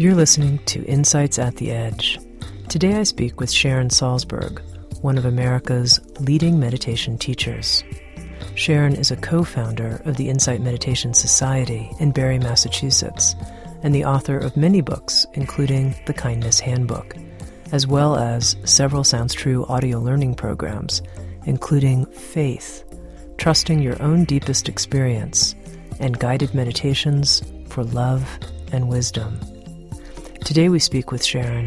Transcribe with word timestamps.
You're 0.00 0.14
listening 0.14 0.60
to 0.66 0.84
Insights 0.84 1.40
at 1.40 1.56
the 1.56 1.72
Edge. 1.72 2.20
Today 2.68 2.94
I 2.94 3.02
speak 3.02 3.40
with 3.40 3.50
Sharon 3.50 3.88
Salzberg, 3.88 4.60
one 5.02 5.18
of 5.18 5.24
America's 5.24 5.98
leading 6.20 6.60
meditation 6.60 7.18
teachers. 7.18 7.82
Sharon 8.54 8.94
is 8.94 9.10
a 9.10 9.16
co 9.16 9.42
founder 9.42 10.00
of 10.04 10.16
the 10.16 10.28
Insight 10.28 10.60
Meditation 10.60 11.14
Society 11.14 11.90
in 11.98 12.12
Barre, 12.12 12.38
Massachusetts, 12.38 13.34
and 13.82 13.92
the 13.92 14.04
author 14.04 14.38
of 14.38 14.56
many 14.56 14.82
books, 14.82 15.26
including 15.34 15.96
The 16.06 16.14
Kindness 16.14 16.60
Handbook, 16.60 17.16
as 17.72 17.88
well 17.88 18.14
as 18.14 18.54
several 18.62 19.02
Sounds 19.02 19.34
True 19.34 19.66
audio 19.66 19.98
learning 19.98 20.36
programs, 20.36 21.02
including 21.44 22.06
Faith, 22.06 22.84
Trusting 23.36 23.82
Your 23.82 24.00
Own 24.00 24.22
Deepest 24.26 24.68
Experience, 24.68 25.56
and 25.98 26.20
guided 26.20 26.54
meditations 26.54 27.42
for 27.68 27.82
love 27.82 28.38
and 28.70 28.88
wisdom. 28.88 29.40
Today 30.44 30.68
we 30.68 30.78
speak 30.78 31.12
with 31.12 31.24
Sharon 31.24 31.66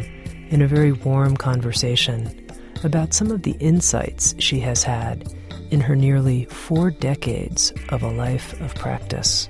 in 0.50 0.62
a 0.62 0.66
very 0.66 0.92
warm 0.92 1.36
conversation 1.36 2.48
about 2.84 3.14
some 3.14 3.30
of 3.30 3.42
the 3.42 3.52
insights 3.60 4.34
she 4.38 4.58
has 4.60 4.82
had 4.82 5.32
in 5.70 5.80
her 5.80 5.94
nearly 5.96 6.46
four 6.46 6.90
decades 6.90 7.72
of 7.90 8.02
a 8.02 8.10
life 8.10 8.60
of 8.60 8.74
practice. 8.74 9.48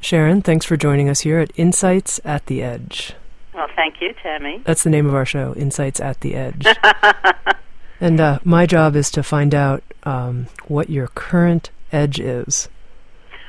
Sharon, 0.00 0.42
thanks 0.42 0.66
for 0.66 0.76
joining 0.76 1.08
us 1.08 1.20
here 1.20 1.38
at 1.38 1.52
Insights 1.56 2.20
at 2.24 2.46
the 2.46 2.62
Edge. 2.62 3.14
Well, 3.54 3.68
thank 3.76 4.00
you, 4.00 4.14
Tami. 4.24 4.64
That's 4.64 4.82
the 4.82 4.90
name 4.90 5.06
of 5.06 5.14
our 5.14 5.26
show, 5.26 5.54
Insights 5.54 6.00
at 6.00 6.20
the 6.20 6.34
Edge. 6.34 6.66
and 8.00 8.20
uh, 8.20 8.38
my 8.44 8.66
job 8.66 8.96
is 8.96 9.10
to 9.12 9.22
find 9.22 9.54
out 9.54 9.82
um, 10.04 10.46
what 10.66 10.90
your 10.90 11.08
current 11.08 11.70
edge 11.92 12.18
is. 12.18 12.68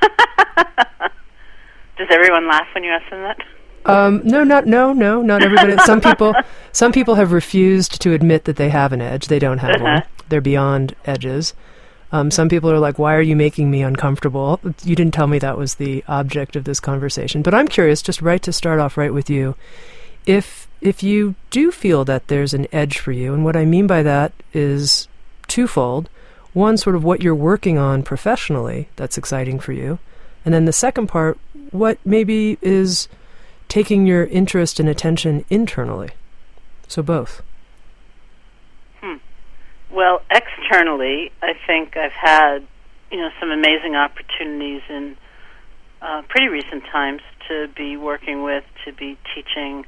Does 1.96 2.08
everyone 2.10 2.48
laugh 2.48 2.66
when 2.74 2.84
you 2.84 2.90
ask 2.90 3.10
them 3.10 3.22
that? 3.22 3.38
Um, 3.86 4.20
no, 4.24 4.44
not 4.44 4.66
no, 4.66 4.92
no, 4.92 5.22
not 5.22 5.42
everybody. 5.42 5.76
some 5.84 6.00
people, 6.08 6.34
some 6.72 6.92
people 6.92 7.14
have 7.16 7.32
refused 7.32 8.00
to 8.02 8.12
admit 8.12 8.44
that 8.44 8.56
they 8.56 8.68
have 8.70 8.92
an 8.92 9.00
edge. 9.00 9.26
They 9.28 9.38
don't 9.38 9.58
have 9.58 9.76
Uh-huh. 9.76 9.84
one. 9.84 10.02
They're 10.28 10.40
beyond 10.40 10.94
edges. 11.04 11.54
Um, 12.12 12.30
some 12.30 12.48
people 12.48 12.70
are 12.70 12.78
like, 12.78 12.98
"Why 12.98 13.14
are 13.14 13.22
you 13.22 13.34
making 13.36 13.70
me 13.70 13.82
uncomfortable?" 13.82 14.60
You 14.84 14.94
didn't 14.94 15.14
tell 15.14 15.26
me 15.26 15.38
that 15.38 15.56
was 15.58 15.76
the 15.76 16.04
object 16.08 16.56
of 16.56 16.64
this 16.64 16.78
conversation. 16.80 17.42
But 17.42 17.54
I'm 17.54 17.68
curious, 17.68 18.02
just 18.02 18.20
right 18.22 18.42
to 18.42 18.52
start 18.52 18.80
off 18.80 18.96
right 18.98 19.12
with 19.14 19.28
you, 19.30 19.54
if 20.26 20.68
if 20.80 21.02
you 21.02 21.34
do 21.50 21.70
feel 21.70 22.04
that 22.04 22.26
there's 22.28 22.52
an 22.54 22.66
edge 22.72 22.98
for 22.98 23.12
you, 23.12 23.32
and 23.32 23.44
what 23.44 23.56
I 23.56 23.64
mean 23.64 23.86
by 23.86 24.02
that 24.02 24.32
is 24.52 25.08
twofold. 25.48 26.08
One, 26.52 26.76
sort 26.76 26.96
of 26.96 27.02
what 27.04 27.22
you're 27.22 27.34
working 27.34 27.78
on 27.78 28.02
professionally 28.02 28.88
that's 28.96 29.16
exciting 29.16 29.58
for 29.58 29.72
you, 29.72 29.98
and 30.44 30.52
then 30.52 30.66
the 30.66 30.72
second 30.72 31.06
part, 31.06 31.38
what 31.70 31.96
maybe 32.04 32.58
is 32.60 33.08
taking 33.72 34.06
your 34.06 34.24
interest 34.24 34.78
and 34.78 34.86
attention 34.86 35.46
internally. 35.48 36.10
So 36.88 37.02
both. 37.02 37.40
Hmm. 39.00 39.16
Well, 39.90 40.20
externally, 40.30 41.32
I 41.40 41.54
think 41.66 41.96
I've 41.96 42.12
had, 42.12 42.66
you 43.10 43.16
know, 43.16 43.30
some 43.40 43.50
amazing 43.50 43.96
opportunities 43.96 44.82
in 44.90 45.16
uh, 46.02 46.20
pretty 46.28 46.48
recent 46.48 46.84
times 46.92 47.22
to 47.48 47.68
be 47.74 47.96
working 47.96 48.42
with, 48.42 48.62
to 48.84 48.92
be 48.92 49.16
teaching 49.34 49.86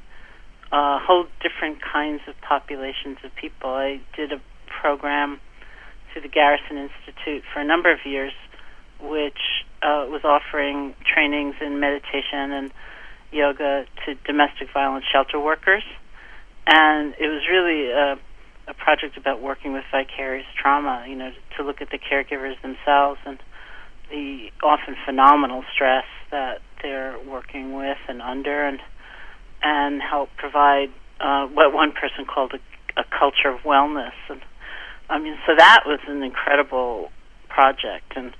a 0.71 0.97
whole 0.97 1.27
different 1.43 1.77
kinds 1.79 2.21
of 2.27 2.33
populations 2.41 3.19
of 3.23 3.35
people. 3.35 3.69
I 3.69 4.01
did 4.15 4.31
a 4.31 4.41
program 4.65 5.39
through 6.11 6.23
the 6.23 6.27
Garrison 6.27 6.77
Institute 6.77 7.43
for 7.53 7.59
a 7.59 7.65
number 7.65 7.91
of 7.91 7.99
years, 8.03 8.33
which 8.99 9.63
uh, 9.83 10.07
was 10.09 10.23
offering 10.23 10.95
trainings 11.05 11.53
in 11.61 11.79
meditation 11.79 12.51
and 12.51 12.71
yoga 13.35 13.85
to 14.05 14.15
domestic 14.25 14.69
violence 14.73 15.05
shelter 15.11 15.39
workers. 15.39 15.83
And 16.65 17.13
it 17.19 17.27
was 17.27 17.43
really 17.51 17.91
a, 17.91 18.17
a 18.67 18.73
project 18.73 19.17
about 19.17 19.41
working 19.41 19.73
with 19.73 19.83
vicarious 19.91 20.47
trauma, 20.59 21.05
you 21.07 21.15
know, 21.15 21.31
to 21.57 21.63
look 21.63 21.81
at 21.81 21.89
the 21.91 21.99
caregivers 21.99 22.59
themselves 22.61 23.19
and 23.25 23.37
the 24.09 24.49
often 24.63 24.95
phenomenal 25.05 25.63
stress 25.73 26.05
that 26.31 26.61
they're 26.81 27.17
working 27.27 27.75
with 27.75 27.97
and 28.07 28.21
under 28.21 28.65
and 28.65 28.79
and 29.61 30.01
help 30.01 30.29
provide 30.37 30.89
uh, 31.19 31.47
what 31.47 31.73
one 31.73 31.91
person 31.91 32.25
called 32.25 32.53
a, 32.53 33.01
a 33.01 33.03
culture 33.17 33.49
of 33.49 33.61
wellness. 33.61 34.13
And 34.29 34.41
I 35.09 35.17
mean, 35.19 35.35
so 35.47 35.53
that 35.57 35.83
was 35.85 35.99
an 36.07 36.21
incredible 36.21 37.09
project. 37.49 38.13
And 38.15 38.33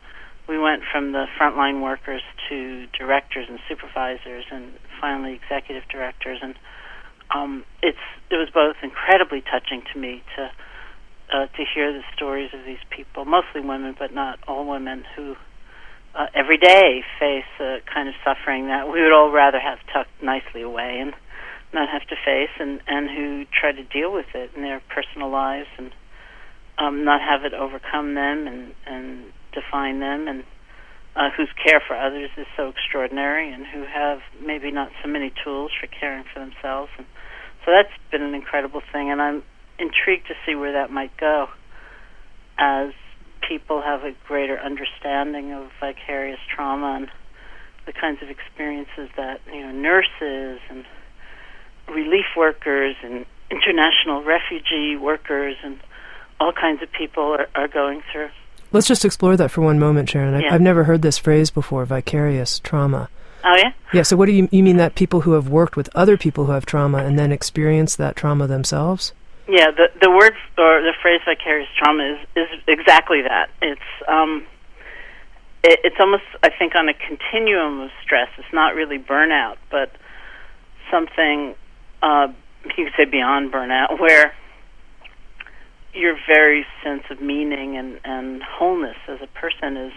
we 0.47 0.59
went 0.59 0.83
from 0.91 1.13
the 1.13 1.25
frontline 1.39 1.81
workers 1.81 2.21
to 2.49 2.85
directors 2.97 3.47
and 3.49 3.59
supervisors 3.67 4.45
and 4.51 4.73
finally 4.99 5.33
executive 5.33 5.83
directors 5.89 6.39
and 6.41 6.55
um 7.33 7.63
it's 7.81 7.97
it 8.29 8.35
was 8.35 8.49
both 8.53 8.75
incredibly 8.83 9.41
touching 9.41 9.81
to 9.91 9.99
me 9.99 10.23
to 10.35 10.49
uh, 11.33 11.47
to 11.57 11.65
hear 11.73 11.91
the 11.91 12.03
stories 12.15 12.49
of 12.53 12.65
these 12.65 12.83
people 12.89 13.25
mostly 13.25 13.61
women 13.61 13.95
but 13.97 14.13
not 14.13 14.39
all 14.47 14.65
women 14.65 15.03
who 15.15 15.35
uh, 16.15 16.27
every 16.33 16.57
day 16.57 17.03
face 17.19 17.43
a 17.59 17.79
kind 17.91 18.07
of 18.07 18.15
suffering 18.23 18.67
that 18.67 18.87
we 18.87 19.01
would 19.01 19.11
all 19.11 19.31
rather 19.31 19.59
have 19.59 19.79
tucked 19.91 20.21
nicely 20.21 20.61
away 20.61 20.99
and 20.99 21.13
not 21.73 21.89
have 21.89 22.03
to 22.07 22.15
face 22.15 22.53
and 22.59 22.79
and 22.87 23.09
who 23.09 23.45
try 23.51 23.71
to 23.71 23.83
deal 23.83 24.13
with 24.13 24.27
it 24.33 24.51
in 24.55 24.61
their 24.61 24.81
personal 24.93 25.29
lives 25.29 25.67
and 25.77 25.91
um 26.77 27.03
not 27.03 27.21
have 27.21 27.43
it 27.43 27.53
overcome 27.53 28.13
them 28.15 28.47
and 28.47 28.73
and 28.85 29.25
define 29.51 29.99
them 29.99 30.27
and 30.27 30.43
uh, 31.15 31.29
whose 31.35 31.49
care 31.63 31.81
for 31.85 31.95
others 31.95 32.29
is 32.37 32.47
so 32.57 32.69
extraordinary 32.69 33.51
and 33.51 33.65
who 33.65 33.85
have 33.85 34.19
maybe 34.45 34.71
not 34.71 34.89
so 35.01 35.09
many 35.09 35.31
tools 35.43 35.71
for 35.79 35.87
caring 35.87 36.23
for 36.33 36.39
themselves 36.39 36.91
and 36.97 37.07
so 37.65 37.71
that's 37.71 37.93
been 38.11 38.21
an 38.21 38.35
incredible 38.35 38.81
thing 38.91 39.11
and 39.11 39.21
I'm 39.21 39.43
intrigued 39.79 40.27
to 40.27 40.33
see 40.45 40.55
where 40.55 40.73
that 40.73 40.91
might 40.91 41.15
go 41.17 41.47
as 42.57 42.91
people 43.47 43.81
have 43.81 44.03
a 44.03 44.15
greater 44.27 44.57
understanding 44.59 45.51
of 45.51 45.69
vicarious 45.79 46.39
trauma 46.53 46.97
and 47.01 47.11
the 47.85 47.93
kinds 47.93 48.21
of 48.21 48.29
experiences 48.29 49.09
that 49.17 49.41
you 49.51 49.61
know 49.61 49.71
nurses 49.71 50.59
and 50.69 50.85
relief 51.87 52.25
workers 52.35 52.95
and 53.03 53.25
international 53.51 54.23
refugee 54.23 54.95
workers 54.95 55.55
and 55.63 55.79
all 56.39 56.51
kinds 56.51 56.81
of 56.81 56.91
people 56.91 57.23
are, 57.23 57.47
are 57.55 57.67
going 57.67 58.01
through. 58.11 58.29
Let's 58.75 58.87
just 58.87 59.05
explore 59.05 59.37
that 59.37 59.49
for 59.51 59.61
one 59.61 59.79
moment, 59.79 60.09
Sharon. 60.09 60.33
I, 60.35 60.41
Yeah. 60.41 60.53
I've 60.53 60.61
never 60.61 60.83
heard 60.83 61.01
this 61.01 61.17
phrase 61.17 61.49
before, 61.49 61.85
vicarious 61.85 62.59
trauma. 62.59 63.09
Oh 63.43 63.55
yeah, 63.55 63.71
Yeah, 63.93 64.01
so 64.01 64.15
what 64.17 64.25
do 64.25 64.31
you 64.33 64.49
you 64.51 64.63
mean 64.63 64.77
that 64.77 64.95
people 64.95 65.21
who 65.21 65.33
have 65.33 65.47
worked 65.47 65.75
with 65.77 65.89
other 65.95 66.17
people 66.17 66.45
who 66.45 66.51
have 66.51 66.65
trauma 66.65 66.97
and 66.99 67.17
then 67.17 67.31
experienced 67.31 67.97
that 67.99 68.15
trauma 68.15 68.47
themselves? 68.47 69.13
yeah. 69.47 69.69
The 69.71 69.87
the 70.01 70.09
word 70.09 70.33
or 70.57 70.81
the 70.81 70.93
phrase 71.01 71.21
vicarious 71.25 71.69
trauma 71.77 72.03
is 72.13 72.19
is 72.35 72.49
exactly 72.67 73.21
that. 73.21 73.49
It's 73.61 73.89
um, 74.07 74.45
it, 75.63 75.79
it's 75.83 75.95
almost 75.99 76.23
I 76.43 76.49
think 76.49 76.75
on 76.75 76.89
a 76.89 76.93
continuum 76.95 77.81
of 77.81 77.91
stress. 78.03 78.29
It's 78.37 78.51
not 78.53 78.73
really 78.75 78.97
burnout, 78.99 79.57
but 79.69 79.91
something 80.91 81.55
uh, 82.01 82.27
you 82.77 82.85
could 82.85 82.93
say 82.97 83.05
beyond 83.05 83.51
burnout, 83.53 83.99
where 84.05 84.33
your 85.95 86.17
very 86.27 86.65
sense 86.83 87.03
of 87.09 87.21
meaning 87.21 87.77
and 87.77 87.99
and 88.03 88.43
wholeness 88.43 88.97
as 89.07 89.19
a 89.21 89.27
person 89.27 89.77
is 89.77 89.93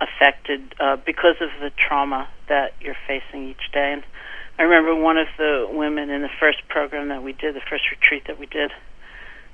affected 0.00 0.74
uh, 0.78 0.96
because 1.04 1.36
of 1.40 1.50
the 1.60 1.70
trauma 1.76 2.28
that 2.48 2.74
you're 2.80 2.96
facing 3.06 3.48
each 3.48 3.72
day. 3.72 3.92
And 3.94 4.02
I 4.58 4.62
remember 4.62 4.94
one 4.94 5.18
of 5.18 5.26
the 5.36 5.66
women 5.70 6.10
in 6.10 6.22
the 6.22 6.30
first 6.40 6.68
program 6.68 7.08
that 7.08 7.22
we 7.22 7.32
did, 7.32 7.54
the 7.54 7.66
first 7.68 7.84
retreat 7.90 8.24
that 8.26 8.38
we 8.38 8.46
did, 8.46 8.70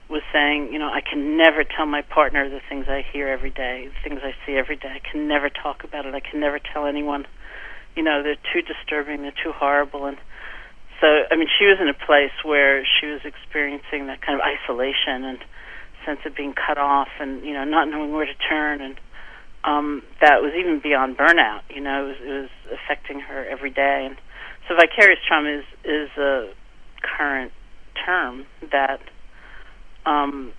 was 0.09 0.23
saying, 0.33 0.73
you 0.73 0.79
know, 0.79 0.89
I 0.89 1.01
can 1.01 1.37
never 1.37 1.65
tell 1.65 1.87
my 1.87 2.03
partner 2.03 2.49
the 2.49 2.61
things 2.69 2.87
I 2.89 3.05
hear 3.13 3.29
every 3.29 3.51
day, 3.51 3.89
the 3.89 4.09
things 4.09 4.21
I 4.23 4.35
see 4.45 4.55
every 4.55 4.77
day. 4.77 4.89
I 4.89 5.01
can 5.01 5.29
never 5.29 5.49
talk 5.49 5.85
about 5.85 6.05
it. 6.05 6.15
I 6.15 6.21
can 6.21 6.41
never 6.41 6.59
tell 6.59 6.87
anyone. 6.87 7.27
You 7.97 8.03
know, 8.03 8.23
they're 8.23 8.37
too 8.53 8.61
disturbing. 8.61 9.23
They're 9.23 9.33
too 9.43 9.53
horrible. 9.53 10.05
And 10.07 10.19
so, 11.05 11.25
I 11.31 11.37
mean, 11.37 11.49
she 11.59 11.67
was 11.67 11.77
in 11.83 11.89
a 11.89 12.07
place 12.07 12.33
where 12.43 12.83
she 12.83 13.07
was 13.07 13.21
experiencing 13.25 14.07
that 14.07 14.23
kind 14.23 14.41
of 14.41 14.47
isolation 14.47 15.23
and 15.25 15.39
sense 16.07 16.21
of 16.25 16.35
being 16.35 16.55
cut 16.55 16.79
off, 16.79 17.09
and 17.21 17.45
you 17.45 17.53
know, 17.53 17.65
not 17.65 17.89
knowing 17.89 18.11
where 18.13 18.25
to 18.25 18.35
turn, 18.49 18.81
and 18.81 18.99
um, 19.65 20.03
that 20.23 20.41
was 20.41 20.55
even 20.59 20.81
beyond 20.81 21.19
burnout. 21.19 21.61
You 21.69 21.83
know, 21.83 22.05
it 22.05 22.09
was, 22.09 22.17
it 22.23 22.41
was 22.41 22.51
affecting 22.73 23.21
her 23.21 23.45
every 23.45 23.69
day. 23.69 24.07
And 24.09 24.17
so 24.67 24.75
vicarious 24.77 25.21
trauma 25.29 25.59
is 25.59 25.65
is 25.85 26.09
a 26.17 26.51
current 27.03 27.53
term 28.07 28.47
that 28.73 29.01
um, 30.07 30.55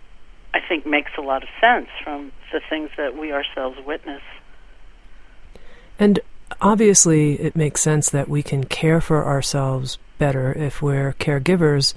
I 0.54 0.60
think 0.60 0.86
makes 0.86 1.12
a 1.18 1.22
lot 1.22 1.42
of 1.42 1.50
sense 1.60 1.88
from 2.04 2.32
the 2.54 2.62
things 2.70 2.92
that 2.98 3.18
we 3.18 3.32
ourselves 3.32 3.80
witness. 3.84 4.22
And 5.98 6.20
obviously, 6.62 7.34
it 7.34 7.56
makes 7.56 7.82
sense 7.82 8.10
that 8.10 8.30
we 8.30 8.44
can 8.44 8.64
care 8.64 9.02
for 9.02 9.26
ourselves 9.26 9.98
better 10.18 10.54
if 10.54 10.82
we're 10.82 11.14
caregivers, 11.14 11.94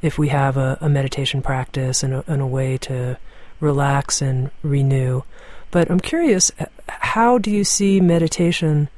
if 0.00 0.18
we 0.18 0.28
have 0.28 0.56
a, 0.56 0.78
a 0.80 0.88
meditation 0.88 1.42
practice 1.42 2.02
and 2.02 2.14
a, 2.14 2.24
and 2.26 2.42
a 2.42 2.46
way 2.46 2.76
to 2.78 3.18
relax 3.60 4.20
and 4.20 4.50
renew. 4.62 5.22
But 5.70 5.90
I'm 5.90 6.00
curious, 6.00 6.50
how 6.88 7.38
do 7.38 7.50
you 7.50 7.64
see 7.64 8.00
meditation 8.00 8.88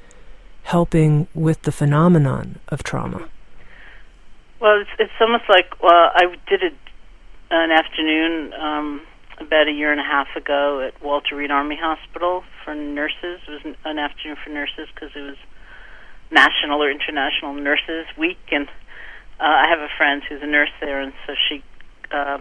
helping 0.65 1.29
with 1.35 1.63
the 1.63 1.73
phenomenon 1.73 2.59
of 2.69 2.83
trauma? 2.83 3.29
Well, 4.61 4.81
it's, 4.81 4.91
it's 4.99 5.13
almost 5.21 5.45
like 5.49 5.83
well, 5.83 6.11
I 6.15 6.35
did 6.49 6.63
a, 6.63 6.71
an 7.51 7.71
afternoon 7.71 8.53
um, 8.55 9.03
about 9.41 9.69
a 9.69 9.73
year 9.73 9.91
and 9.91 10.01
a 10.01 10.05
half 10.05 10.29
ago 10.37 10.81
at 10.87 11.03
Walter 11.03 11.37
Reed 11.37 11.51
Army 11.51 11.77
Hospital 11.81 12.45
for 12.65 12.75
nurses. 12.75 13.41
It 13.47 13.51
was 13.51 13.75
an, 13.85 13.99
afternoon 13.99 14.37
for 14.43 14.51
nurses 14.51 14.89
because 14.95 15.11
it 15.15 15.21
was 15.21 15.37
National 16.31 16.83
or 16.83 16.91
International 16.91 17.55
Nurses 17.55 18.07
Week, 18.19 18.39
and 18.51 18.69
uh, 19.41 19.45
I 19.45 19.67
have 19.69 19.81
a 19.81 19.89
friend 19.97 20.23
who's 20.29 20.43
a 20.43 20.47
nurse 20.47 20.71
there, 20.81 21.01
and 21.01 21.13
so 21.27 21.35
she 21.49 21.63
uh, 22.13 22.39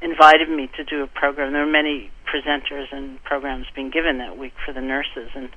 invited 0.00 0.48
me 0.48 0.70
to 0.76 0.84
do 0.84 1.02
a 1.02 1.06
program. 1.06 1.52
There 1.52 1.64
were 1.64 1.70
many 1.70 2.10
presenters 2.26 2.86
and 2.92 3.22
programs 3.24 3.66
being 3.74 3.90
given 3.90 4.18
that 4.18 4.38
week 4.38 4.54
for 4.64 4.72
the 4.72 4.80
nurses, 4.80 5.30
and 5.34 5.50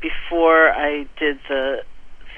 before 0.00 0.70
I 0.70 1.06
did 1.18 1.38
the 1.48 1.82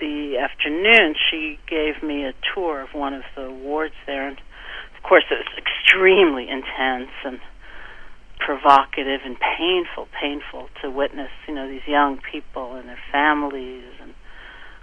the 0.01 0.39
afternoon, 0.39 1.15
she 1.31 1.59
gave 1.69 2.03
me 2.03 2.25
a 2.25 2.33
tour 2.55 2.81
of 2.81 2.95
one 2.95 3.13
of 3.13 3.23
the 3.37 3.51
wards 3.51 3.95
there, 4.07 4.27
and 4.27 4.39
of 4.97 5.03
course 5.03 5.25
it 5.31 5.35
was 5.35 5.59
extremely 5.59 6.49
intense 6.49 7.11
and 7.23 7.39
provocative 8.41 9.21
and 9.25 9.37
painful, 9.39 10.09
painful 10.21 10.69
to 10.83 10.91
witness. 10.91 11.31
You 11.47 11.55
know 11.55 11.69
these 11.69 11.87
young 11.87 12.19
people 12.19 12.75
and 12.75 12.89
their 12.89 13.01
families, 13.13 13.85
and 14.01 14.15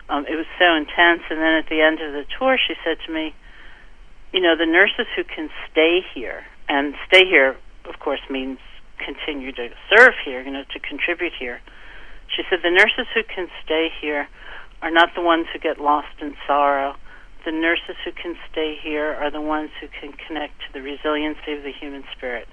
um, 0.10 0.26
it 0.30 0.36
was 0.36 0.48
so 0.58 0.76
intense. 0.76 1.26
And 1.30 1.42
then 1.42 1.58
at 1.58 1.68
the 1.70 1.82
end 1.82 2.00
of 2.00 2.14
the 2.14 2.24
tour, 2.38 2.58
she 2.58 2.76
said 2.86 2.98
to 3.06 3.12
me, 3.12 3.36
"You 4.32 4.42
know, 4.42 4.56
the 4.56 4.70
nurses 4.70 5.08
who 5.16 5.24
can 5.24 5.50
stay 5.70 6.02
here, 6.14 6.46
and 6.70 6.96
stay 7.08 7.26
here, 7.26 7.58
of 7.86 8.00
course, 8.00 8.22
means 8.30 8.60
continue 8.98 9.52
to 9.52 9.70
serve 9.90 10.14
here. 10.24 10.42
You 10.42 10.52
know, 10.52 10.64
to 10.74 10.80
contribute 10.80 11.34
here." 11.38 11.60
She 12.36 12.44
said, 12.50 12.60
The 12.62 12.72
nurses 12.72 13.08
who 13.14 13.24
can 13.24 13.48
stay 13.64 13.90
here 14.02 14.28
are 14.82 14.92
not 14.92 15.16
the 15.16 15.22
ones 15.22 15.48
who 15.52 15.60
get 15.60 15.80
lost 15.80 16.22
in 16.22 16.36
sorrow. 16.46 16.96
The 17.46 17.52
nurses 17.52 17.96
who 18.04 18.12
can 18.12 18.36
stay 18.52 18.78
here 18.82 19.14
are 19.14 19.32
the 19.32 19.42
ones 19.42 19.72
who 19.80 19.88
can 19.88 20.14
connect 20.14 20.60
to 20.68 20.74
the 20.74 20.82
resiliency 20.82 21.54
of 21.54 21.64
the 21.64 21.72
human 21.72 22.04
spirit. 22.16 22.48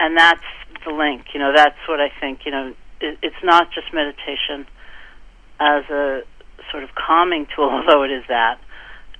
And 0.00 0.16
that's 0.16 0.40
the 0.84 0.92
link. 0.92 1.26
You 1.34 1.40
know, 1.40 1.52
that's 1.54 1.78
what 1.86 2.00
I 2.00 2.08
think. 2.20 2.40
You 2.46 2.52
know, 2.52 2.74
it, 3.00 3.18
it's 3.22 3.42
not 3.44 3.68
just 3.72 3.92
meditation 3.92 4.66
as 5.60 5.84
a 5.90 6.22
sort 6.72 6.82
of 6.82 6.90
calming 6.94 7.46
tool, 7.54 7.68
although 7.70 8.02
it 8.02 8.10
is 8.10 8.24
that, 8.28 8.58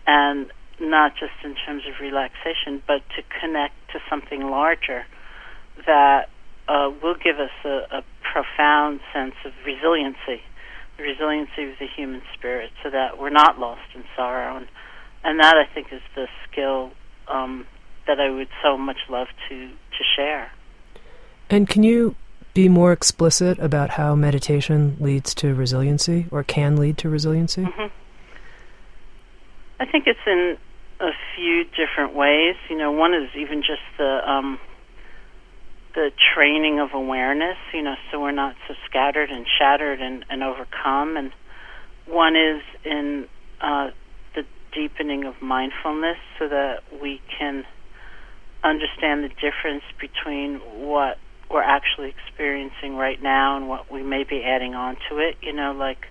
and 0.06 0.50
not 0.80 1.12
just 1.12 1.36
in 1.44 1.54
terms 1.66 1.82
of 1.86 2.00
relaxation, 2.00 2.82
but 2.86 3.02
to 3.16 3.22
connect 3.40 3.74
to 3.92 3.98
something 4.08 4.42
larger 4.42 5.04
that 5.86 6.30
uh, 6.68 6.90
will 7.02 7.16
give 7.22 7.36
us 7.38 7.52
a, 7.64 7.98
a 7.98 8.04
profound 8.32 9.00
sense 9.12 9.34
of 9.44 9.52
resiliency, 9.66 10.40
the 10.96 11.02
resiliency 11.02 11.70
of 11.70 11.78
the 11.78 11.86
human 11.96 12.22
spirit, 12.34 12.70
so 12.82 12.90
that 12.90 13.18
we're 13.18 13.28
not 13.30 13.58
lost 13.58 13.82
in 13.94 14.04
sorrow. 14.16 14.56
And, 14.56 14.66
and 15.24 15.40
that, 15.40 15.56
I 15.56 15.72
think, 15.72 15.88
is 15.92 16.00
the 16.14 16.26
skill 16.50 16.92
um, 17.28 17.66
that 18.06 18.18
I 18.20 18.30
would 18.30 18.48
so 18.62 18.78
much 18.78 18.98
love 19.10 19.28
to, 19.48 19.68
to 19.68 20.04
share. 20.16 20.50
And 21.50 21.68
can 21.68 21.82
you 21.82 22.14
be 22.54 22.68
more 22.68 22.92
explicit 22.92 23.58
about 23.58 23.90
how 23.90 24.14
meditation 24.14 24.96
leads 25.00 25.34
to 25.34 25.54
resiliency 25.54 26.26
or 26.30 26.44
can 26.44 26.76
lead 26.76 26.96
to 26.98 27.08
resiliency? 27.08 27.62
Mm-hmm. 27.62 27.86
I 29.80 29.86
think 29.86 30.06
it's 30.06 30.20
in 30.26 30.56
a 31.00 31.10
few 31.34 31.64
different 31.64 32.14
ways. 32.14 32.54
You 32.68 32.78
know, 32.78 32.92
one 32.92 33.14
is 33.14 33.28
even 33.36 33.62
just 33.62 33.82
the 33.98 34.30
um, 34.30 34.60
the 35.94 36.12
training 36.34 36.78
of 36.78 36.94
awareness, 36.94 37.56
you 37.74 37.82
know, 37.82 37.96
so 38.10 38.20
we're 38.20 38.30
not 38.30 38.54
so 38.68 38.74
scattered 38.88 39.30
and 39.30 39.44
shattered 39.58 40.00
and, 40.00 40.24
and 40.30 40.42
overcome. 40.42 41.16
And 41.16 41.32
one 42.06 42.36
is 42.36 42.62
in 42.84 43.26
uh, 43.60 43.90
the 44.36 44.44
deepening 44.72 45.24
of 45.24 45.40
mindfulness 45.42 46.18
so 46.38 46.48
that 46.48 46.82
we 47.02 47.20
can 47.36 47.64
understand 48.62 49.24
the 49.24 49.30
difference 49.30 49.82
between 49.98 50.58
what 50.86 51.18
actually 51.80 52.10
experiencing 52.10 52.96
right 52.96 53.22
now 53.22 53.56
and 53.56 53.68
what 53.68 53.90
we 53.90 54.02
may 54.02 54.24
be 54.24 54.42
adding 54.42 54.74
on 54.74 54.96
to 55.08 55.18
it, 55.18 55.36
you 55.40 55.52
know, 55.52 55.72
like 55.72 56.06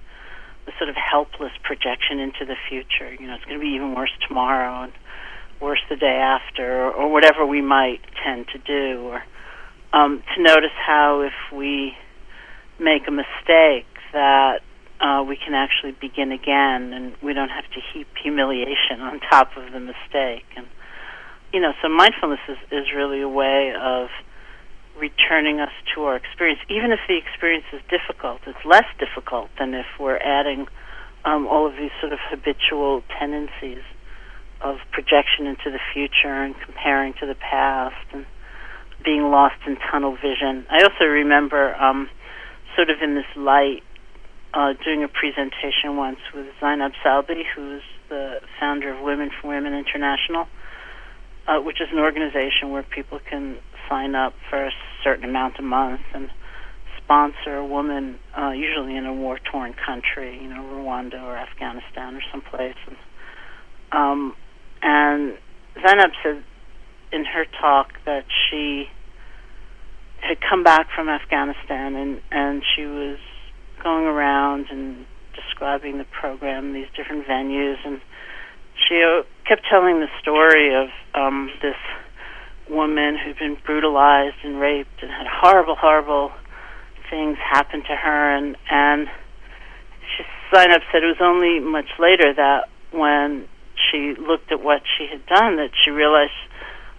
the 0.66 0.72
sort 0.78 0.90
of 0.90 0.96
helpless 0.96 1.52
projection 1.64 2.20
into 2.20 2.46
the 2.46 2.56
future. 2.70 3.14
You 3.14 3.28
know, 3.28 3.36
it's 3.36 3.46
going 3.46 3.60
to 3.60 3.64
be 3.64 3.74
even 3.76 3.96
worse 3.96 4.12
tomorrow 4.28 4.84
and 4.84 4.94
worse 5.62 5.80
the 5.90 5.96
day 5.96 6.18
after 6.18 6.86
or, 6.86 6.92
or 6.92 7.12
whatever 7.12 7.46
we 7.46 7.62
might 7.62 8.02
tend 8.24 8.48
to 8.54 8.58
do 8.60 9.02
or 9.04 9.24
um, 9.94 10.24
to 10.36 10.42
notice 10.42 10.76
how 10.86 11.22
if 11.22 11.34
we 11.56 11.94
make 12.80 13.08
a 13.08 13.12
mistake 13.12 13.86
that 14.14 14.62
uh, 15.02 15.24
we 15.24 15.38
can 15.38 15.54
actually 15.54 15.92
begin 16.00 16.32
again 16.32 16.94
and 16.94 17.14
we 17.22 17.34
don't 17.34 17.50
have 17.50 17.66
to 17.72 17.80
heap 17.94 18.08
humiliation 18.22 19.02
on 19.02 19.20
top 19.20 19.50
of 19.58 19.72
the 19.72 19.80
mistake 19.80 20.46
and 20.56 20.68
you 21.54 21.60
know 21.60 21.72
so 21.82 21.90
mindfulness 21.90 22.40
is, 22.48 22.58
is 22.72 22.86
really 22.96 23.22
a 23.22 23.28
way 23.28 23.74
of 23.80 24.08
returning 25.00 25.60
us 25.60 25.72
to 25.96 26.04
our 26.04 26.16
experience 26.16 26.60
even 26.70 26.92
if 26.92 27.00
the 27.08 27.18
experience 27.18 27.66
is 27.74 27.82
difficult 27.90 28.42
it's 28.46 28.64
less 28.66 28.86
difficult 29.00 29.50
than 29.58 29.74
if 29.74 29.86
we're 30.00 30.18
adding 30.18 30.68
um, 31.26 31.48
all 31.48 31.68
of 31.68 31.74
these 31.74 31.92
sort 32.00 32.14
of 32.14 32.20
habitual 32.30 33.04
tendencies 33.20 33.84
of 34.62 34.78
projection 34.92 35.48
into 35.48 35.72
the 35.72 35.80
future 35.94 36.44
and 36.44 36.56
comparing 36.66 37.14
to 37.20 37.26
the 37.26 37.36
past 37.36 37.96
and 38.14 38.26
being 39.04 39.32
lost 39.32 39.56
in 39.66 39.78
tunnel 39.90 40.16
vision. 40.16 40.66
I 40.70 40.84
also 40.84 41.06
remember 41.06 41.76
um, 41.76 42.10
sort 42.76 42.90
of 42.90 43.02
in 43.02 43.16
this 43.16 43.30
light 43.36 43.84
uh, 44.54 44.74
doing 44.84 45.04
a 45.04 45.08
presentation 45.08 45.96
once 45.96 46.20
with 46.34 46.48
Zainab 46.60 46.92
Salbi, 47.04 47.44
who's 47.56 47.84
the 48.10 48.42
founder 48.60 48.94
of 48.94 49.02
Women 49.02 49.30
for 49.42 49.50
Women 49.50 49.74
International, 49.74 50.48
uh, 51.48 51.60
which 51.60 51.80
is 51.80 51.88
an 51.92 52.00
organization 52.00 52.72
where 52.72 52.84
people 52.84 53.20
can 53.30 53.58
sign 53.88 54.16
up 54.16 54.34
for 54.50 54.70
certain 55.04 55.26
amount 55.26 55.60
a 55.60 55.62
month 55.62 56.02
and 56.14 56.30
sponsor 57.04 57.56
a 57.56 57.66
woman, 57.66 58.20
uh, 58.38 58.52
usually 58.52 58.96
in 58.96 59.06
a 59.06 59.14
war-torn 59.14 59.74
country, 59.74 60.40
you 60.42 60.50
know, 60.50 60.62
Rwanda 60.62 61.22
or 61.24 61.36
Afghanistan 61.36 62.16
or 62.16 62.22
someplace. 62.32 62.76
And, 62.86 62.98
um, 63.92 64.36
and 64.82 65.38
Zainab 65.76 66.12
said 66.24 66.44
in 67.12 67.26
her 67.26 67.46
talk 67.60 67.94
that 68.06 68.26
she 68.50 68.86
had 70.22 70.38
come 70.48 70.64
back 70.64 70.88
from 70.94 71.10
Afghanistan 71.10 71.96
and 71.96 72.22
and 72.32 72.62
she 72.76 72.86
was 72.86 73.18
going 73.82 74.06
around 74.06 74.68
and 74.70 75.06
describing 75.34 75.98
the 75.98 76.06
program, 76.06 76.74
these 76.74 76.88
different 76.96 77.26
venues, 77.26 77.78
and 77.86 78.02
she 78.88 79.02
uh, 79.02 79.24
kept 79.48 79.64
telling 79.70 80.00
the 80.00 80.08
story 80.22 80.76
of 80.76 80.90
um, 81.16 81.50
this 81.62 81.76
woman 82.70 83.18
who'd 83.18 83.38
been 83.38 83.58
brutalized 83.66 84.38
and 84.44 84.60
raped 84.60 85.02
and 85.02 85.12
had 85.12 85.28
horrible, 85.28 85.76
horrible 85.76 86.32
things 87.10 87.38
happen 87.38 87.82
to 87.82 87.96
her, 87.96 88.36
and 88.36 88.56
and 88.70 89.08
she 90.16 90.24
signed 90.54 90.72
up 90.72 90.82
said 90.92 91.04
it 91.04 91.08
was 91.08 91.22
only 91.22 91.60
much 91.60 91.90
later 92.00 92.34
that 92.34 92.70
when 92.92 93.48
she 93.92 94.16
looked 94.16 94.52
at 94.52 94.62
what 94.62 94.82
she 94.98 95.08
had 95.08 95.26
done 95.26 95.58
that 95.58 95.72
she 95.84 95.92
realized 95.92 96.32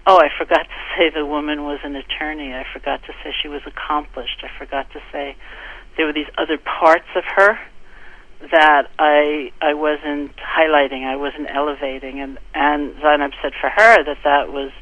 Oh, 0.06 0.18
I 0.18 0.28
forgot 0.36 0.62
to 0.64 0.80
say 0.96 1.10
the 1.10 1.26
woman 1.26 1.64
was 1.64 1.78
an 1.84 1.94
attorney. 1.94 2.54
I 2.54 2.64
forgot 2.72 3.02
to 3.04 3.12
say 3.22 3.32
she 3.42 3.48
was 3.48 3.60
accomplished. 3.66 4.42
I 4.42 4.48
forgot 4.58 4.90
to 4.92 5.00
say 5.12 5.36
there 5.96 6.06
were 6.06 6.12
these 6.12 6.30
other 6.38 6.58
parts 6.58 7.06
of 7.14 7.22
her 7.36 7.58
that 8.50 8.90
I 8.98 9.52
I 9.60 9.74
wasn't 9.74 10.32
highlighting. 10.36 11.04
I 11.04 11.16
wasn't 11.16 11.48
elevating, 11.54 12.20
and 12.20 12.38
and 12.54 12.94
Zainab 13.02 13.32
said 13.42 13.52
for 13.60 13.68
her 13.68 14.04
that 14.04 14.18
that 14.24 14.52
was 14.52 14.72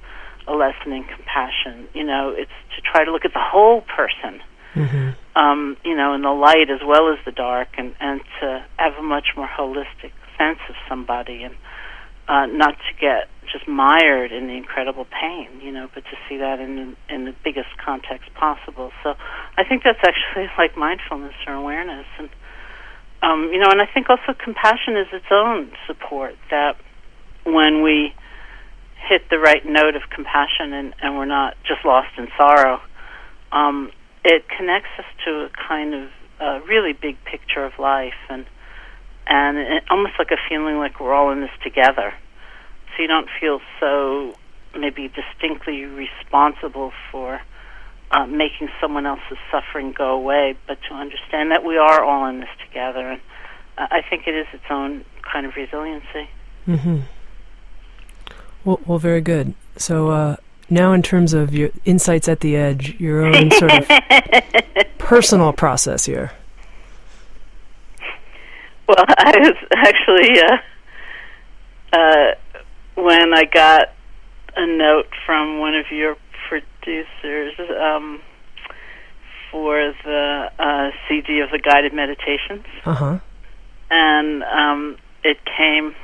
a 0.48 0.54
lesson 0.54 0.92
in 0.92 1.04
compassion. 1.04 1.88
You 1.94 2.04
know, 2.04 2.34
it's 2.36 2.50
to 2.76 2.82
try 2.82 3.04
to 3.04 3.12
look 3.12 3.24
at 3.24 3.32
the 3.32 3.44
whole 3.44 3.82
person. 3.82 4.40
Mm-hmm. 4.74 5.10
Um, 5.36 5.76
you 5.84 5.96
know, 5.96 6.14
in 6.14 6.22
the 6.22 6.30
light 6.30 6.70
as 6.70 6.80
well 6.86 7.12
as 7.12 7.18
the 7.24 7.32
dark, 7.32 7.68
and 7.78 7.94
and 8.00 8.20
to 8.40 8.64
have 8.76 8.94
a 8.98 9.02
much 9.02 9.28
more 9.36 9.48
holistic 9.48 10.12
sense 10.36 10.58
of 10.68 10.74
somebody, 10.88 11.42
and 11.42 11.54
uh, 12.28 12.46
not 12.46 12.76
to 12.76 12.92
get 13.00 13.28
just 13.50 13.66
mired 13.66 14.30
in 14.30 14.46
the 14.46 14.52
incredible 14.52 15.06
pain, 15.06 15.48
you 15.62 15.72
know, 15.72 15.88
but 15.94 16.04
to 16.04 16.16
see 16.28 16.36
that 16.36 16.60
in 16.60 16.96
in 17.08 17.24
the 17.24 17.34
biggest 17.42 17.70
context 17.82 18.32
possible. 18.34 18.92
So 19.02 19.14
I 19.56 19.64
think 19.64 19.82
that's 19.84 20.00
actually 20.06 20.48
like 20.58 20.76
mindfulness 20.76 21.34
or 21.46 21.54
awareness, 21.54 22.06
and 22.18 22.28
um, 23.22 23.50
you 23.52 23.58
know, 23.58 23.70
and 23.70 23.80
I 23.80 23.86
think 23.86 24.08
also 24.10 24.34
compassion 24.38 24.96
is 24.96 25.08
its 25.12 25.26
own 25.30 25.72
support. 25.86 26.36
That 26.50 26.76
when 27.44 27.82
we 27.82 28.14
hit 29.08 29.28
the 29.30 29.38
right 29.38 29.64
note 29.64 29.96
of 29.96 30.02
compassion 30.10 30.72
and, 30.72 30.94
and 31.00 31.16
we're 31.16 31.24
not 31.24 31.56
just 31.66 31.84
lost 31.84 32.08
in 32.18 32.28
sorrow, 32.36 32.80
um, 33.52 33.90
it 34.24 34.44
connects 34.48 34.90
us 34.98 35.06
to 35.24 35.46
a 35.46 35.50
kind 35.68 35.94
of 35.94 36.08
uh, 36.40 36.60
really 36.66 36.92
big 36.92 37.16
picture 37.24 37.64
of 37.64 37.72
life 37.78 38.18
and 38.28 38.46
and 39.30 39.58
it, 39.58 39.82
almost 39.90 40.14
like 40.18 40.30
a 40.30 40.38
feeling 40.48 40.78
like 40.78 41.00
we're 41.00 41.12
all 41.12 41.30
in 41.30 41.40
this 41.42 41.50
together. 41.62 42.14
So 42.96 43.02
you 43.02 43.08
don't 43.08 43.28
feel 43.38 43.60
so 43.78 44.34
maybe 44.74 45.08
distinctly 45.08 45.84
responsible 45.84 46.92
for 47.12 47.40
uh, 48.10 48.26
making 48.26 48.68
someone 48.80 49.04
else's 49.06 49.36
suffering 49.50 49.92
go 49.96 50.12
away, 50.12 50.56
but 50.66 50.78
to 50.88 50.94
understand 50.94 51.50
that 51.50 51.62
we 51.64 51.76
are 51.76 52.02
all 52.02 52.26
in 52.26 52.40
this 52.40 52.48
together. 52.66 53.10
And 53.10 53.20
uh, 53.76 53.86
I 53.90 54.00
think 54.08 54.26
it 54.26 54.34
is 54.34 54.46
its 54.54 54.64
own 54.70 55.04
kind 55.30 55.44
of 55.44 55.54
resiliency. 55.56 56.30
Mm-hmm. 56.66 57.00
Well, 58.68 58.80
well, 58.84 58.98
very 58.98 59.22
good. 59.22 59.54
So 59.78 60.10
uh, 60.10 60.37
now, 60.68 60.92
in 60.92 61.02
terms 61.02 61.32
of 61.32 61.54
your 61.54 61.70
insights 61.87 62.28
at 62.28 62.40
the 62.40 62.54
edge, 62.54 63.00
your 63.00 63.25
own 63.25 63.50
sort 63.50 63.72
of 63.72 63.88
personal 64.98 65.54
process 65.54 66.04
here. 66.04 66.32
Well, 68.87 68.98
I 69.08 69.32
was 69.38 69.54
actually 69.75 70.38
uh, 70.42 70.56
uh, 71.94 72.34
when 73.02 73.32
I 73.32 73.44
got 73.46 73.94
a 74.54 74.66
note 74.66 75.08
from 75.25 75.60
one 75.60 75.75
of 75.75 75.87
your 75.90 76.18
producers 76.50 77.54
um, 77.80 78.20
for 79.50 79.94
the 80.04 80.50
uh, 80.58 80.90
CD 81.08 81.40
of 81.40 81.50
the 81.52 81.58
guided 81.58 81.94
meditations. 81.94 82.66
Uh-huh. 82.84 83.18
And 83.90 84.42
um, 84.42 84.98
it 85.25 85.38
came, 85.56 85.94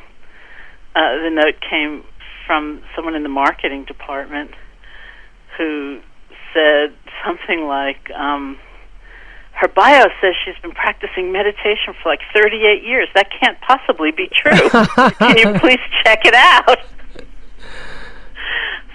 uh, 0.97 1.17
the 1.23 1.31
note 1.31 1.57
came 1.61 2.05
from 2.47 2.83
someone 2.95 3.15
in 3.15 3.23
the 3.23 3.29
marketing 3.29 3.85
department 3.85 4.51
who 5.57 6.01
said 6.53 6.95
something 7.25 7.67
like, 7.67 8.11
um, 8.11 8.59
her 9.53 9.69
bio 9.69 10.07
says 10.21 10.35
she's 10.45 10.61
been 10.63 10.73
practicing 10.73 11.33
meditation 11.33 11.95
for 12.03 12.09
like 12.09 12.21
38 12.35 12.83
years. 12.83 13.09
That 13.15 13.29
can't 13.31 13.59
possibly 13.61 14.11
be 14.11 14.29
true. 14.29 14.69
Can 15.19 15.39
you 15.39 15.59
please 15.61 15.79
check 16.03 16.25
it 16.25 16.35
out? 16.35 16.79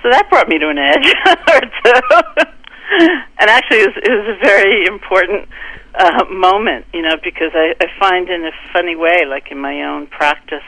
So 0.01 0.09
that 0.09 0.29
brought 0.29 0.47
me 0.47 0.59
to 0.59 0.69
an 0.69 0.77
edge 0.77 1.13
or 1.27 1.59
two. 1.83 2.47
and 3.39 3.49
actually, 3.49 3.79
it 3.79 3.87
was, 3.87 3.97
it 4.03 4.09
was 4.09 4.37
a 4.37 4.45
very 4.45 4.85
important 4.85 5.49
uh, 5.95 6.25
moment, 6.31 6.85
you 6.93 7.01
know, 7.01 7.15
because 7.23 7.51
I, 7.53 7.75
I 7.81 7.87
find 7.99 8.29
in 8.29 8.45
a 8.45 8.51
funny 8.73 8.95
way, 8.95 9.25
like 9.27 9.51
in 9.51 9.59
my 9.59 9.83
own 9.83 10.07
practice, 10.07 10.63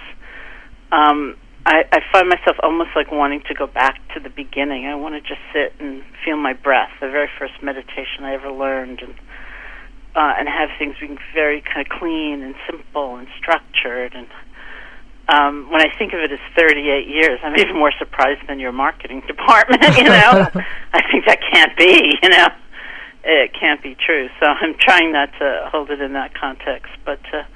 um, 0.91 1.37
I, 1.65 1.83
I 1.91 1.99
find 2.11 2.27
myself 2.27 2.57
almost 2.63 2.89
like 2.95 3.11
wanting 3.11 3.41
to 3.47 3.53
go 3.53 3.67
back 3.67 3.99
to 4.15 4.19
the 4.19 4.29
beginning. 4.29 4.87
I 4.87 4.95
want 4.95 5.15
to 5.15 5.21
just 5.21 5.41
sit 5.53 5.73
and 5.79 6.03
feel 6.25 6.37
my 6.37 6.53
breath, 6.53 6.89
the 6.99 7.09
very 7.09 7.29
first 7.37 7.53
meditation 7.61 8.23
I 8.23 8.33
ever 8.33 8.51
learned, 8.51 9.01
and 9.01 9.13
uh, 10.13 10.33
and 10.37 10.49
have 10.49 10.69
things 10.77 10.95
being 10.99 11.17
very 11.33 11.61
kind 11.61 11.85
of 11.85 11.99
clean 11.99 12.41
and 12.43 12.55
simple 12.67 13.15
and 13.15 13.27
structured 13.39 14.13
and 14.13 14.27
um, 15.31 15.71
when 15.71 15.81
I 15.81 15.87
think 15.97 16.13
of 16.13 16.19
it 16.19 16.31
as 16.31 16.39
38 16.57 17.07
years, 17.07 17.39
I'm 17.43 17.57
even 17.57 17.77
more 17.77 17.93
surprised 17.97 18.41
than 18.47 18.59
your 18.59 18.71
marketing 18.71 19.21
department. 19.27 19.81
You 19.97 20.03
know, 20.03 20.49
I 20.93 21.01
think 21.09 21.25
that 21.25 21.39
can't 21.53 21.77
be. 21.77 22.19
You 22.21 22.29
know, 22.29 22.47
it 23.23 23.53
can't 23.57 23.81
be 23.81 23.95
true. 23.95 24.27
So 24.39 24.47
I'm 24.47 24.75
trying 24.77 25.13
not 25.13 25.31
to 25.39 25.69
hold 25.71 25.89
it 25.89 26.01
in 26.01 26.13
that 26.13 26.33
context, 26.33 26.91
but 27.05 27.23
to 27.31 27.47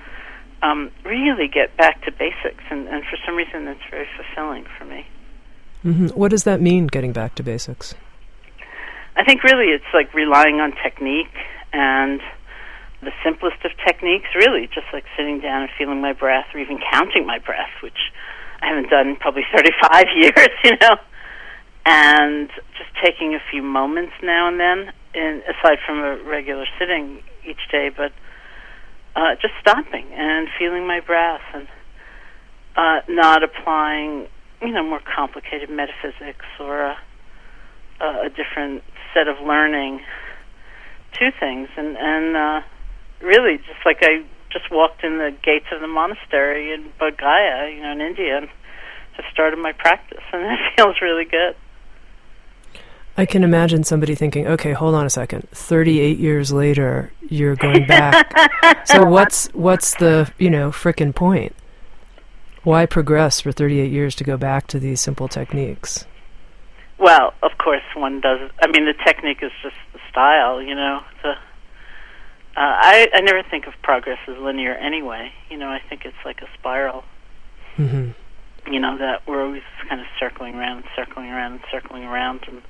um, 0.61 0.91
really 1.03 1.47
get 1.47 1.75
back 1.77 2.03
to 2.05 2.11
basics. 2.11 2.63
And, 2.69 2.87
and 2.87 3.03
for 3.05 3.17
some 3.25 3.35
reason, 3.35 3.65
that's 3.65 3.79
very 3.89 4.07
fulfilling 4.15 4.65
for 4.77 4.85
me. 4.85 5.05
Mm-hmm. 5.83 6.07
What 6.07 6.31
does 6.31 6.43
that 6.45 6.61
mean, 6.61 6.87
getting 6.87 7.13
back 7.13 7.35
to 7.35 7.43
basics? 7.43 7.93
I 9.15 9.23
think 9.23 9.43
really 9.43 9.71
it's 9.71 9.85
like 9.93 10.13
relying 10.13 10.59
on 10.59 10.73
technique 10.83 11.33
and 11.71 12.19
the 13.01 13.11
simplest 13.23 13.63
of 13.63 13.71
techniques, 13.85 14.27
really, 14.35 14.67
just 14.67 14.87
like 14.91 15.05
sitting 15.15 15.39
down 15.39 15.61
and 15.63 15.71
feeling 15.77 16.01
my 16.01 16.13
breath 16.13 16.47
or 16.53 16.59
even 16.59 16.79
counting 16.91 17.25
my 17.25 17.39
breath, 17.39 17.71
which 17.81 18.11
I 18.61 18.67
haven't 18.67 18.89
done 18.89 19.15
probably 19.15 19.43
35 19.55 20.05
years, 20.15 20.49
you 20.63 20.71
know, 20.81 20.97
and 21.85 22.49
just 22.77 22.89
taking 23.03 23.35
a 23.35 23.39
few 23.51 23.61
moments 23.61 24.13
now 24.23 24.47
and 24.47 24.59
then, 24.59 24.91
in, 25.13 25.43
aside 25.47 25.77
from 25.85 25.99
a 25.99 26.17
regular 26.23 26.65
sitting 26.79 27.21
each 27.47 27.69
day, 27.71 27.89
but 27.95 28.11
uh, 29.15 29.35
just 29.41 29.53
stopping 29.61 30.05
and 30.13 30.47
feeling 30.59 30.87
my 30.87 30.99
breath 30.99 31.41
and 31.53 31.67
uh, 32.75 32.99
not 33.07 33.43
applying, 33.43 34.27
you 34.61 34.71
know, 34.71 34.83
more 34.83 35.01
complicated 35.15 35.69
metaphysics 35.69 36.45
or 36.59 36.81
a, 36.81 36.97
a 38.01 38.29
different 38.29 38.83
set 39.13 39.27
of 39.27 39.37
learning 39.45 40.01
to 41.13 41.31
things, 41.39 41.69
and 41.77 41.95
and 41.97 42.35
uh, 42.35 42.61
really 43.21 43.57
just 43.57 43.79
like 43.85 43.99
I 44.01 44.25
just 44.51 44.69
walked 44.71 45.03
in 45.03 45.17
the 45.17 45.35
gates 45.43 45.67
of 45.71 45.81
the 45.81 45.87
monastery 45.87 46.73
in 46.73 46.91
Bodh 46.99 47.17
Gaya, 47.17 47.71
you 47.73 47.81
know, 47.81 47.91
in 47.91 48.01
India, 48.01 48.37
and 48.37 48.49
just 49.15 49.29
started 49.31 49.57
my 49.57 49.71
practice, 49.71 50.23
and 50.33 50.43
it 50.51 50.59
feels 50.75 50.95
really 51.01 51.25
good. 51.25 51.55
I 53.17 53.25
can 53.25 53.43
imagine 53.43 53.83
somebody 53.83 54.15
thinking, 54.15 54.47
"Okay, 54.47 54.73
hold 54.73 54.93
on 54.93 55.05
a 55.05 55.09
second. 55.09 55.47
Thirty-eight 55.51 56.19
years 56.19 56.51
later, 56.51 57.11
you're 57.29 57.55
going 57.55 57.87
back. 57.87 58.85
so 58.87 59.05
what's 59.05 59.47
what's 59.53 59.95
the 59.95 60.31
you 60.37 60.49
know 60.49 60.69
frickin' 60.69 61.15
point? 61.15 61.55
Why 62.63 62.85
progress 62.85 63.39
for 63.39 63.51
thirty-eight 63.51 63.91
years 63.91 64.15
to 64.15 64.23
go 64.23 64.37
back 64.37 64.67
to 64.67 64.79
these 64.79 64.99
simple 64.99 65.27
techniques?" 65.27 66.05
Well, 66.97 67.33
of 67.43 67.57
course, 67.57 67.83
one 67.95 68.21
does. 68.21 68.49
I 68.61 68.67
mean, 68.67 68.85
the 68.85 68.93
technique 69.05 69.39
is 69.41 69.51
just 69.61 69.75
the 69.93 69.99
style, 70.09 70.61
you 70.61 70.75
know. 70.75 71.01
The 71.23 71.31
uh, 71.31 71.35
I 72.57 73.09
I 73.13 73.21
never 73.21 73.43
think 73.43 73.67
of 73.67 73.73
progress 73.81 74.19
as 74.27 74.37
linear 74.37 74.73
anyway. 74.73 75.31
You 75.49 75.57
know, 75.57 75.67
I 75.67 75.81
think 75.89 76.05
it's 76.05 76.15
like 76.23 76.41
a 76.41 76.47
spiral. 76.57 77.03
Mm-hmm. 77.77 78.73
You 78.73 78.79
know 78.79 78.97
that 78.97 79.27
we're 79.27 79.43
always 79.43 79.63
kind 79.89 79.99
of 79.99 80.07
circling 80.19 80.55
around, 80.55 80.85
circling 80.95 81.29
around, 81.29 81.59
circling 81.69 82.03
around, 82.03 82.45
and 82.47 82.61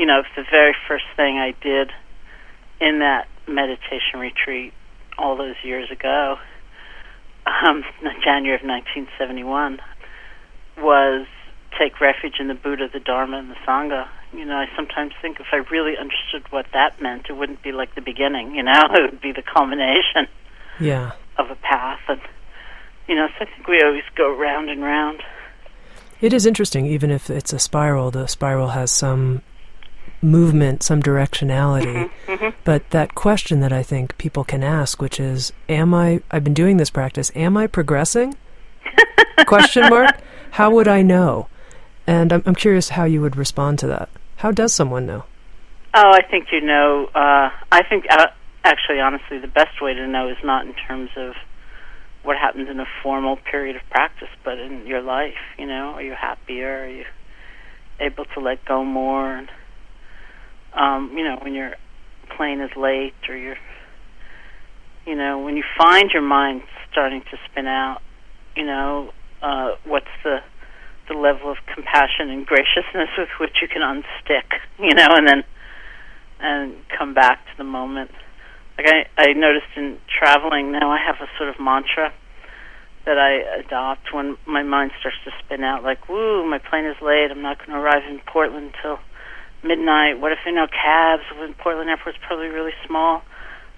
you 0.00 0.06
know, 0.06 0.22
the 0.34 0.44
very 0.50 0.74
first 0.88 1.04
thing 1.14 1.36
I 1.36 1.52
did 1.62 1.90
in 2.80 3.00
that 3.00 3.28
meditation 3.46 4.18
retreat 4.18 4.72
all 5.18 5.36
those 5.36 5.56
years 5.62 5.90
ago, 5.90 6.38
um, 7.44 7.84
January 8.24 8.56
of 8.56 8.66
1971, 8.66 9.78
was 10.78 11.26
take 11.78 12.00
refuge 12.00 12.36
in 12.40 12.48
the 12.48 12.54
Buddha, 12.54 12.88
the 12.90 12.98
Dharma, 12.98 13.40
and 13.40 13.50
the 13.50 13.56
Sangha. 13.68 14.08
You 14.32 14.46
know, 14.46 14.56
I 14.56 14.68
sometimes 14.74 15.12
think 15.20 15.38
if 15.38 15.48
I 15.52 15.56
really 15.70 15.98
understood 16.00 16.50
what 16.50 16.64
that 16.72 17.02
meant, 17.02 17.26
it 17.28 17.34
wouldn't 17.34 17.62
be 17.62 17.72
like 17.72 17.94
the 17.94 18.00
beginning. 18.00 18.54
You 18.54 18.62
know, 18.62 18.72
it 18.94 19.12
would 19.12 19.20
be 19.20 19.32
the 19.32 19.42
culmination. 19.42 20.32
Yeah. 20.80 21.12
Of 21.36 21.50
a 21.50 21.56
path, 21.56 22.00
and 22.08 22.22
you 23.06 23.16
know, 23.16 23.26
so 23.38 23.44
I 23.44 23.54
think 23.54 23.68
we 23.68 23.82
always 23.82 24.04
go 24.16 24.34
round 24.34 24.70
and 24.70 24.82
round. 24.82 25.22
It 26.22 26.32
is 26.32 26.46
interesting, 26.46 26.86
even 26.86 27.10
if 27.10 27.28
it's 27.28 27.52
a 27.52 27.58
spiral. 27.58 28.10
The 28.10 28.28
spiral 28.28 28.68
has 28.68 28.90
some 28.90 29.42
movement, 30.22 30.82
some 30.82 31.02
directionality. 31.02 32.10
Mm-hmm, 32.26 32.32
mm-hmm. 32.32 32.56
But 32.64 32.90
that 32.90 33.14
question 33.14 33.60
that 33.60 33.72
I 33.72 33.82
think 33.82 34.16
people 34.18 34.44
can 34.44 34.62
ask, 34.62 35.00
which 35.00 35.18
is, 35.20 35.52
"Am 35.68 35.94
I? 35.94 36.20
I've 36.30 36.44
been 36.44 36.54
doing 36.54 36.76
this 36.76 36.90
practice. 36.90 37.30
Am 37.34 37.56
I 37.56 37.66
progressing?" 37.66 38.36
question 39.46 39.88
mark. 39.88 40.16
How 40.52 40.70
would 40.70 40.88
I 40.88 41.02
know? 41.02 41.48
And 42.06 42.32
I'm, 42.32 42.42
I'm 42.46 42.54
curious 42.54 42.90
how 42.90 43.04
you 43.04 43.20
would 43.20 43.36
respond 43.36 43.78
to 43.80 43.86
that. 43.88 44.08
How 44.36 44.50
does 44.50 44.72
someone 44.72 45.06
know? 45.06 45.24
Oh, 45.94 46.12
I 46.12 46.22
think 46.22 46.48
you 46.52 46.60
know. 46.60 47.08
Uh, 47.14 47.50
I 47.70 47.82
think, 47.88 48.06
uh, 48.10 48.28
actually, 48.64 49.00
honestly, 49.00 49.38
the 49.38 49.48
best 49.48 49.80
way 49.82 49.94
to 49.94 50.06
know 50.06 50.28
is 50.28 50.36
not 50.42 50.66
in 50.66 50.74
terms 50.74 51.10
of 51.16 51.34
what 52.22 52.36
happens 52.36 52.68
in 52.68 52.80
a 52.80 52.86
formal 53.02 53.36
period 53.36 53.76
of 53.76 53.82
practice, 53.90 54.28
but 54.44 54.58
in 54.58 54.86
your 54.86 55.02
life. 55.02 55.38
You 55.58 55.66
know, 55.66 55.94
are 55.94 56.02
you 56.02 56.14
happier? 56.14 56.84
Are 56.84 56.88
you 56.88 57.04
able 57.98 58.24
to 58.24 58.40
let 58.40 58.64
go 58.64 58.84
more? 58.84 59.46
Um, 60.74 61.12
you 61.16 61.24
know, 61.24 61.38
when 61.42 61.54
your 61.54 61.72
plane 62.36 62.60
is 62.60 62.70
late, 62.76 63.14
or 63.28 63.36
you're, 63.36 63.56
you 65.06 65.16
know, 65.16 65.40
when 65.40 65.56
you 65.56 65.64
find 65.76 66.10
your 66.12 66.22
mind 66.22 66.62
starting 66.90 67.22
to 67.30 67.36
spin 67.50 67.66
out, 67.66 68.00
you 68.56 68.64
know, 68.64 69.10
uh, 69.42 69.72
what's 69.84 70.06
the 70.24 70.38
the 71.08 71.18
level 71.18 71.50
of 71.50 71.56
compassion 71.74 72.30
and 72.30 72.46
graciousness 72.46 73.10
with 73.18 73.28
which 73.40 73.56
you 73.60 73.68
can 73.68 73.82
unstick, 73.82 74.46
you 74.78 74.94
know, 74.94 75.08
and 75.10 75.26
then 75.26 75.44
and 76.40 76.74
come 76.96 77.14
back 77.14 77.44
to 77.46 77.52
the 77.58 77.64
moment. 77.64 78.10
Like 78.78 78.86
I, 78.88 79.22
I 79.22 79.32
noticed 79.34 79.76
in 79.76 79.98
traveling 80.08 80.72
now, 80.72 80.90
I 80.90 80.98
have 81.04 81.16
a 81.20 81.28
sort 81.36 81.50
of 81.50 81.60
mantra 81.60 82.12
that 83.04 83.18
I 83.18 83.60
adopt 83.60 84.12
when 84.12 84.36
my 84.46 84.62
mind 84.62 84.92
starts 85.00 85.18
to 85.24 85.30
spin 85.44 85.64
out. 85.64 85.82
Like, 85.82 86.08
"Woo, 86.08 86.48
my 86.48 86.58
plane 86.58 86.84
is 86.84 86.96
late. 87.02 87.30
I'm 87.30 87.42
not 87.42 87.58
going 87.58 87.70
to 87.70 87.76
arrive 87.76 88.02
in 88.08 88.20
Portland 88.26 88.72
till 88.80 88.98
midnight. 89.62 90.20
What 90.20 90.32
if 90.32 90.38
there 90.44 90.52
are 90.52 90.56
no 90.56 90.66
cabs? 90.66 91.22
When 91.38 91.54
Portland 91.54 91.90
Airport's 91.90 92.18
probably 92.26 92.48
really 92.48 92.72
small. 92.86 93.22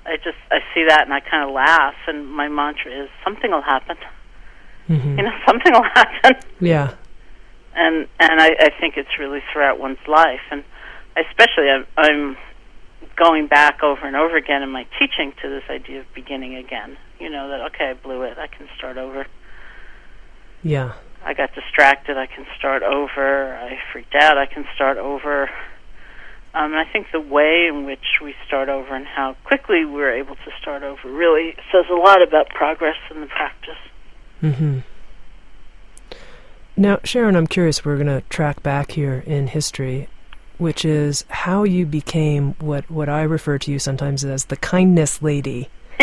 I 0.05 0.17
just 0.17 0.39
I 0.51 0.59
see 0.75 0.85
that 0.89 1.03
and 1.03 1.13
I 1.13 1.21
kind 1.21 1.49
of 1.49 1.55
laugh, 1.55 1.95
and 2.09 2.27
my 2.27 2.49
mantra 2.49 2.91
is 3.05 3.09
something 3.25 3.51
will 3.51 3.63
happen. 3.63 3.97
Mm-hmm. 4.89 5.19
You 5.19 5.25
know, 5.25 5.33
something 5.47 5.73
will 5.73 5.89
happen. 5.95 6.35
Yeah. 6.61 6.95
And 7.75 8.09
and 8.19 8.41
I, 8.41 8.51
I 8.59 8.71
think 8.81 8.97
it's 8.97 9.19
really 9.19 9.41
throughout 9.53 9.79
one's 9.79 10.05
life, 10.07 10.41
and 10.51 10.65
especially 11.17 11.71
I'm, 11.71 11.87
I'm 11.97 12.37
going 13.17 13.47
back 13.47 13.83
over 13.83 14.07
and 14.07 14.17
over 14.17 14.37
again 14.37 14.63
in 14.63 14.71
my 14.71 14.87
teaching 14.99 15.33
to 15.43 15.49
this 15.49 15.65
idea 15.71 16.01
of 16.01 16.07
beginning 16.15 16.57
again. 16.57 16.97
You 17.19 17.31
know 17.31 17.49
that 17.49 17.61
okay, 17.73 17.91
I 17.91 17.95
blew 17.95 18.23
it, 18.23 18.39
I 18.39 18.49
can 18.49 18.69
start 18.77 18.99
over. 18.99 19.27
Yeah. 20.63 20.95
I 21.25 21.35
got 21.35 21.55
distracted, 21.55 22.17
I 22.17 22.27
can 22.27 22.45
start 22.59 22.83
over. 22.83 23.55
I 23.57 23.79
freaked 23.93 24.15
out, 24.15 24.39
I 24.39 24.47
can 24.47 24.65
start 24.75 24.99
over. 24.99 25.49
Um, 26.55 26.73
and 26.73 26.77
I 26.77 26.85
think 26.85 27.07
the 27.13 27.21
way 27.21 27.67
in 27.67 27.87
which 27.87 28.21
we 28.23 28.35
start 28.47 28.69
over 28.69 28.95
and 28.95 29.07
how 29.07 29.37
quickly 29.45 29.87
we're 29.87 30.15
able 30.15 30.35
to 30.35 30.51
start 30.61 30.83
over 30.83 31.11
really 31.11 31.55
says 31.73 31.87
a 31.91 31.95
lot 31.95 32.23
about 32.23 32.51
progress 32.51 32.97
in 33.11 33.21
the 33.21 33.27
practice. 33.27 33.79
Mm-hmm. 34.43 34.81
Now, 36.77 37.01
Sharon, 37.05 37.37
I'm 37.37 37.47
curious. 37.47 37.85
We're 37.85 37.97
going 37.97 38.07
to 38.09 38.23
track 38.29 38.63
back 38.63 38.93
here 38.93 39.23
in 39.27 39.47
history, 39.47 40.09
which 40.59 40.85
is 40.85 41.25
how 41.29 41.65
you 41.65 41.87
became 41.87 42.55
what 42.59 42.91
what 42.91 43.09
I 43.09 43.23
refer 43.23 43.59
to 43.59 43.71
you 43.71 43.79
sometimes 43.79 44.25
as 44.25 44.47
the 44.47 44.57
kindness 44.57 45.23
lady. 45.23 45.69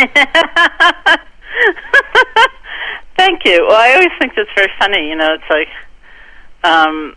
Thank 3.18 3.44
you. 3.46 3.66
Well, 3.68 3.78
I 3.78 3.94
always 3.94 4.12
think 4.20 4.34
that's 4.36 4.50
very 4.56 4.72
funny. 4.80 5.10
You 5.10 5.16
know, 5.16 5.34
it's 5.34 5.44
like 5.50 5.68
um, 6.64 7.16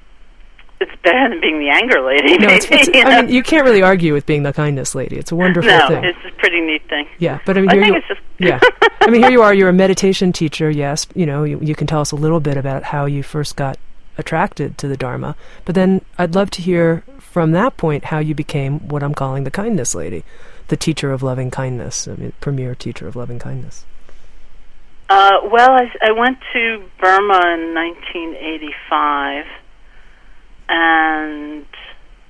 it's 0.82 1.02
better 1.02 1.30
than 1.30 1.40
being 1.40 1.58
the 1.58 1.70
anger 1.70 2.00
lady. 2.00 2.36
No, 2.38 2.46
maybe, 2.46 2.54
it's, 2.54 2.66
it's, 2.70 2.88
you 2.94 3.02
I 3.02 3.22
mean, 3.22 3.34
you 3.34 3.42
can't 3.42 3.64
really 3.64 3.82
argue 3.82 4.12
with 4.12 4.26
being 4.26 4.42
the 4.42 4.52
kindness 4.52 4.94
lady. 4.94 5.16
It's 5.16 5.32
a 5.32 5.36
wonderful 5.36 5.70
no, 5.70 5.88
thing. 5.88 6.04
it's 6.04 6.18
a 6.26 6.30
pretty 6.38 6.60
neat 6.60 6.86
thing. 6.88 7.08
Yeah, 7.18 7.40
but 7.46 7.56
I 7.56 7.60
mean, 7.60 7.70
I 7.70 7.74
here 7.74 7.82
think 7.82 7.94
you, 7.94 7.98
it's 7.98 8.08
just 8.08 8.20
yeah. 8.38 8.60
I 9.00 9.10
mean, 9.10 9.22
here 9.22 9.30
you 9.30 9.42
are. 9.42 9.54
You're 9.54 9.68
a 9.68 9.72
meditation 9.72 10.32
teacher. 10.32 10.70
Yes, 10.70 11.06
you 11.14 11.26
know, 11.26 11.44
you, 11.44 11.58
you 11.60 11.74
can 11.74 11.86
tell 11.86 12.00
us 12.00 12.12
a 12.12 12.16
little 12.16 12.40
bit 12.40 12.56
about 12.56 12.82
how 12.84 13.06
you 13.06 13.22
first 13.22 13.56
got 13.56 13.78
attracted 14.18 14.76
to 14.78 14.88
the 14.88 14.96
Dharma. 14.96 15.36
But 15.64 15.74
then 15.74 16.02
I'd 16.18 16.34
love 16.34 16.50
to 16.52 16.62
hear 16.62 17.04
from 17.18 17.52
that 17.52 17.76
point 17.76 18.06
how 18.06 18.18
you 18.18 18.34
became 18.34 18.80
what 18.88 19.02
I'm 19.02 19.14
calling 19.14 19.44
the 19.44 19.50
kindness 19.50 19.94
lady, 19.94 20.24
the 20.68 20.76
teacher 20.76 21.12
of 21.12 21.22
loving 21.22 21.50
kindness, 21.50 22.06
I 22.06 22.14
mean, 22.16 22.32
premier 22.40 22.74
teacher 22.74 23.08
of 23.08 23.16
loving 23.16 23.38
kindness. 23.38 23.84
Uh, 25.08 25.40
well, 25.50 25.70
I, 25.70 25.90
I 26.02 26.12
went 26.12 26.38
to 26.52 26.84
Burma 26.98 27.40
in 27.54 27.74
1985, 27.74 29.46
and 30.72 31.66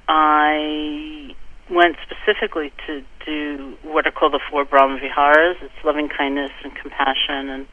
I 0.08 1.34
went 1.70 1.96
specifically 2.02 2.72
to 2.88 3.02
do 3.24 3.76
what 3.82 4.04
are 4.06 4.10
called 4.10 4.32
the 4.32 4.40
four 4.50 4.64
Brahma 4.64 4.98
Viharas. 4.98 5.56
It's 5.62 5.84
loving 5.84 6.08
kindness 6.08 6.50
and 6.64 6.74
compassion 6.74 7.48
and 7.48 7.66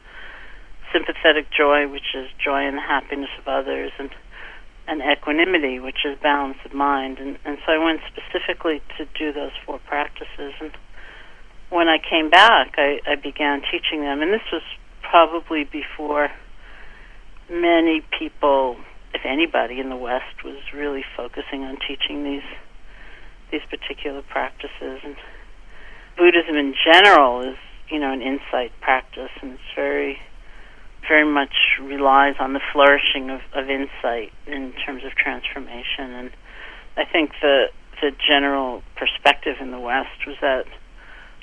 sympathetic 0.92 1.50
joy, 1.50 1.88
which 1.88 2.14
is 2.14 2.28
joy 2.42 2.66
in 2.66 2.76
the 2.76 2.80
happiness 2.80 3.30
of 3.38 3.48
others, 3.48 3.90
and 3.98 4.10
and 4.86 5.02
equanimity, 5.02 5.78
which 5.78 6.04
is 6.04 6.18
balance 6.20 6.58
of 6.64 6.72
mind. 6.72 7.18
And, 7.18 7.38
and 7.44 7.58
so 7.64 7.72
I 7.72 7.78
went 7.78 8.00
specifically 8.10 8.82
to 8.98 9.06
do 9.16 9.32
those 9.32 9.52
four 9.64 9.78
practices. 9.86 10.52
And 10.60 10.72
when 11.68 11.88
I 11.88 11.98
came 11.98 12.28
back, 12.28 12.74
I, 12.76 12.98
I 13.06 13.14
began 13.14 13.62
teaching 13.70 14.00
them. 14.00 14.20
And 14.20 14.32
this 14.32 14.42
was 14.52 14.62
probably 15.02 15.62
before 15.62 16.30
many 17.48 18.02
people, 18.18 18.78
if 19.14 19.22
anybody 19.24 19.80
in 19.80 19.88
the 19.88 19.96
West, 19.96 20.44
was 20.44 20.58
really 20.74 21.04
focusing 21.16 21.64
on 21.64 21.78
teaching 21.86 22.24
these 22.24 22.48
these 23.50 23.62
particular 23.68 24.22
practices. 24.22 25.00
And 25.02 25.16
Buddhism 26.16 26.54
in 26.56 26.74
general 26.84 27.42
is, 27.42 27.56
you 27.90 27.98
know, 27.98 28.12
an 28.12 28.22
insight 28.22 28.72
practice, 28.80 29.30
and 29.42 29.52
it's 29.52 29.74
very 29.74 30.18
very 31.08 31.24
much 31.24 31.54
relies 31.80 32.34
on 32.38 32.52
the 32.52 32.60
flourishing 32.72 33.30
of, 33.30 33.40
of 33.54 33.68
insight 33.68 34.32
in 34.46 34.72
terms 34.84 35.02
of 35.04 35.12
transformation. 35.12 36.12
And 36.12 36.30
I 36.96 37.04
think 37.04 37.32
the 37.40 37.66
the 38.00 38.12
general 38.26 38.82
perspective 38.96 39.56
in 39.60 39.70
the 39.72 39.80
West 39.80 40.26
was 40.26 40.36
that 40.40 40.64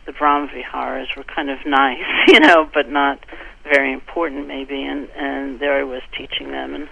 the 0.05 0.13
Brahma 0.13 0.47
Viharas 0.47 1.09
were 1.15 1.23
kind 1.23 1.49
of 1.49 1.59
nice, 1.65 2.01
you 2.27 2.39
know, 2.39 2.67
but 2.73 2.89
not 2.89 3.19
very 3.63 3.91
important 3.91 4.47
maybe. 4.47 4.83
And 4.83 5.09
and 5.15 5.59
there 5.59 5.79
I 5.79 5.83
was 5.83 6.01
teaching 6.17 6.51
them 6.51 6.73
and 6.73 6.89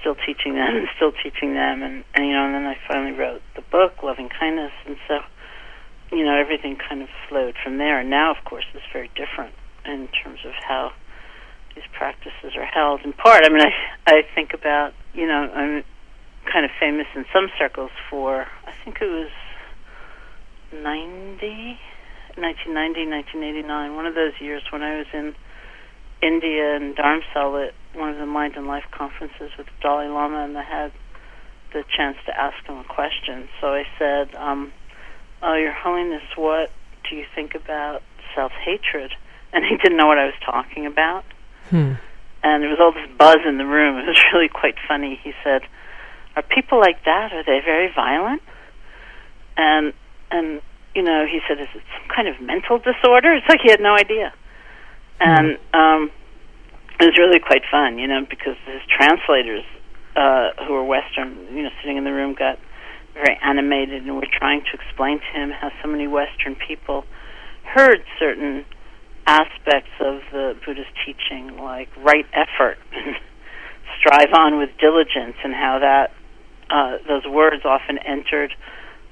still 0.00 0.14
teaching 0.14 0.54
them 0.54 0.76
and 0.76 0.88
still 0.96 1.12
teaching 1.12 1.54
them 1.54 1.82
and, 1.82 2.04
and 2.14 2.26
you 2.26 2.32
know 2.32 2.46
and 2.46 2.54
then 2.54 2.66
I 2.66 2.76
finally 2.86 3.12
wrote 3.12 3.42
the 3.56 3.62
book 3.62 4.02
Loving 4.02 4.28
Kindness 4.28 4.72
and 4.86 4.96
so 5.06 5.20
you 6.10 6.24
know 6.24 6.36
everything 6.38 6.76
kind 6.76 7.02
of 7.02 7.08
flowed 7.28 7.54
from 7.62 7.78
there 7.78 8.00
and 8.00 8.10
now 8.10 8.30
of 8.30 8.44
course 8.44 8.64
it's 8.74 8.84
very 8.92 9.10
different 9.14 9.54
in 9.84 10.08
terms 10.22 10.40
of 10.44 10.52
how 10.54 10.92
these 11.78 11.84
practices 11.92 12.56
are 12.56 12.66
held. 12.66 13.00
In 13.04 13.12
part, 13.12 13.44
I 13.44 13.48
mean, 13.48 13.62
I 13.62 13.72
I 14.06 14.22
think 14.34 14.52
about 14.54 14.92
you 15.14 15.26
know 15.26 15.50
I'm 15.54 15.84
kind 16.50 16.64
of 16.64 16.70
famous 16.80 17.06
in 17.14 17.24
some 17.32 17.48
circles 17.58 17.90
for 18.10 18.46
I 18.66 18.72
think 18.84 18.98
it 19.00 19.06
was 19.06 19.30
90, 20.72 21.78
1990, 22.36 23.06
1989, 23.06 23.96
one 23.96 24.06
of 24.06 24.14
those 24.14 24.32
years 24.40 24.62
when 24.70 24.82
I 24.82 24.98
was 24.98 25.06
in 25.12 25.34
India 26.22 26.76
and 26.76 26.96
Dharamsala 26.96 27.70
one 27.94 28.10
of 28.10 28.18
the 28.18 28.26
Mind 28.26 28.54
and 28.56 28.66
Life 28.66 28.84
conferences 28.90 29.50
with 29.56 29.66
the 29.66 29.72
Dalai 29.80 30.08
Lama, 30.08 30.44
and 30.44 30.56
I 30.56 30.62
had 30.62 30.92
the 31.72 31.84
chance 31.96 32.16
to 32.26 32.38
ask 32.38 32.56
him 32.66 32.78
a 32.78 32.84
question. 32.84 33.48
So 33.60 33.68
I 33.74 33.84
said, 33.98 34.34
um, 34.34 34.72
"Oh, 35.42 35.54
Your 35.54 35.72
Holiness, 35.72 36.22
what 36.36 36.70
do 37.08 37.16
you 37.16 37.24
think 37.34 37.54
about 37.54 38.02
self-hatred?" 38.34 39.12
And 39.50 39.64
he 39.64 39.78
didn't 39.78 39.96
know 39.96 40.06
what 40.06 40.18
I 40.18 40.26
was 40.26 40.34
talking 40.44 40.84
about 40.84 41.24
Hmm. 41.70 41.94
and 42.42 42.62
there 42.62 42.68
was 42.68 42.78
all 42.80 42.92
this 42.92 43.08
buzz 43.18 43.38
in 43.46 43.56
the 43.58 43.64
room. 43.66 43.96
It 44.02 44.06
was 44.06 44.22
really 44.32 44.48
quite 44.48 44.74
funny. 44.86 45.18
He 45.22 45.32
said, 45.42 45.62
"Are 46.36 46.42
people 46.42 46.78
like 46.80 47.04
that? 47.04 47.32
Are 47.32 47.42
they 47.44 47.60
very 47.64 47.90
violent?" 47.94 48.42
And 49.56 49.94
and 50.30 50.60
you 50.94 51.02
know, 51.02 51.24
he 51.26 51.40
said, 51.48 51.60
"Is 51.60 51.68
it 51.74 51.82
some 51.96 52.08
kind 52.14 52.28
of 52.28 52.40
mental 52.40 52.78
disorder?" 52.78 53.32
It's 53.36 53.48
like 53.48 53.60
he 53.62 53.70
had 53.70 53.80
no 53.80 53.94
idea. 53.94 54.32
And 55.20 55.58
um, 55.74 56.10
it 57.00 57.04
was 57.04 57.18
really 57.18 57.38
quite 57.38 57.62
fun, 57.70 57.98
you 57.98 58.06
know, 58.08 58.26
because 58.28 58.56
his 58.66 58.82
translators, 58.90 59.64
uh, 60.16 60.50
who 60.66 60.72
were 60.74 60.84
Western, 60.84 61.46
you 61.54 61.62
know, 61.62 61.70
sitting 61.80 61.96
in 61.96 62.04
the 62.04 62.12
room, 62.12 62.34
got 62.34 62.58
very 63.14 63.38
animated, 63.42 64.02
and 64.02 64.16
were 64.16 64.26
trying 64.30 64.62
to 64.62 64.72
explain 64.74 65.20
to 65.20 65.38
him 65.38 65.50
how 65.50 65.70
so 65.82 65.88
many 65.88 66.06
Western 66.06 66.56
people 66.56 67.04
heard 67.64 68.02
certain 68.18 68.64
aspects 69.26 69.90
of 70.00 70.20
the 70.32 70.56
Buddhist 70.64 70.90
teaching, 71.04 71.56
like 71.58 71.88
right 71.98 72.26
effort 72.32 72.78
strive 74.00 74.32
on 74.34 74.58
with 74.58 74.70
diligence, 74.80 75.36
and 75.44 75.54
how 75.54 75.78
that 75.78 76.10
uh, 76.70 76.98
those 77.06 77.24
words 77.26 77.64
often 77.64 77.98
entered 77.98 78.54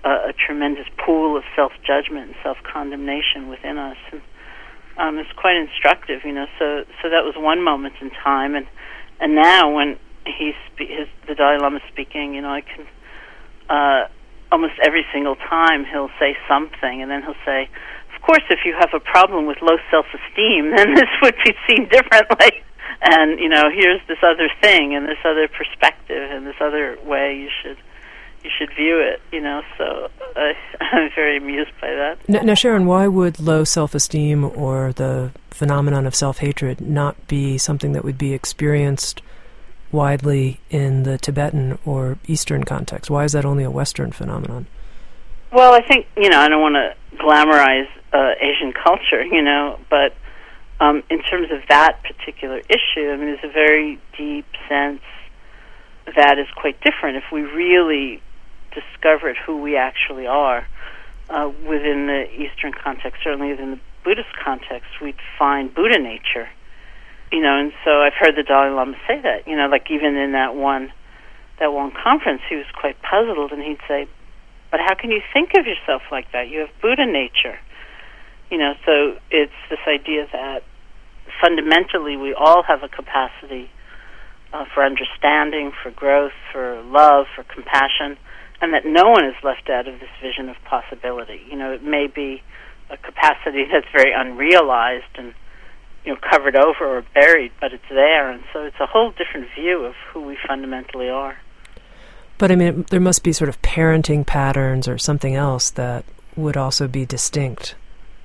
uh, 0.05 0.29
a 0.29 0.33
tremendous 0.33 0.87
pool 1.05 1.37
of 1.37 1.44
self 1.55 1.72
judgment 1.87 2.29
and 2.29 2.37
self 2.42 2.57
condemnation 2.62 3.49
within 3.49 3.79
us. 3.79 3.96
And 4.11 4.22
um, 4.98 5.18
it's 5.18 5.32
quite 5.37 5.56
instructive, 5.56 6.22
you 6.24 6.32
know. 6.32 6.46
So 6.59 6.85
so 7.02 7.11
that 7.11 7.24
was 7.24 7.35
one 7.37 7.62
moment 7.62 7.94
in 8.00 8.11
time, 8.11 8.54
and 8.54 8.66
and 9.20 9.35
now 9.35 9.70
when 9.70 9.98
he's 10.26 10.54
his 10.78 11.09
the 11.28 11.35
Dalai 11.35 11.59
Lama 11.59 11.80
speaking, 11.92 12.35
you 12.35 12.42
know, 12.42 12.50
I 12.50 12.62
can 12.62 12.87
uh, 13.68 14.09
almost 14.50 14.74
every 14.82 15.04
single 15.12 15.37
time 15.37 15.85
he'll 15.85 16.11
say 16.18 16.37
something, 16.48 17.02
and 17.02 17.11
then 17.11 17.22
he'll 17.22 17.42
say 17.44 17.68
of 18.16 18.22
course, 18.22 18.42
if 18.50 18.61
you 18.64 18.74
have 18.74 18.90
a 18.94 19.00
problem 19.00 19.46
with 19.46 19.59
low 19.62 19.76
self-esteem, 19.90 20.70
then 20.76 20.94
this 20.94 21.11
would 21.22 21.37
be 21.44 21.54
seen 21.68 21.88
differently. 21.88 22.62
And 23.02 23.38
you 23.38 23.48
know, 23.48 23.70
here's 23.72 24.00
this 24.09 24.18
other 24.22 24.48
thing, 24.61 24.94
and 24.94 25.06
this 25.06 25.20
other 25.24 25.48
perspective, 25.48 26.30
and 26.30 26.46
this 26.46 26.56
other 26.61 26.96
way 27.04 27.37
you 27.37 27.50
should 27.62 27.76
you 28.46 28.52
should 28.56 28.74
view 28.76 29.00
it. 29.00 29.20
You 29.32 29.40
know, 29.40 29.62
so 29.76 30.09
I, 30.37 30.52
I'm 30.80 31.11
very 31.14 31.37
amused 31.37 31.72
by 31.80 31.88
that. 31.88 32.18
Now, 32.28 32.42
now, 32.42 32.54
Sharon, 32.54 32.87
why 32.87 33.06
would 33.09 33.40
low 33.40 33.64
self-esteem 33.64 34.44
or 34.44 34.92
the 34.92 35.32
phenomenon 35.50 36.06
of 36.06 36.14
self-hatred 36.14 36.80
not 36.80 37.26
be 37.26 37.59
something 37.59 37.92
that 37.92 38.04
would 38.04 38.18
be 38.18 38.32
experienced 38.32 39.20
widely 39.92 40.61
in 40.70 41.02
the 41.02 41.18
Tibetan 41.18 41.78
or 41.85 42.18
Eastern 42.26 42.64
context? 42.64 43.11
Why 43.11 43.24
is 43.24 43.32
that 43.32 43.44
only 43.44 43.64
a 43.64 43.70
Western 43.70 44.12
phenomenon? 44.12 44.66
Well, 45.52 45.74
I 45.74 45.82
think 45.82 46.06
you 46.16 46.28
know 46.28 46.40
I 46.40 46.48
don't 46.48 46.62
want 46.62 46.74
to 46.76 46.94
glamorize 47.16 47.88
uh, 48.12 48.32
Asian 48.40 48.72
culture, 48.72 49.24
you 49.24 49.42
know, 49.42 49.78
but 49.90 50.14
um, 50.80 51.02
in 51.11 51.22
terms 51.22 51.50
of 51.50 51.61
that 51.68 52.02
particular 52.02 52.59
issue, 52.68 53.11
I 53.11 53.16
mean, 53.16 53.26
there's 53.26 53.44
a 53.44 53.52
very 53.52 53.98
deep 54.16 54.46
sense 54.68 55.00
that 56.14 56.38
is 56.38 56.46
quite 56.54 56.80
different. 56.82 57.16
If 57.16 57.24
we 57.32 57.42
really 57.42 58.22
discovered 58.76 59.36
who 59.44 59.60
we 59.62 59.76
actually 59.76 60.26
are 60.26 60.66
uh, 61.28 61.50
within 61.66 62.06
the 62.06 62.24
Eastern 62.30 62.72
context, 62.72 63.22
certainly 63.24 63.50
within 63.50 63.72
the 63.72 63.80
Buddhist 64.04 64.28
context, 64.44 65.00
we'd 65.02 65.16
find 65.38 65.74
Buddha 65.74 65.98
nature, 65.98 66.48
you 67.32 67.40
know. 67.40 67.58
And 67.58 67.72
so 67.84 68.02
I've 68.02 68.14
heard 68.14 68.36
the 68.36 68.44
Dalai 68.44 68.70
Lama 68.70 68.96
say 69.08 69.20
that, 69.20 69.48
you 69.48 69.56
know, 69.56 69.66
like 69.66 69.90
even 69.90 70.14
in 70.16 70.32
that 70.32 70.54
one 70.54 70.92
that 71.58 71.72
one 71.72 71.90
conference, 71.90 72.42
he 72.48 72.54
was 72.54 72.66
quite 72.78 72.96
puzzled, 73.00 73.50
and 73.50 73.62
he'd 73.62 73.80
say, 73.88 74.06
but 74.70 74.80
how 74.80 74.94
can 74.94 75.10
you 75.10 75.22
think 75.32 75.50
of 75.56 75.66
yourself 75.66 76.02
like 76.12 76.30
that? 76.32 76.48
You 76.48 76.60
have 76.60 76.68
Buddha 76.82 77.06
nature. 77.06 77.58
You 78.50 78.58
know, 78.58 78.74
so 78.84 79.16
it's 79.30 79.56
this 79.70 79.80
idea 79.88 80.26
that 80.32 80.62
fundamentally 81.40 82.16
we 82.16 82.34
all 82.34 82.62
have 82.62 82.82
a 82.82 82.88
capacity 82.88 83.70
uh, 84.52 84.64
for 84.72 84.84
understanding, 84.84 85.72
for 85.82 85.90
growth, 85.90 86.36
for 86.52 86.82
love, 86.82 87.26
for 87.34 87.42
compassion, 87.42 88.16
and 88.60 88.72
that 88.72 88.86
no 88.86 89.10
one 89.10 89.24
is 89.24 89.34
left 89.42 89.68
out 89.68 89.86
of 89.86 90.00
this 90.00 90.08
vision 90.22 90.48
of 90.48 90.56
possibility. 90.64 91.40
You 91.50 91.56
know, 91.56 91.72
it 91.72 91.82
may 91.82 92.06
be 92.06 92.42
a 92.90 92.96
capacity 92.96 93.64
that's 93.72 93.86
very 93.92 94.12
unrealized 94.12 95.04
and 95.16 95.34
you 96.04 96.12
know 96.12 96.18
covered 96.30 96.56
over 96.56 96.98
or 96.98 97.04
buried, 97.14 97.52
but 97.60 97.72
it's 97.72 97.88
there, 97.90 98.30
and 98.30 98.42
so 98.52 98.64
it's 98.64 98.80
a 98.80 98.86
whole 98.86 99.10
different 99.10 99.48
view 99.54 99.84
of 99.84 99.94
who 100.12 100.22
we 100.22 100.38
fundamentally 100.46 101.08
are. 101.08 101.38
But 102.38 102.52
I 102.52 102.56
mean, 102.56 102.84
there 102.90 103.00
must 103.00 103.22
be 103.22 103.32
sort 103.32 103.48
of 103.48 103.60
parenting 103.62 104.24
patterns 104.26 104.88
or 104.88 104.98
something 104.98 105.34
else 105.34 105.70
that 105.70 106.04
would 106.36 106.56
also 106.56 106.86
be 106.86 107.06
distinct. 107.06 107.74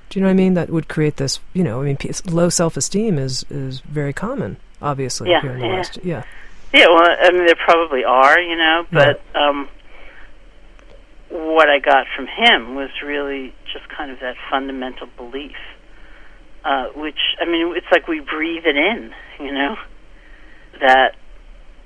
Do 0.09 0.19
you 0.19 0.23
know 0.23 0.27
what 0.27 0.33
I 0.33 0.35
mean? 0.35 0.53
That 0.55 0.69
would 0.69 0.89
create 0.89 1.15
this. 1.15 1.39
You 1.53 1.63
know, 1.63 1.81
I 1.81 1.85
mean, 1.85 1.97
low 2.29 2.49
self-esteem 2.49 3.17
is 3.17 3.45
is 3.49 3.79
very 3.79 4.13
common, 4.13 4.57
obviously 4.81 5.29
yeah, 5.29 5.41
here 5.41 5.53
in 5.53 5.59
the 5.59 5.65
yeah. 5.65 5.75
West. 5.75 5.99
Yeah. 6.03 6.23
Yeah. 6.73 6.87
Well, 6.89 7.07
I 7.09 7.31
mean, 7.31 7.45
there 7.45 7.55
probably 7.55 8.03
are, 8.03 8.39
you 8.39 8.57
know, 8.57 8.85
but 8.91 9.21
um, 9.35 9.69
what 11.31 11.69
I 11.69 11.79
got 11.79 12.05
from 12.15 12.27
him 12.27 12.75
was 12.75 12.89
really 13.03 13.53
just 13.71 13.87
kind 13.95 14.11
of 14.11 14.19
that 14.19 14.35
fundamental 14.49 15.07
belief, 15.17 15.55
uh, 16.65 16.87
which 16.95 17.19
I 17.39 17.45
mean, 17.45 17.73
it's 17.75 17.87
like 17.91 18.07
we 18.07 18.19
breathe 18.19 18.63
it 18.65 18.75
in, 18.75 19.11
you 19.39 19.53
know, 19.53 19.75
that 20.81 21.15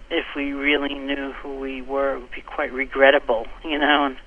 if 0.09 0.25
we 0.35 0.53
really 0.53 0.95
knew 0.95 1.31
who 1.41 1.59
we 1.59 1.81
were, 1.81 2.15
it 2.15 2.21
would 2.21 2.31
be 2.31 2.41
quite 2.41 2.73
regrettable, 2.73 3.45
you 3.63 3.77
know, 3.77 4.05
and 4.05 4.17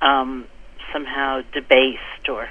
um, 0.00 0.46
somehow 0.92 1.40
debased 1.52 2.28
or 2.28 2.48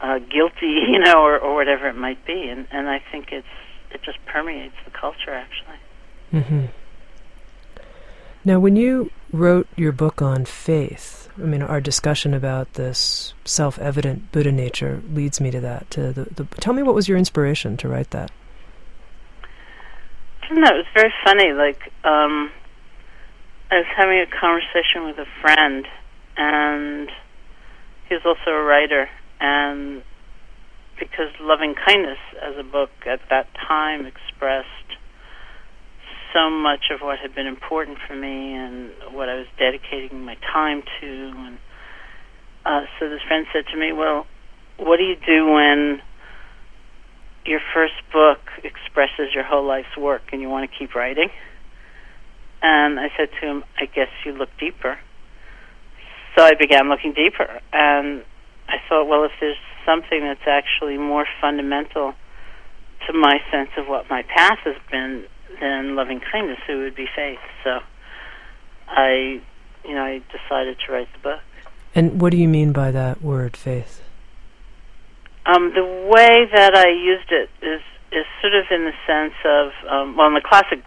uh, 0.00 0.18
guilty, 0.18 0.78
you 0.90 0.98
know, 0.98 1.22
or, 1.22 1.38
or 1.38 1.54
whatever 1.54 1.88
it 1.88 1.96
might 1.96 2.24
be. 2.24 2.48
And, 2.48 2.66
and 2.70 2.88
I 2.88 3.02
think 3.10 3.28
it's 3.32 3.46
it 3.92 4.02
just 4.04 4.18
permeates 4.26 4.76
the 4.84 4.92
culture, 4.92 5.34
actually. 5.34 5.80
Mm-hmm. 6.32 6.66
Now, 8.44 8.58
when 8.58 8.76
you 8.76 9.10
wrote 9.32 9.68
your 9.76 9.92
book 9.92 10.22
on 10.22 10.44
faith, 10.44 11.28
I 11.36 11.42
mean, 11.42 11.62
our 11.62 11.80
discussion 11.80 12.32
about 12.32 12.72
this 12.74 13.34
self-evident 13.44 14.32
Buddha 14.32 14.50
nature 14.50 15.02
leads 15.12 15.40
me 15.40 15.50
to 15.50 15.60
that. 15.60 15.90
To 15.92 16.12
the, 16.12 16.24
the 16.34 16.44
tell 16.56 16.72
me 16.72 16.82
what 16.82 16.94
was 16.94 17.08
your 17.08 17.18
inspiration 17.18 17.76
to 17.78 17.88
write 17.88 18.10
that? 18.10 18.30
It 20.50 20.54
was 20.54 20.86
very 20.94 21.12
funny. 21.24 21.52
Like, 21.52 21.92
um, 22.04 22.50
I 23.70 23.76
was 23.76 23.86
having 23.96 24.18
a 24.18 24.26
conversation 24.26 25.04
with 25.04 25.18
a 25.18 25.26
friend, 25.40 25.86
and 26.36 27.10
he 28.08 28.14
was 28.14 28.22
also 28.24 28.50
a 28.50 28.62
writer, 28.62 29.08
and 29.40 30.02
because 30.98 31.28
Loving 31.40 31.74
Kindness 31.74 32.18
as 32.42 32.56
a 32.58 32.64
book 32.64 32.90
at 33.06 33.20
that 33.30 33.48
time 33.54 34.06
expressed 34.06 34.89
so 36.32 36.50
much 36.50 36.90
of 36.92 37.00
what 37.00 37.18
had 37.18 37.34
been 37.34 37.46
important 37.46 37.98
for 38.06 38.14
me 38.14 38.54
and 38.54 38.90
what 39.12 39.28
I 39.28 39.36
was 39.36 39.46
dedicating 39.58 40.24
my 40.24 40.36
time 40.52 40.82
to. 41.00 41.32
And 41.36 41.58
uh, 42.64 42.80
so 42.98 43.08
this 43.08 43.20
friend 43.26 43.46
said 43.52 43.64
to 43.72 43.76
me, 43.78 43.92
"Well, 43.92 44.26
what 44.76 44.96
do 44.96 45.04
you 45.04 45.16
do 45.16 45.50
when 45.50 46.02
your 47.44 47.60
first 47.74 47.94
book 48.12 48.38
expresses 48.62 49.34
your 49.34 49.44
whole 49.44 49.66
life's 49.66 49.96
work 49.96 50.22
and 50.32 50.40
you 50.40 50.48
want 50.48 50.70
to 50.70 50.78
keep 50.78 50.94
writing?" 50.94 51.28
And 52.62 53.00
I 53.00 53.08
said 53.16 53.30
to 53.40 53.46
him, 53.46 53.64
"I 53.78 53.86
guess 53.86 54.08
you 54.24 54.32
look 54.32 54.50
deeper." 54.58 54.98
So 56.36 56.44
I 56.44 56.54
began 56.54 56.88
looking 56.88 57.12
deeper, 57.12 57.60
and 57.72 58.22
I 58.68 58.76
thought, 58.88 59.06
well, 59.06 59.24
if 59.24 59.32
there's 59.40 59.58
something 59.84 60.20
that's 60.20 60.46
actually 60.46 60.96
more 60.96 61.26
fundamental 61.40 62.14
to 63.06 63.12
my 63.12 63.38
sense 63.50 63.70
of 63.76 63.88
what 63.88 64.08
my 64.08 64.22
path 64.22 64.58
has 64.64 64.76
been 64.90 65.26
than 65.60 65.96
loving 65.96 66.20
kindness, 66.20 66.58
it 66.68 66.74
would 66.74 66.94
be 66.94 67.06
faith. 67.14 67.38
So 67.64 67.80
I, 68.88 69.40
you 69.84 69.94
know, 69.94 70.04
I 70.04 70.22
decided 70.30 70.78
to 70.86 70.92
write 70.92 71.08
the 71.12 71.18
book. 71.20 71.40
And 71.94 72.20
what 72.20 72.30
do 72.30 72.36
you 72.36 72.48
mean 72.48 72.72
by 72.72 72.90
that 72.90 73.22
word, 73.22 73.56
faith? 73.56 74.02
Um, 75.46 75.72
the 75.74 75.84
way 75.84 76.46
that 76.54 76.76
I 76.76 76.88
used 76.90 77.32
it 77.32 77.50
is 77.62 77.80
is 78.12 78.26
sort 78.40 78.54
of 78.54 78.64
in 78.70 78.84
the 78.84 78.92
sense 79.06 79.34
of, 79.44 79.70
um, 79.88 80.16
well, 80.16 80.26
in 80.26 80.34
the 80.34 80.40
classic 80.40 80.82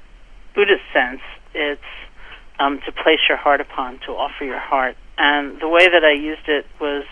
Buddhist 0.54 0.84
sense, 0.92 1.22
it's 1.54 1.82
um, 2.60 2.80
to 2.86 2.92
place 2.92 3.20
your 3.30 3.38
heart 3.38 3.62
upon, 3.62 4.00
to 4.06 4.12
offer 4.12 4.44
your 4.44 4.60
heart. 4.60 4.98
And 5.18 5.60
the 5.62 5.70
way 5.70 5.88
that 5.88 6.04
I 6.04 6.12
used 6.12 6.48
it 6.48 6.66
was 6.82 7.06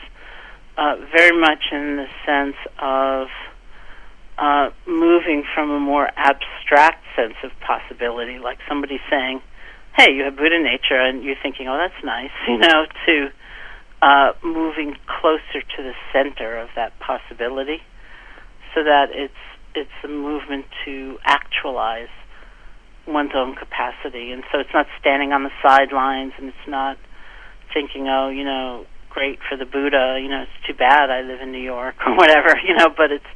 uh, 0.77 0.95
very 1.15 1.37
much 1.39 1.63
in 1.71 1.97
the 1.97 2.07
sense 2.25 2.55
of 2.79 3.27
uh, 4.41 4.71
moving 4.87 5.43
from 5.53 5.69
a 5.69 5.79
more 5.79 6.09
abstract 6.17 7.05
sense 7.15 7.35
of 7.43 7.51
possibility, 7.61 8.39
like 8.39 8.57
somebody 8.67 8.99
saying, 9.07 9.39
"Hey, 9.95 10.11
you 10.11 10.23
have 10.23 10.35
Buddha 10.35 10.57
nature," 10.59 10.99
and 10.99 11.23
you're 11.23 11.37
thinking, 11.41 11.67
"Oh, 11.67 11.77
that's 11.77 12.03
nice," 12.03 12.31
you 12.47 12.57
know, 12.57 12.87
to 13.05 13.29
uh, 14.01 14.33
moving 14.43 14.97
closer 15.05 15.61
to 15.61 15.83
the 15.83 15.93
center 16.11 16.57
of 16.57 16.69
that 16.75 16.99
possibility, 16.99 17.83
so 18.73 18.83
that 18.83 19.09
it's 19.13 19.33
it's 19.75 19.97
a 20.03 20.07
movement 20.07 20.65
to 20.85 21.19
actualize 21.23 22.09
one's 23.05 23.31
own 23.35 23.55
capacity, 23.55 24.31
and 24.31 24.43
so 24.51 24.57
it's 24.59 24.73
not 24.73 24.87
standing 24.99 25.33
on 25.33 25.43
the 25.43 25.51
sidelines, 25.61 26.33
and 26.39 26.49
it's 26.49 26.67
not 26.67 26.97
thinking, 27.73 28.09
"Oh, 28.09 28.29
you 28.29 28.43
know." 28.43 28.85
Great 29.11 29.39
for 29.43 29.57
the 29.57 29.65
Buddha, 29.65 30.17
you 30.23 30.29
know. 30.29 30.43
It's 30.43 30.65
too 30.65 30.73
bad 30.73 31.09
I 31.09 31.19
live 31.19 31.41
in 31.41 31.51
New 31.51 31.59
York 31.59 31.95
or 32.07 32.15
whatever, 32.15 32.55
you 32.65 32.73
know. 32.73 32.87
But 32.87 33.11
it's 33.11 33.27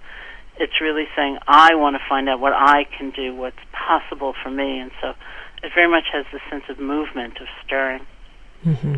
it's 0.60 0.80
really 0.82 1.06
saying 1.16 1.38
I 1.48 1.76
want 1.76 1.96
to 1.96 2.02
find 2.08 2.30
out 2.30 2.40
what 2.40 2.54
I 2.54 2.86
can 2.98 3.12
do, 3.12 3.36
what's 3.36 3.58
possible 3.72 4.34
for 4.44 4.50
me, 4.50 4.80
and 4.80 4.92
so 5.02 5.14
it 5.64 5.72
very 5.74 5.90
much 5.90 6.06
has 6.14 6.26
the 6.32 6.40
sense 6.50 6.64
of 6.70 6.80
movement, 6.80 7.40
of 7.42 7.48
stirring. 7.66 8.06
Mm-hmm. 8.66 8.96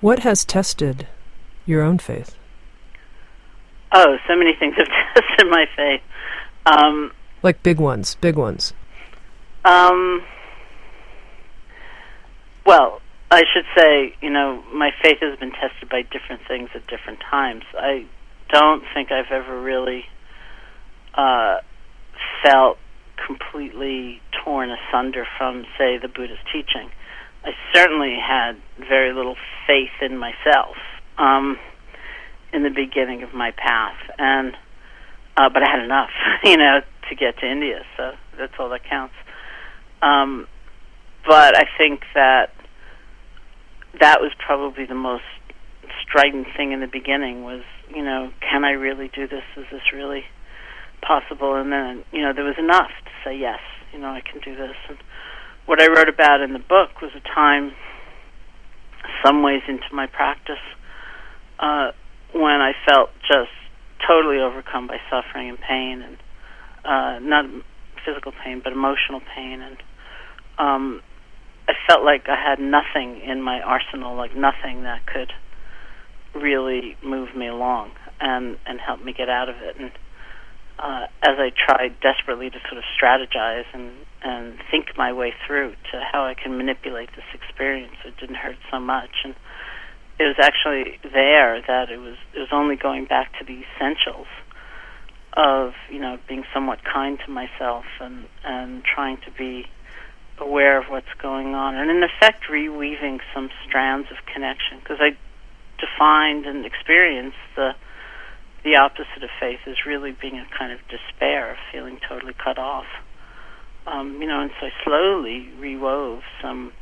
What 0.00 0.20
has 0.20 0.44
tested 0.44 1.06
your 1.66 1.82
own 1.82 1.98
faith? 1.98 2.36
Oh, 3.92 4.16
so 4.26 4.36
many 4.36 4.52
things 4.58 4.74
have 4.76 4.86
tested 5.14 5.46
my 5.48 5.66
faith. 5.76 6.00
Um, 6.66 7.12
like 7.42 7.62
big 7.62 7.78
ones, 7.78 8.16
big 8.16 8.36
ones. 8.36 8.72
Um, 9.64 10.22
well, 12.64 13.00
I 13.30 13.42
should 13.52 13.64
say, 13.76 14.14
you 14.20 14.30
know, 14.30 14.62
my 14.72 14.90
faith 15.02 15.18
has 15.20 15.38
been 15.38 15.52
tested 15.52 15.88
by 15.88 16.02
different 16.02 16.42
things 16.46 16.70
at 16.74 16.86
different 16.86 17.20
times. 17.20 17.64
I 17.76 18.06
don't 18.50 18.84
think 18.94 19.10
I've 19.10 19.32
ever 19.32 19.60
really 19.60 20.04
uh, 21.16 21.58
felt 22.42 22.78
completely 23.26 24.20
torn 24.44 24.70
asunder 24.70 25.26
from, 25.38 25.64
say, 25.78 25.98
the 25.98 26.08
Buddhist 26.08 26.42
teaching. 26.52 26.90
I 27.44 27.50
certainly 27.72 28.16
had 28.20 28.56
very 28.78 29.12
little 29.12 29.36
faith 29.66 30.02
in 30.02 30.18
myself 30.18 30.76
um, 31.18 31.58
in 32.52 32.62
the 32.62 32.70
beginning 32.70 33.22
of 33.22 33.32
my 33.34 33.52
path, 33.52 33.96
and 34.18 34.54
uh, 35.36 35.48
but 35.52 35.62
I 35.62 35.70
had 35.70 35.84
enough, 35.84 36.10
you 36.44 36.56
know, 36.56 36.80
to 37.08 37.14
get 37.14 37.38
to 37.38 37.50
India. 37.50 37.82
So 37.96 38.12
that's 38.38 38.52
all 38.58 38.68
that 38.70 38.84
counts. 38.88 39.14
Um, 40.02 40.46
but 41.26 41.56
I 41.56 41.64
think 41.78 42.02
that 42.14 42.50
that 44.00 44.20
was 44.20 44.32
probably 44.44 44.86
the 44.86 44.94
most 44.94 45.24
strident 46.02 46.46
thing 46.56 46.72
in 46.72 46.80
the 46.80 46.86
beginning 46.86 47.42
was, 47.42 47.62
you 47.94 48.02
know, 48.02 48.30
can 48.40 48.64
I 48.64 48.72
really 48.72 49.10
do 49.14 49.26
this? 49.26 49.42
Is 49.56 49.64
this 49.70 49.92
really 49.92 50.24
possible, 51.02 51.54
and 51.54 51.72
then 51.72 52.04
you 52.12 52.22
know 52.22 52.32
there 52.32 52.44
was 52.44 52.58
enough 52.58 52.90
to 53.04 53.10
say 53.24 53.36
yes, 53.36 53.60
you 53.92 53.98
know 53.98 54.08
I 54.08 54.20
can 54.20 54.40
do 54.40 54.56
this. 54.56 54.76
And 54.88 54.98
what 55.66 55.80
I 55.80 55.86
wrote 55.88 56.08
about 56.08 56.40
in 56.40 56.52
the 56.52 56.58
book 56.58 57.00
was 57.02 57.10
a 57.16 57.20
time, 57.20 57.72
some 59.24 59.42
ways 59.42 59.62
into 59.68 59.92
my 59.92 60.06
practice, 60.06 60.62
uh, 61.58 61.90
when 62.32 62.60
I 62.60 62.72
felt 62.86 63.10
just 63.22 63.52
totally 64.06 64.38
overcome 64.38 64.86
by 64.86 64.98
suffering 65.10 65.48
and 65.48 65.58
pain, 65.58 66.02
and 66.02 66.16
uh, 66.84 67.18
not 67.20 67.44
physical 68.04 68.32
pain, 68.44 68.60
but 68.62 68.72
emotional 68.72 69.20
pain, 69.34 69.60
and 69.60 69.76
um, 70.58 71.02
I 71.68 71.72
felt 71.88 72.04
like 72.04 72.28
I 72.28 72.36
had 72.36 72.60
nothing 72.60 73.20
in 73.20 73.42
my 73.42 73.60
arsenal, 73.60 74.16
like 74.16 74.36
nothing 74.36 74.84
that 74.84 75.06
could 75.06 75.32
really 76.34 76.96
move 77.02 77.34
me 77.34 77.48
along 77.48 77.90
and 78.20 78.58
and 78.66 78.78
help 78.78 79.02
me 79.02 79.12
get 79.12 79.28
out 79.28 79.48
of 79.48 79.56
it. 79.56 79.76
And 79.78 79.90
uh, 80.78 81.06
as 81.22 81.38
I 81.38 81.50
tried 81.56 82.00
desperately 82.00 82.50
to 82.50 82.58
sort 82.68 82.78
of 82.78 82.84
strategize 83.00 83.64
and 83.72 83.92
and 84.22 84.58
think 84.70 84.96
my 84.96 85.12
way 85.12 85.32
through 85.46 85.70
to 85.92 86.00
how 86.12 86.24
I 86.24 86.34
can 86.34 86.56
manipulate 86.56 87.10
this 87.14 87.24
experience, 87.32 87.94
it 88.04 88.16
didn't 88.18 88.36
hurt 88.36 88.56
so 88.70 88.80
much. 88.80 89.10
And 89.24 89.34
it 90.18 90.24
was 90.24 90.36
actually 90.40 90.98
there 91.02 91.62
that 91.66 91.90
it 91.90 91.98
was 91.98 92.16
it 92.34 92.38
was 92.38 92.48
only 92.52 92.76
going 92.76 93.04
back 93.06 93.32
to 93.38 93.44
the 93.44 93.62
essentials 93.62 94.26
of 95.34 95.72
you 95.90 96.00
know 96.00 96.18
being 96.28 96.44
somewhat 96.52 96.80
kind 96.84 97.18
to 97.24 97.30
myself 97.30 97.84
and 98.00 98.26
and 98.44 98.82
trying 98.84 99.18
to 99.18 99.30
be 99.36 99.66
aware 100.38 100.78
of 100.78 100.86
what's 100.88 101.12
going 101.20 101.54
on 101.54 101.74
and 101.74 101.90
in 101.90 102.02
effect 102.02 102.44
reweaving 102.50 103.20
some 103.34 103.48
strands 103.66 104.08
of 104.10 104.16
connection 104.32 104.78
because 104.80 104.98
I 105.00 105.16
defined 105.78 106.46
and 106.46 106.64
experienced 106.64 107.36
the 107.54 107.72
the 108.66 108.74
opposite 108.74 109.22
of 109.22 109.30
faith 109.38 109.60
is 109.68 109.76
really 109.86 110.10
being 110.10 110.38
a 110.38 110.46
kind 110.58 110.72
of 110.72 110.80
despair, 110.88 111.56
feeling 111.70 112.00
totally 112.08 112.34
cut 112.34 112.58
off. 112.58 112.86
Um, 113.86 114.20
you 114.20 114.26
know, 114.26 114.40
and 114.40 114.50
so 114.58 114.66
I 114.66 114.70
slowly 114.82 115.48
rewove 115.60 116.22
some 116.42 116.72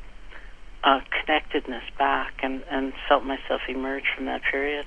uh, 0.83 1.01
connectedness 1.21 1.85
back 1.99 2.41
and, 2.43 2.63
and 2.71 2.95
felt 3.07 3.25
myself 3.25 3.61
emerge 3.69 4.05
from 4.17 4.25
that 4.25 4.41
period. 4.51 4.87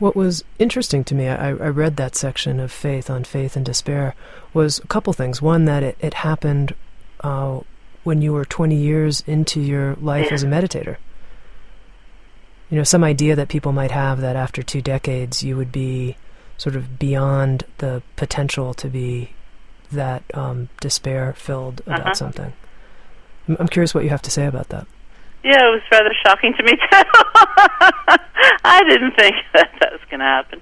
What 0.00 0.16
was 0.16 0.42
interesting 0.58 1.04
to 1.04 1.14
me, 1.14 1.28
I, 1.28 1.50
I 1.50 1.52
read 1.52 1.96
that 1.98 2.16
section 2.16 2.58
of 2.58 2.72
faith 2.72 3.08
on 3.08 3.22
faith 3.22 3.54
and 3.54 3.64
despair, 3.64 4.16
was 4.52 4.80
a 4.80 4.88
couple 4.88 5.12
things. 5.12 5.40
One, 5.40 5.66
that 5.66 5.84
it, 5.84 5.96
it 6.00 6.14
happened 6.14 6.74
uh, 7.20 7.60
when 8.02 8.22
you 8.22 8.32
were 8.32 8.44
20 8.44 8.74
years 8.74 9.22
into 9.28 9.60
your 9.60 9.94
life 10.00 10.26
yeah. 10.26 10.34
as 10.34 10.42
a 10.42 10.48
meditator. 10.48 10.96
You 12.70 12.78
know, 12.78 12.84
some 12.84 13.04
idea 13.04 13.36
that 13.36 13.48
people 13.48 13.72
might 13.72 13.92
have 13.92 14.20
that 14.20 14.36
after 14.36 14.62
two 14.62 14.82
decades 14.82 15.42
you 15.42 15.56
would 15.56 15.70
be 15.70 16.16
sort 16.58 16.74
of 16.74 16.98
beyond 16.98 17.64
the 17.78 18.02
potential 18.16 18.74
to 18.74 18.88
be 18.88 19.30
that 19.92 20.24
um, 20.34 20.68
despair 20.80 21.32
filled 21.34 21.80
about 21.86 22.00
uh-huh. 22.00 22.14
something. 22.14 22.52
I'm, 23.48 23.56
I'm 23.60 23.68
curious 23.68 23.94
what 23.94 24.04
you 24.04 24.10
have 24.10 24.22
to 24.22 24.30
say 24.30 24.46
about 24.46 24.68
that. 24.70 24.86
Yeah, 25.44 25.68
it 25.68 25.70
was 25.70 25.82
rather 25.92 26.12
shocking 26.24 26.54
to 26.54 26.62
me 26.64 26.72
too. 26.90 27.02
I 28.64 28.82
didn't 28.88 29.12
think 29.12 29.36
that 29.54 29.70
that 29.80 29.92
was 29.92 30.00
going 30.10 30.20
to 30.20 30.26
happen, 30.26 30.60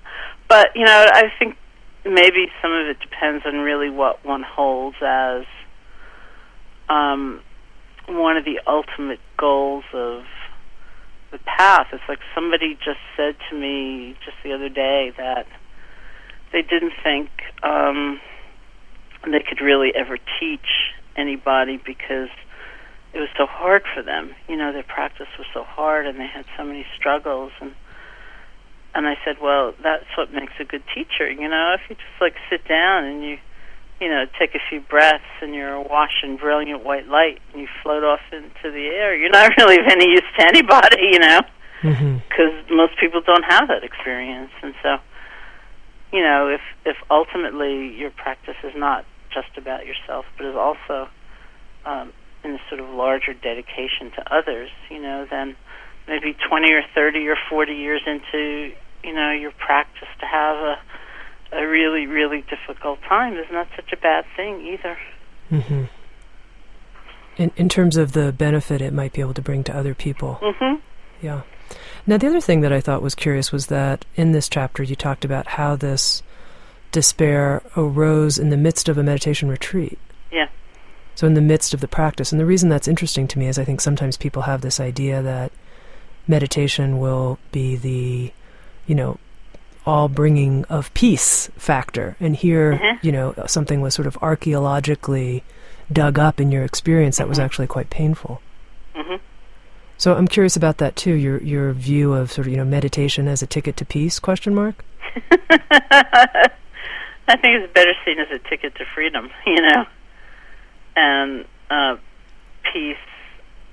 but 0.49 0.71
you 0.75 0.85
know, 0.85 1.07
I 1.13 1.33
think 1.39 1.57
maybe 2.05 2.49
some 2.61 2.73
of 2.73 2.87
it 2.87 3.01
depends 3.01 3.47
on 3.47 3.61
really 3.61 3.89
what 3.89 4.23
one 4.25 4.43
holds 4.43 4.97
as 5.01 5.45
um, 6.89 7.41
one 8.07 8.37
of 8.37 8.45
the 8.45 8.61
ultimate 8.67 9.21
goals 9.39 9.85
of 9.95 10.25
the 11.35 11.43
path. 11.45 11.89
It's 11.93 12.03
like 12.09 12.21
somebody 12.35 12.79
just 12.79 13.03
said 13.17 13.35
to 13.51 13.57
me 13.59 14.17
just 14.25 14.37
the 14.45 14.55
other 14.55 14.69
day 14.69 15.13
that 15.19 15.47
they 16.53 16.63
didn't 16.63 16.93
think 17.03 17.29
um, 17.63 18.21
they 19.25 19.43
could 19.43 19.61
really 19.61 19.91
ever 19.95 20.17
teach 20.39 20.95
anybody 21.17 21.77
because 21.77 22.31
it 23.13 23.19
was 23.19 23.29
so 23.37 23.47
hard 23.47 23.83
for 23.95 24.03
them. 24.03 24.35
You 24.49 24.57
know, 24.57 24.73
their 24.73 24.85
practice 24.85 25.27
was 25.37 25.47
so 25.53 25.65
hard, 25.65 26.07
and 26.07 26.19
they 26.19 26.27
had 26.27 26.45
so 26.57 26.65
many 26.65 26.87
struggles. 26.97 27.53
And 27.61 27.75
and 28.95 29.09
I 29.09 29.15
said, 29.25 29.37
well, 29.43 29.75
that's 29.83 30.07
what 30.17 30.33
makes 30.33 30.53
a 30.61 30.65
good 30.65 30.85
teacher. 30.95 31.29
You 31.29 31.49
know, 31.49 31.75
if 31.75 31.91
you 31.91 31.97
just 31.97 32.21
like 32.21 32.35
sit 32.49 32.67
down 32.69 33.05
and 33.05 33.25
you, 33.25 33.39
you 34.01 34.09
know, 34.09 34.25
take 34.39 34.55
a 34.55 34.61
few 34.69 34.81
breaths, 34.81 35.25
and 35.41 35.55
you're 35.55 35.75
awash 35.75 36.23
in 36.23 36.37
brilliant 36.37 36.85
white 36.85 37.09
light, 37.09 37.41
and 37.53 37.63
you 37.63 37.69
float 37.83 38.05
off 38.05 38.21
into 38.33 38.71
the 38.71 38.87
air, 38.87 39.17
you're 39.17 39.31
not 39.31 39.53
really 39.59 39.79
of 39.79 39.87
any 39.87 40.07
use 40.11 40.23
to 40.39 40.47
anybody. 40.47 41.11
You 41.13 41.19
know, 41.19 41.41
because 41.83 42.53
mm-hmm. 42.53 42.77
most 42.77 42.99
people 42.99 43.21
don't 43.21 43.45
have 43.45 43.69
that 43.69 43.85
experience, 43.85 44.51
and 44.63 44.75
so. 44.83 44.97
You 46.13 46.23
know, 46.23 46.47
if 46.47 46.61
if 46.85 46.97
ultimately 47.11 47.93
your 47.93 48.11
practice 48.11 48.55
is 48.63 48.73
not 48.77 49.05
just 49.35 49.59
about 49.59 49.85
yourself, 49.85 50.25
but 50.37 50.47
is 50.47 50.55
also 50.55 51.09
um, 51.85 52.13
in 52.45 52.53
a 52.53 52.59
sort 52.69 52.81
of 52.81 52.89
larger 52.91 53.35
dedication 53.35 54.13
to 54.15 54.35
others, 54.35 54.71
you 54.91 55.01
know, 55.01 55.27
then 55.29 55.57
maybe 56.07 56.37
20 56.49 56.73
or 56.73 56.83
30 56.95 57.27
or 57.27 57.37
40 57.51 57.73
years 57.73 58.03
into, 58.07 58.73
you 59.03 59.13
know, 59.13 59.33
your 59.33 59.53
practice 59.53 60.09
to 60.21 60.27
have 60.27 60.57
a 60.57 60.79
a 61.55 61.67
really 61.67 62.07
really 62.07 62.45
difficult 62.49 63.01
time 63.03 63.35
is 63.35 63.47
not 63.51 63.69
such 63.77 63.93
a 63.93 63.97
bad 63.97 64.25
thing 64.37 64.61
either. 64.61 64.99
Mm-hmm. 65.51 65.85
In 67.37 67.53
in 67.57 67.69
terms 67.69 67.97
of 67.97 68.13
the 68.13 68.33
benefit 68.33 68.81
it 68.81 68.93
might 68.93 69.13
be 69.13 69.21
able 69.21 69.35
to 69.35 69.43
bring 69.43 69.65
to 69.65 69.77
other 69.77 69.95
people. 69.95 70.39
Mm-hmm. 70.43 70.81
Yeah. 71.23 71.43
Now 72.07 72.19
the 72.19 72.27
other 72.27 72.41
thing 72.41 72.61
that 72.63 72.73
I 72.73 72.81
thought 72.81 73.03
was 73.03 73.15
curious 73.15 73.53
was 73.53 73.67
that 73.67 74.05
in 74.17 74.33
this 74.33 74.49
chapter 74.49 74.83
you 74.83 74.97
talked 74.97 75.25
about 75.25 75.47
how 75.47 75.77
this 75.77 76.23
despair 76.95 77.61
arose 77.77 78.39
in 78.39 78.51
the 78.51 78.57
midst 78.57 78.89
of 78.89 78.97
a 78.97 79.03
meditation 79.03 79.49
retreat. 79.49 79.99
Yeah. 80.31 80.49
So, 81.17 81.27
in 81.27 81.35
the 81.35 81.41
midst 81.41 81.75
of 81.75 81.81
the 81.81 81.89
practice, 81.89 82.31
and 82.31 82.41
the 82.41 82.47
reason 82.47 82.69
that's 82.69 82.89
interesting 82.89 83.27
to 83.29 83.39
me 83.39 83.49
is 83.49 83.59
I 83.59 83.65
think 83.65 83.81
sometimes 83.81 84.17
people 84.17 84.43
have 84.43 84.61
this 84.61 84.79
idea 84.81 85.21
that 85.21 85.53
meditation 86.29 86.99
will 86.99 87.39
be 87.51 87.77
the, 87.77 88.33
you 88.87 88.95
know, 88.95 89.19
all 89.87 90.09
bringing 90.09 90.65
of 90.67 90.93
peace 90.95 91.51
factor. 91.57 92.17
And 92.21 92.37
here, 92.37 92.75
mm-hmm. 92.75 93.07
you 93.07 93.13
know, 93.13 93.35
something 93.47 93.81
was 93.81 93.95
sort 93.95 94.07
of 94.07 94.17
archaeologically 94.23 95.45
dug 95.93 96.19
up 96.19 96.41
in 96.41 96.51
your 96.51 96.65
experience 96.65 97.19
that 97.19 97.25
mm-hmm. 97.25 97.31
was 97.31 97.39
actually 97.39 97.67
quite 97.67 97.91
painful. 97.91 98.41
Mm-hmm. 98.95 99.17
So 99.99 100.15
I'm 100.15 100.29
curious 100.29 100.57
about 100.57 100.79
that 100.79 100.97
too. 100.97 101.15
Your 101.15 101.41
your 101.43 101.73
view 101.73 102.15
of 102.15 102.33
sort 102.33 102.47
of 102.47 102.51
you 102.53 102.57
know 102.57 102.65
meditation 102.65 103.29
as 103.29 103.43
a 103.43 103.47
ticket 103.47 103.77
to 103.79 103.85
peace? 103.85 104.19
Question 104.19 104.55
mark. 104.55 104.85
I 107.27 107.37
think 107.37 107.63
it's 107.63 107.73
better 107.73 107.93
seen 108.05 108.19
as 108.19 108.29
a 108.31 108.39
ticket 108.49 108.75
to 108.77 108.85
freedom. 108.95 109.31
You 109.47 109.63
know 109.63 109.87
and 110.97 111.45
uh, 111.71 111.97
peace 112.73 112.97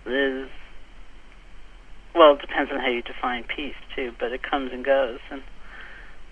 is 0.05 0.49
well, 2.13 2.33
it 2.33 2.41
depends 2.41 2.69
on 2.71 2.79
how 2.79 2.89
you 2.89 3.01
define 3.01 3.45
peace 3.45 3.75
too, 3.95 4.13
but 4.19 4.33
it 4.33 4.43
comes 4.43 4.73
and 4.73 4.83
goes, 4.83 5.19
and 5.29 5.41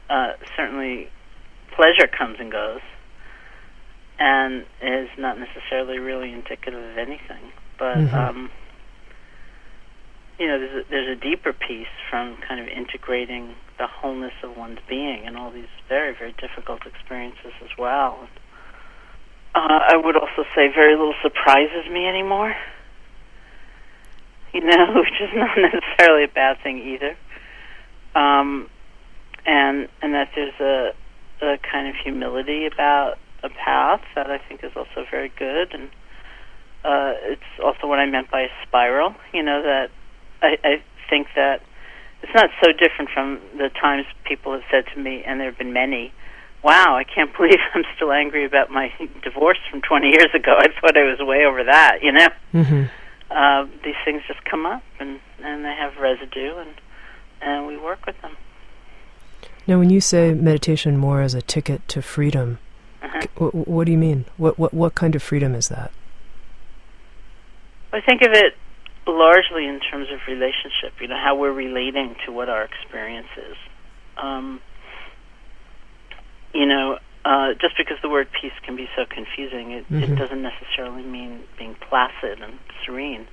uh, 0.10 0.34
certainly 0.58 1.10
pleasure 1.76 2.08
comes 2.08 2.38
and 2.40 2.52
goes, 2.52 2.82
and 4.20 4.66
is 4.82 5.10
not 5.18 5.38
necessarily 5.40 6.00
really 6.00 6.32
indicative 6.34 6.84
of 6.84 6.98
anything. 6.98 7.52
But 7.78 7.98
mm-hmm. 7.98 8.16
um, 8.16 8.52
you 10.40 10.48
know, 10.48 10.60
there's 10.60 10.86
a, 10.86 10.90
there's 10.90 11.18
a 11.18 11.22
deeper 11.22 11.54
peace 11.54 11.92
from 12.10 12.38
kind 12.48 12.60
of 12.60 12.68
integrating 12.68 13.56
the 13.78 13.88
wholeness 13.88 14.34
of 14.44 14.58
one's 14.58 14.80
being 14.88 15.24
and 15.26 15.38
all 15.38 15.52
these 15.52 15.72
very 15.88 16.14
very 16.18 16.34
difficult 16.34 16.86
experiences 16.86 17.54
as 17.62 17.70
well. 17.78 18.28
Uh, 19.56 19.80
I 19.82 19.96
would 19.98 20.16
also 20.16 20.44
say 20.56 20.68
very 20.74 20.96
little 20.96 21.16
surprises 21.22 21.90
me 21.92 22.06
anymore. 22.08 22.56
You 24.54 24.62
know, 24.62 24.94
which 24.96 25.22
is 25.22 25.30
not 25.36 25.58
necessarily 25.58 26.26
a 26.26 26.28
bad 26.28 26.58
thing 26.64 26.80
either. 26.80 27.18
Um, 28.16 28.70
and 29.50 29.90
and 30.02 30.14
that 30.14 30.30
there's 30.36 30.60
a, 30.60 30.94
a 31.42 31.58
kind 31.58 31.88
of 31.88 31.96
humility 31.96 32.68
about 32.68 33.18
a 33.42 33.50
path 33.50 34.02
that 34.16 34.30
I 34.30 34.38
think 34.38 34.64
is 34.64 34.72
also 34.76 35.06
very 35.10 35.32
good. 35.38 35.74
And 35.74 35.90
uh, 36.86 37.14
it's 37.34 37.52
also 37.64 37.88
what 37.88 38.00
I 38.00 38.06
meant 38.06 38.30
by 38.30 38.42
a 38.42 38.50
spiral. 38.68 39.16
You 39.34 39.44
know 39.44 39.64
that 39.64 39.90
I, 40.42 40.58
I 40.64 40.84
think 41.10 41.28
that 41.36 41.62
it's 42.22 42.34
not 42.36 42.52
so 42.64 42.72
different 42.72 43.10
from 43.10 43.40
the 43.58 43.70
times 43.70 44.06
people 44.26 44.52
have 44.54 44.64
said 44.70 44.86
to 44.94 45.00
me, 45.00 45.24
and 45.26 45.40
there 45.40 45.50
have 45.50 45.58
been 45.58 45.74
many 45.74 46.14
wow, 46.62 46.98
I 46.98 47.06
can't 47.06 47.32
believe 47.38 47.60
I'm 47.74 47.84
still 47.96 48.12
angry 48.12 48.46
about 48.46 48.70
my 48.70 48.92
divorce 49.24 49.60
from 49.72 49.82
20 49.82 50.08
years 50.08 50.30
ago. 50.34 50.58
I 50.58 50.68
thought 50.80 50.98
I 50.98 51.04
was 51.04 51.20
way 51.20 51.46
over 51.46 51.64
that, 51.64 52.00
you 52.02 52.12
know. 52.12 52.28
Mm-hmm. 52.54 52.84
Uh, 53.32 53.66
these 53.84 53.96
things 54.04 54.22
just 54.28 54.44
come 54.44 54.66
up 54.66 54.84
and 55.00 55.22
and 55.42 55.64
they 55.64 55.74
have 55.74 55.96
residue, 55.98 56.58
and 56.58 56.74
and 57.42 57.68
we 57.68 57.78
work 57.78 58.06
with 58.06 58.20
them. 58.22 58.36
Now, 59.70 59.78
when 59.78 59.92
you 59.92 60.02
say 60.02 60.34
meditation 60.34 60.98
more 60.98 61.22
as 61.22 61.36
a 61.36 61.44
ticket 61.44 61.88
to 61.90 62.02
freedom, 62.02 62.58
uh-huh. 63.04 63.28
what, 63.38 63.68
what 63.68 63.86
do 63.86 63.92
you 63.92 64.00
mean? 64.00 64.26
What 64.36 64.58
what 64.58 64.74
what 64.74 64.96
kind 64.96 65.14
of 65.14 65.22
freedom 65.22 65.54
is 65.54 65.70
that? 65.70 65.92
I 67.94 68.02
think 68.02 68.24
of 68.24 68.32
it 68.32 68.56
largely 69.06 69.68
in 69.68 69.80
terms 69.80 70.08
of 70.12 70.22
relationship. 70.28 71.00
You 71.00 71.10
know 71.10 71.22
how 71.24 71.36
we're 71.36 71.54
relating 71.54 72.16
to 72.26 72.32
what 72.32 72.50
our 72.50 72.64
experience 72.64 73.28
is. 73.38 73.58
Um, 74.18 74.60
you 76.52 76.66
know, 76.66 76.98
uh, 77.24 77.54
just 77.62 77.78
because 77.78 77.98
the 78.02 78.10
word 78.10 78.28
peace 78.42 78.58
can 78.66 78.76
be 78.76 78.90
so 78.96 79.06
confusing, 79.06 79.70
it, 79.70 79.86
mm-hmm. 79.88 80.02
it 80.02 80.16
doesn't 80.16 80.42
necessarily 80.42 81.04
mean 81.04 81.44
being 81.60 81.76
placid 81.76 82.42
and 82.42 82.58
serene, 82.84 83.28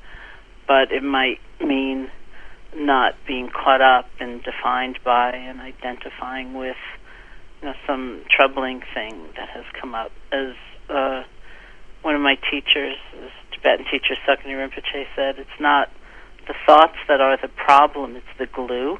but 0.68 0.92
it 0.92 1.02
might 1.02 1.40
mean 1.64 2.10
not 2.76 3.14
being 3.26 3.48
caught 3.48 3.80
up 3.80 4.06
and 4.20 4.42
defined 4.42 4.98
by 5.04 5.30
and 5.30 5.60
identifying 5.60 6.54
with 6.54 6.76
you 7.60 7.68
know 7.68 7.74
some 7.86 8.22
troubling 8.28 8.82
thing 8.94 9.28
that 9.36 9.48
has 9.48 9.64
come 9.80 9.94
up. 9.94 10.12
As 10.32 10.54
uh, 10.88 11.22
one 12.02 12.14
of 12.14 12.20
my 12.20 12.36
teachers, 12.50 12.96
this 13.12 13.32
Tibetan 13.52 13.86
teacher 13.90 14.14
Tsoknyi 14.26 14.54
Rinpoche 14.54 15.06
said, 15.16 15.38
it's 15.38 15.60
not 15.60 15.90
the 16.46 16.54
thoughts 16.66 16.96
that 17.08 17.20
are 17.20 17.36
the 17.40 17.48
problem; 17.48 18.16
it's 18.16 18.38
the 18.38 18.46
glue. 18.46 18.98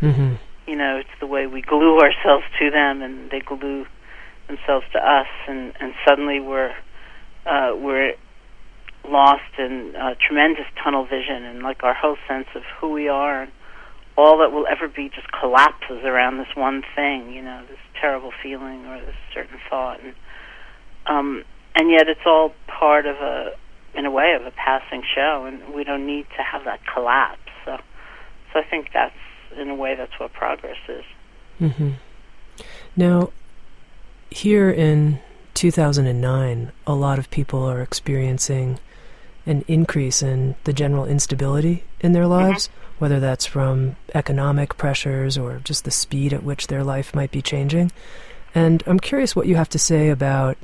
Mm-hmm 0.00 0.34
you 0.66 0.76
know, 0.76 0.96
it's 0.98 1.20
the 1.20 1.26
way 1.26 1.46
we 1.46 1.60
glue 1.60 1.98
ourselves 1.98 2.44
to 2.60 2.70
them, 2.70 3.02
and 3.02 3.30
they 3.30 3.40
glue 3.40 3.86
themselves 4.46 4.86
to 4.92 4.98
us, 4.98 5.26
and 5.48 5.72
and 5.80 5.94
suddenly 6.06 6.40
we're 6.40 6.72
uh, 7.46 7.72
we're 7.74 8.14
lost 9.08 9.58
in 9.58 9.94
uh, 9.96 10.14
tremendous 10.26 10.66
tunnel 10.82 11.04
vision, 11.04 11.44
and 11.44 11.62
like 11.62 11.82
our 11.82 11.94
whole 11.94 12.16
sense 12.28 12.46
of 12.54 12.62
who 12.78 12.90
we 12.90 13.08
are, 13.08 13.42
and 13.42 13.52
all 14.16 14.38
that 14.38 14.52
will 14.52 14.66
ever 14.66 14.88
be 14.88 15.08
just 15.08 15.30
collapses 15.32 16.04
around 16.04 16.38
this 16.38 16.54
one 16.54 16.82
thing, 16.94 17.32
you 17.32 17.42
know, 17.42 17.62
this 17.68 17.78
terrible 18.00 18.32
feeling 18.42 18.86
or 18.86 19.00
this 19.00 19.16
certain 19.34 19.58
thought, 19.68 20.00
and 20.02 20.14
um, 21.06 21.44
and 21.74 21.90
yet 21.90 22.08
it's 22.08 22.20
all 22.26 22.54
part 22.66 23.06
of 23.06 23.16
a, 23.16 23.52
in 23.94 24.06
a 24.06 24.10
way, 24.10 24.34
of 24.38 24.46
a 24.46 24.50
passing 24.52 25.02
show, 25.14 25.44
and 25.46 25.74
we 25.74 25.84
don't 25.84 26.06
need 26.06 26.26
to 26.36 26.42
have 26.42 26.64
that 26.64 26.80
collapse. 26.92 27.40
So, 27.64 27.78
so 28.52 28.60
I 28.60 28.62
think 28.62 28.88
that's 28.92 29.14
in 29.56 29.70
a 29.70 29.74
way, 29.74 29.94
that's 29.94 30.18
what 30.18 30.32
progress 30.32 30.76
is. 30.88 31.04
Mm-hmm. 31.60 31.90
Now, 32.96 33.30
here 34.30 34.70
in 34.70 35.20
2009, 35.54 36.72
a 36.86 36.94
lot 36.94 37.18
of 37.18 37.30
people 37.30 37.64
are 37.64 37.80
experiencing 37.80 38.78
an 39.46 39.64
increase 39.68 40.22
in 40.22 40.54
the 40.64 40.72
general 40.72 41.04
instability 41.04 41.84
in 42.00 42.12
their 42.12 42.22
mm-hmm. 42.22 42.48
lives, 42.48 42.68
mm-hmm. 42.68 42.94
whether 42.98 43.20
that's 43.20 43.46
from 43.46 43.96
economic 44.14 44.76
pressures 44.76 45.36
or 45.36 45.60
just 45.64 45.84
the 45.84 45.90
speed 45.90 46.32
at 46.32 46.42
which 46.42 46.68
their 46.68 46.84
life 46.84 47.14
might 47.14 47.30
be 47.30 47.42
changing. 47.42 47.90
And 48.54 48.82
I'm 48.86 49.00
curious 49.00 49.34
what 49.34 49.46
you 49.46 49.56
have 49.56 49.70
to 49.70 49.78
say 49.78 50.10
about 50.10 50.56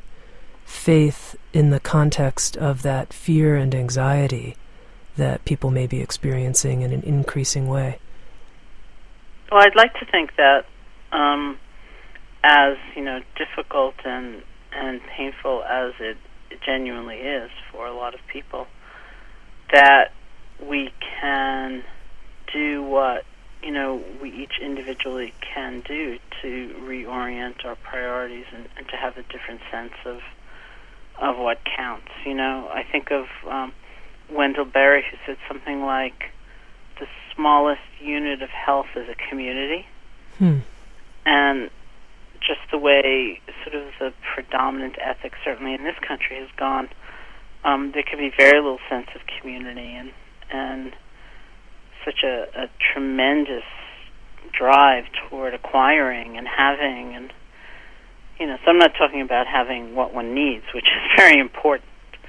faith 0.64 1.34
in 1.52 1.70
the 1.70 1.80
context 1.80 2.56
of 2.56 2.82
that 2.82 3.12
fear 3.12 3.56
and 3.56 3.74
anxiety 3.74 4.56
that 5.16 5.44
people 5.44 5.70
may 5.70 5.86
be 5.86 6.00
experiencing 6.00 6.82
in 6.82 6.92
an 6.92 7.02
increasing 7.02 7.66
way. 7.66 7.98
Well, 9.50 9.62
I'd 9.62 9.74
like 9.74 9.94
to 9.94 10.04
think 10.04 10.36
that 10.36 10.66
um, 11.10 11.58
as 12.44 12.76
you 12.94 13.02
know 13.02 13.20
difficult 13.36 13.94
and 14.04 14.42
and 14.72 15.00
painful 15.16 15.64
as 15.64 15.92
it 15.98 16.16
genuinely 16.64 17.16
is 17.16 17.50
for 17.70 17.87
a 17.87 17.92
lot 17.92 18.14
of 18.14 18.20
people, 18.26 18.66
that 19.72 20.12
we 20.66 20.92
can 21.20 21.84
do 22.52 22.82
what 22.82 23.24
you 23.62 23.70
know 23.70 24.02
we 24.22 24.30
each 24.30 24.58
individually 24.61 25.34
can 25.40 25.80
do 25.80 26.18
to 26.42 26.74
reorient 26.80 27.64
our 27.64 27.76
priorities 27.76 28.46
and, 28.54 28.68
and 28.76 28.88
to 28.88 28.96
have 28.96 29.16
a 29.16 29.22
different 29.24 29.61
sense 29.70 29.92
of 30.04 30.20
of 31.18 31.37
what 31.37 31.58
counts. 31.64 32.11
You 32.24 32.34
know, 32.34 32.68
I 32.72 32.84
think 32.84 33.11
of 33.11 33.26
um, 33.48 33.72
Wendell 34.30 34.64
Berry 34.64 35.04
who 35.11 35.16
said 35.26 35.37
something 35.48 35.82
like, 35.82 36.30
"The 36.98 37.06
smallest 37.34 37.82
unit 38.00 38.42
of 38.42 38.50
health 38.50 38.88
is 38.96 39.08
a 39.08 39.16
community," 39.28 39.87
hmm. 40.38 40.58
and 41.26 41.70
just 42.40 42.61
the 42.70 42.79
way 42.79 43.40
sort 43.64 43.74
of 43.74 43.92
the 43.98 44.12
predominant 44.35 44.96
ethic, 45.01 45.33
certainly 45.44 45.74
in 45.74 45.85
this 45.85 45.96
country, 46.07 46.37
has 46.40 46.48
gone, 46.57 46.88
um, 47.64 47.92
there 47.92 48.03
can 48.03 48.18
be 48.18 48.31
very 48.37 48.61
little 48.61 48.79
sense 48.88 49.09
of 49.14 49.20
community 49.40 49.94
and 49.94 50.12
and 50.51 50.92
such 52.05 52.22
a, 52.24 52.46
a 52.57 52.70
tremendous 52.92 53.64
drive 54.57 55.05
toward 55.29 55.53
acquiring 55.53 56.38
and 56.38 56.46
having 56.48 57.14
and 57.14 57.33
you 58.40 58.46
know 58.46 58.57
so 58.64 58.70
I'm 58.70 58.79
not 58.79 58.92
talking 58.96 59.20
about 59.20 59.46
having 59.46 59.94
what 59.94 60.14
one 60.14 60.35
needs 60.35 60.64
which 60.74 60.85
is 60.85 61.12
very 61.16 61.38
important 61.38 61.88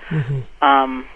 mm-hmm. 0.10 0.64
um, 0.64 1.08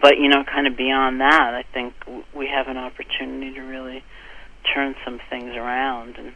but 0.00 0.16
you 0.18 0.28
know 0.28 0.44
kind 0.44 0.66
of 0.66 0.76
beyond 0.76 1.20
that 1.20 1.54
I 1.54 1.64
think 1.74 1.92
w- 2.06 2.24
we 2.34 2.48
have 2.48 2.68
an 2.68 2.78
opportunity 2.78 3.52
to 3.54 3.60
really 3.60 4.02
turn 4.74 4.94
some 5.04 5.20
things 5.28 5.54
around 5.54 6.16
and 6.16 6.32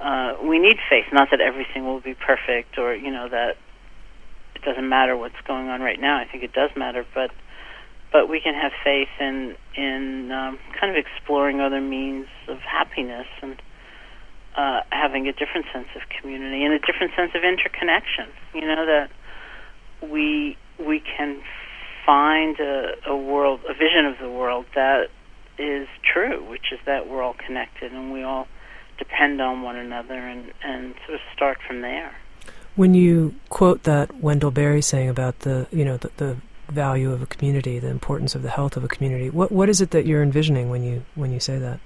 uh, 0.00 0.34
we 0.42 0.58
need 0.58 0.76
faith. 0.88 1.06
Not 1.12 1.28
that 1.30 1.40
everything 1.40 1.84
will 1.84 2.00
be 2.00 2.14
perfect, 2.14 2.78
or 2.78 2.94
you 2.94 3.10
know 3.10 3.28
that 3.28 3.56
it 4.54 4.62
doesn't 4.62 4.88
matter 4.88 5.16
what's 5.16 5.40
going 5.46 5.68
on 5.68 5.80
right 5.80 6.00
now. 6.00 6.18
I 6.18 6.24
think 6.24 6.42
it 6.42 6.52
does 6.52 6.70
matter, 6.76 7.04
but 7.14 7.30
but 8.12 8.28
we 8.28 8.40
can 8.40 8.54
have 8.54 8.72
faith 8.82 9.08
in 9.20 9.56
in 9.76 10.30
um, 10.32 10.58
kind 10.78 10.90
of 10.90 10.96
exploring 10.96 11.60
other 11.60 11.80
means 11.80 12.26
of 12.48 12.58
happiness 12.58 13.26
and 13.42 13.60
uh, 14.56 14.80
having 14.90 15.28
a 15.28 15.32
different 15.32 15.66
sense 15.72 15.88
of 15.94 16.02
community 16.20 16.64
and 16.64 16.74
a 16.74 16.78
different 16.78 17.12
sense 17.16 17.32
of 17.34 17.42
interconnection. 17.44 18.26
You 18.54 18.66
know 18.66 18.86
that 18.86 19.10
we 20.02 20.56
we 20.78 21.00
can 21.00 21.42
find 22.06 22.58
a, 22.58 22.94
a 23.06 23.16
world, 23.16 23.60
a 23.68 23.74
vision 23.74 24.06
of 24.06 24.18
the 24.20 24.30
world 24.30 24.64
that 24.74 25.08
is 25.58 25.86
true, 26.02 26.48
which 26.48 26.72
is 26.72 26.78
that 26.86 27.08
we're 27.08 27.22
all 27.22 27.36
connected 27.46 27.92
and 27.92 28.12
we 28.12 28.22
all 28.22 28.48
depend 29.00 29.40
on 29.40 29.62
one 29.62 29.76
another 29.76 30.14
and, 30.14 30.52
and 30.62 30.94
sort 31.06 31.14
of 31.14 31.20
start 31.34 31.58
from 31.66 31.80
there. 31.80 32.14
When 32.76 32.94
you 32.94 33.34
quote 33.48 33.82
that 33.82 34.14
Wendell 34.20 34.52
Berry 34.52 34.82
saying 34.82 35.08
about 35.08 35.40
the 35.40 35.66
you 35.72 35.84
know 35.84 35.96
the, 35.96 36.10
the 36.18 36.36
value 36.68 37.10
of 37.12 37.20
a 37.20 37.26
community, 37.26 37.80
the 37.80 37.88
importance 37.88 38.36
of 38.36 38.42
the 38.42 38.50
health 38.50 38.76
of 38.76 38.84
a 38.84 38.88
community, 38.88 39.28
what 39.28 39.50
what 39.50 39.68
is 39.68 39.80
it 39.80 39.90
that 39.90 40.06
you're 40.06 40.22
envisioning 40.22 40.70
when 40.70 40.84
you 40.84 41.02
when 41.16 41.32
you 41.32 41.40
say 41.40 41.58
that? 41.58 41.80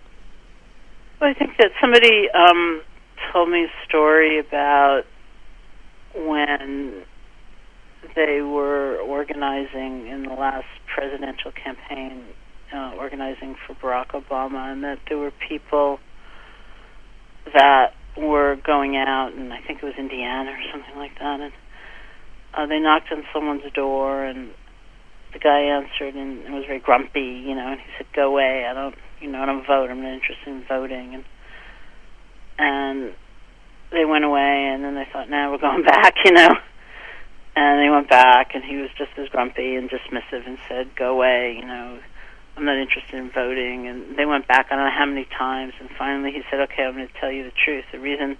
Well, 1.20 1.31
I 1.31 1.35
think 1.35 1.53
that 1.59 1.70
somebody 1.81 2.29
um, 2.31 2.83
told 3.33 3.48
me 3.48 3.64
a 3.64 3.88
story 3.88 4.38
about 4.38 5.05
when 6.14 7.05
they 8.14 8.42
were 8.42 8.98
organizing 8.98 10.07
in 10.07 10.24
the 10.24 10.35
last 10.35 10.66
presidential 10.87 11.50
campaign, 11.50 12.24
uh, 12.72 12.92
organizing 12.98 13.57
for 13.66 13.74
Barack 13.74 14.09
Obama, 14.09 14.70
and 14.70 14.85
that 14.85 14.98
there 15.09 15.18
were 15.18 15.33
people 15.48 15.98
that 17.54 17.94
were 18.16 18.56
going 18.56 18.96
out, 18.96 19.32
and 19.34 19.52
I 19.52 19.60
think 19.60 19.82
it 19.82 19.86
was 19.86 19.94
Indiana 19.98 20.50
or 20.50 20.62
something 20.72 20.96
like 20.96 21.18
that, 21.18 21.40
and 21.40 21.52
uh, 22.54 22.66
they 22.66 22.78
knocked 22.78 23.10
on 23.10 23.24
someone's 23.32 23.64
door, 23.72 24.24
and 24.24 24.50
the 25.32 25.38
guy 25.38 25.60
answered 25.60 26.14
and, 26.14 26.54
was 26.54 26.64
very 26.66 26.78
grumpy, 26.78 27.42
you 27.44 27.54
know, 27.54 27.72
and 27.72 27.80
he 27.80 27.86
said, 27.98 28.06
"Go 28.14 28.28
away! 28.28 28.66
I 28.66 28.74
don't, 28.74 28.94
you 29.20 29.30
know, 29.30 29.42
I 29.42 29.46
don't 29.46 29.66
vote. 29.66 29.90
I'm 29.90 30.02
not 30.02 30.12
interested 30.12 30.48
in 30.48 30.64
voting." 30.68 31.14
And 31.14 31.24
and 32.56 33.12
they 33.90 34.04
went 34.04 34.24
away, 34.24 34.70
and 34.72 34.84
then 34.84 34.94
they 34.94 35.06
thought, 35.12 35.28
"Now 35.28 35.50
we're 35.50 35.58
going 35.58 35.82
back," 35.86 36.14
you 36.24 36.32
know. 36.32 36.54
And 37.56 37.80
they 37.80 37.88
went 37.88 38.10
back, 38.10 38.54
and 38.54 38.64
he 38.64 38.76
was 38.76 38.90
just 38.98 39.12
as 39.16 39.28
grumpy 39.28 39.76
and 39.76 39.90
dismissive, 39.90 40.46
and 40.46 40.58
said, 40.68 40.94
"Go 40.96 41.14
away," 41.14 41.56
you 41.58 41.66
know 41.66 41.98
I'm 42.56 42.64
not 42.64 42.76
interested 42.76 43.14
in 43.14 43.30
voting. 43.30 43.88
And 43.88 44.16
they 44.16 44.26
went 44.26 44.46
back 44.46 44.66
I 44.70 44.76
don't 44.76 44.84
know 44.84 44.90
how 44.96 45.06
many 45.06 45.26
times, 45.36 45.72
and 45.80 45.88
finally 45.98 46.32
he 46.32 46.42
said, 46.50 46.60
okay, 46.60 46.84
I'm 46.84 46.94
going 46.94 47.08
to 47.08 47.20
tell 47.20 47.30
you 47.30 47.44
the 47.44 47.52
truth. 47.64 47.84
The 47.92 47.98
reason 47.98 48.36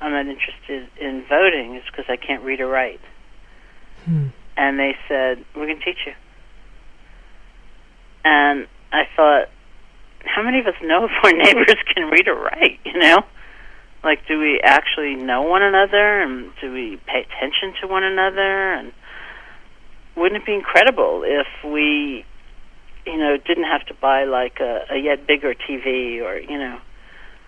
I'm 0.00 0.12
not 0.12 0.26
interested 0.26 0.88
in 1.00 1.24
voting 1.28 1.76
is 1.76 1.82
because 1.90 2.06
I 2.08 2.16
can't 2.16 2.42
read 2.42 2.60
or 2.60 2.68
write. 2.68 3.00
Hmm. 4.04 4.28
And 4.56 4.78
they 4.78 4.96
said, 5.08 5.44
we're 5.54 5.66
going 5.66 5.78
to 5.78 5.84
teach 5.84 6.06
you. 6.06 6.12
And 8.24 8.66
I 8.92 9.04
thought, 9.16 9.48
how 10.24 10.42
many 10.42 10.60
of 10.60 10.66
us 10.66 10.74
know 10.82 11.04
if 11.04 11.10
our 11.22 11.32
neighbors 11.32 11.76
can 11.94 12.10
read 12.10 12.28
or 12.28 12.34
write, 12.34 12.80
you 12.84 12.98
know? 12.98 13.22
Like, 14.04 14.26
do 14.28 14.38
we 14.38 14.60
actually 14.62 15.16
know 15.16 15.42
one 15.42 15.62
another, 15.62 16.20
and 16.22 16.52
do 16.60 16.72
we 16.72 17.00
pay 17.06 17.26
attention 17.26 17.74
to 17.80 17.88
one 17.88 18.04
another? 18.04 18.74
And 18.74 18.92
wouldn't 20.16 20.42
it 20.42 20.46
be 20.46 20.54
incredible 20.54 21.24
if 21.24 21.46
we 21.64 22.24
you 23.08 23.18
know, 23.18 23.36
didn't 23.36 23.64
have 23.64 23.84
to 23.86 23.94
buy 23.94 24.24
like 24.24 24.60
a, 24.60 24.84
a 24.90 24.98
yet 24.98 25.26
bigger 25.26 25.54
TV 25.54 26.20
or, 26.22 26.38
you 26.38 26.58
know, 26.58 26.78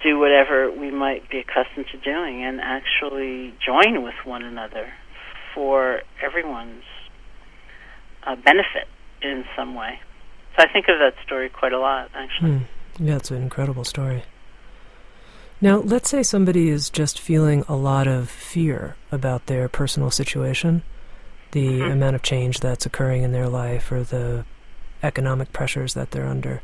do 0.03 0.19
whatever 0.19 0.71
we 0.71 0.91
might 0.91 1.29
be 1.29 1.39
accustomed 1.39 1.87
to 1.93 1.99
doing 1.99 2.43
and 2.43 2.61
actually 2.61 3.55
join 3.65 4.03
with 4.03 4.15
one 4.25 4.43
another 4.43 4.93
for 5.55 6.01
everyone's 6.23 6.85
uh, 8.27 8.37
benefit 8.37 8.89
in 9.23 9.45
some 9.57 9.75
way. 9.75 10.01
So 10.57 10.65
I 10.65 10.73
think 10.73 10.87
of 10.89 10.99
that 10.99 11.15
story 11.25 11.49
quite 11.49 11.73
a 11.73 11.79
lot, 11.79 12.11
actually. 12.15 12.51
Mm. 12.51 12.63
Yeah, 12.99 13.17
it's 13.17 13.31
an 13.31 13.43
incredible 13.43 13.85
story. 13.85 14.25
Now, 15.61 15.79
let's 15.79 16.09
say 16.09 16.23
somebody 16.23 16.71
is 16.71 16.89
just 16.89 17.21
feeling 17.21 17.65
a 17.69 17.77
lot 17.77 18.09
of 18.09 18.31
fear 18.31 18.97
about 19.13 19.47
their 19.47 19.69
personal 19.69 20.11
situation, 20.11 20.83
the 21.53 21.67
mm-hmm. 21.67 21.93
amount 21.93 22.17
of 22.17 22.23
change 22.23 22.61
that's 22.61 22.87
occurring 22.87 23.23
in 23.23 23.33
their 23.33 23.49
life, 23.49 23.93
or 23.93 24.03
the 24.03 24.47
economic 25.03 25.53
pressures 25.53 25.95
that 25.95 26.11
they're 26.11 26.27
under. 26.27 26.63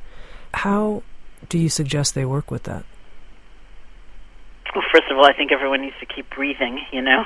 How 0.55 1.03
do 1.49 1.59
you 1.59 1.69
suggest 1.69 2.15
they 2.15 2.25
work 2.25 2.51
with 2.51 2.65
that? 2.65 2.85
Well, 4.75 4.85
first 4.93 5.11
of 5.11 5.17
all, 5.17 5.25
I 5.27 5.33
think 5.33 5.53
everyone 5.53 5.81
needs 5.81 5.97
to 6.01 6.07
keep 6.07 6.29
breathing, 6.31 6.81
you 6.93 7.03
know. 7.03 7.25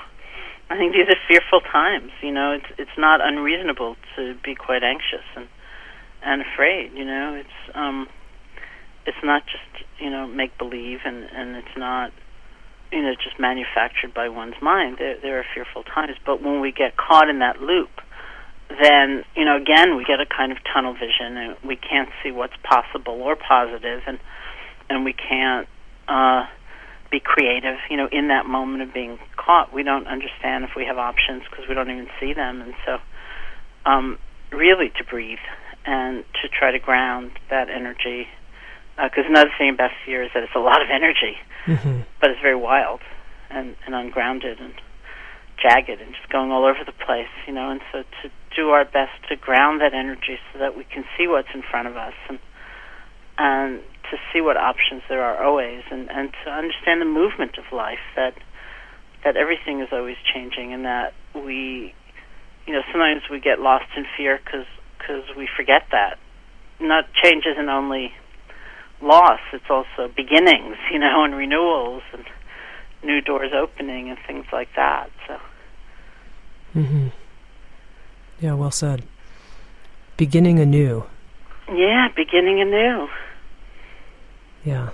I 0.68 0.76
think 0.76 0.92
these 0.92 1.08
are 1.08 1.18
fearful 1.26 1.60
times, 1.60 2.12
you 2.22 2.30
know. 2.30 2.52
It's 2.52 2.66
it's 2.78 2.96
not 2.96 3.20
unreasonable 3.20 3.96
to 4.16 4.36
be 4.44 4.54
quite 4.54 4.84
anxious 4.84 5.24
and 5.36 5.48
and 6.22 6.42
afraid, 6.42 6.92
you 6.94 7.04
know. 7.04 7.34
It's 7.34 7.76
um 7.76 8.08
it's 9.06 9.18
not 9.24 9.42
just, 9.46 9.84
you 9.98 10.10
know, 10.10 10.26
make 10.28 10.56
believe 10.58 11.00
and 11.04 11.24
and 11.24 11.56
it's 11.56 11.76
not 11.76 12.12
you 12.92 13.02
know 13.02 13.14
just 13.14 13.38
manufactured 13.38 14.14
by 14.14 14.28
one's 14.28 14.60
mind. 14.62 14.98
There 14.98 15.18
there 15.20 15.38
are 15.40 15.46
fearful 15.54 15.82
times, 15.82 16.16
but 16.24 16.42
when 16.42 16.60
we 16.60 16.72
get 16.72 16.96
caught 16.96 17.28
in 17.28 17.40
that 17.40 17.60
loop, 17.60 17.90
then 18.78 19.24
you 19.34 19.44
know 19.44 19.56
again 19.56 19.96
we 19.96 20.04
get 20.04 20.20
a 20.20 20.26
kind 20.26 20.52
of 20.52 20.58
tunnel 20.72 20.94
vision 20.94 21.36
and 21.36 21.56
we 21.64 21.76
can't 21.76 22.08
see 22.22 22.30
what's 22.30 22.54
possible 22.62 23.14
or 23.14 23.36
positive 23.36 24.02
and 24.06 24.18
and 24.88 25.04
we 25.04 25.12
can't 25.12 25.68
uh 26.08 26.46
be 27.10 27.18
creative 27.18 27.76
you 27.90 27.96
know 27.96 28.08
in 28.12 28.28
that 28.28 28.46
moment 28.46 28.82
of 28.82 28.94
being 28.94 29.18
caught 29.36 29.72
we 29.72 29.82
don't 29.82 30.06
understand 30.06 30.64
if 30.64 30.70
we 30.76 30.84
have 30.84 30.98
options 30.98 31.42
because 31.50 31.68
we 31.68 31.74
don't 31.74 31.90
even 31.90 32.08
see 32.20 32.32
them 32.32 32.60
and 32.60 32.74
so 32.86 32.98
um 33.86 34.18
really 34.52 34.90
to 34.96 35.04
breathe 35.04 35.38
and 35.84 36.24
to 36.40 36.48
try 36.48 36.70
to 36.70 36.78
ground 36.78 37.32
that 37.48 37.68
energy 37.68 38.28
because 38.96 39.24
uh, 39.24 39.30
another 39.30 39.50
thing 39.58 39.70
about 39.70 39.90
fear 40.04 40.22
is 40.22 40.30
that 40.34 40.42
it's 40.42 40.54
a 40.54 40.60
lot 40.60 40.82
of 40.82 40.88
energy 40.90 41.36
mm-hmm. 41.66 42.02
but 42.20 42.30
it's 42.30 42.40
very 42.40 42.56
wild 42.56 43.00
and 43.50 43.74
and 43.84 43.94
ungrounded 43.94 44.60
and 44.60 44.74
jagged 45.60 46.00
and 46.00 46.14
just 46.14 46.28
going 46.30 46.50
all 46.50 46.64
over 46.64 46.80
the 46.84 46.96
place 47.04 47.30
you 47.46 47.52
know 47.52 47.70
and 47.70 47.80
so 47.92 48.02
to 48.22 48.30
do 48.56 48.70
our 48.70 48.84
best 48.84 49.12
to 49.28 49.36
ground 49.36 49.80
that 49.80 49.94
energy 49.94 50.38
so 50.52 50.58
that 50.58 50.76
we 50.76 50.84
can 50.84 51.04
see 51.16 51.28
what's 51.28 51.52
in 51.54 51.62
front 51.62 51.86
of 51.86 51.96
us 51.96 52.14
and 52.28 52.38
and 53.38 53.80
to 54.10 54.16
see 54.32 54.40
what 54.40 54.56
options 54.56 55.02
there 55.08 55.22
are 55.22 55.42
always, 55.42 55.82
and 55.90 56.10
and 56.10 56.30
to 56.44 56.50
understand 56.50 57.00
the 57.00 57.06
movement 57.06 57.56
of 57.58 57.64
life 57.72 58.02
that 58.16 58.34
that 59.24 59.36
everything 59.36 59.80
is 59.80 59.88
always 59.92 60.16
changing, 60.34 60.72
and 60.72 60.84
that 60.84 61.14
we, 61.34 61.94
you 62.66 62.72
know, 62.72 62.82
sometimes 62.92 63.22
we 63.30 63.40
get 63.40 63.60
lost 63.60 63.86
in 63.96 64.04
fear 64.16 64.38
because 64.44 64.66
because 64.98 65.24
we 65.36 65.48
forget 65.56 65.82
that 65.92 66.18
not 66.80 67.04
change 67.22 67.44
isn't 67.46 67.68
only 67.68 68.12
loss; 69.00 69.40
it's 69.52 69.70
also 69.70 70.12
beginnings, 70.14 70.76
you 70.92 70.98
know, 70.98 71.24
and 71.24 71.34
renewals 71.34 72.02
and 72.12 72.24
new 73.02 73.20
doors 73.22 73.52
opening 73.54 74.10
and 74.10 74.18
things 74.26 74.44
like 74.52 74.68
that. 74.76 75.08
So. 75.26 75.38
Hmm 76.72 77.08
Yeah, 78.40 78.54
well 78.54 78.70
said. 78.70 79.02
Beginning 80.16 80.58
anew. 80.58 81.04
Yeah, 81.72 82.08
beginning 82.14 82.60
anew. 82.60 83.08
Yeah. 84.64 84.90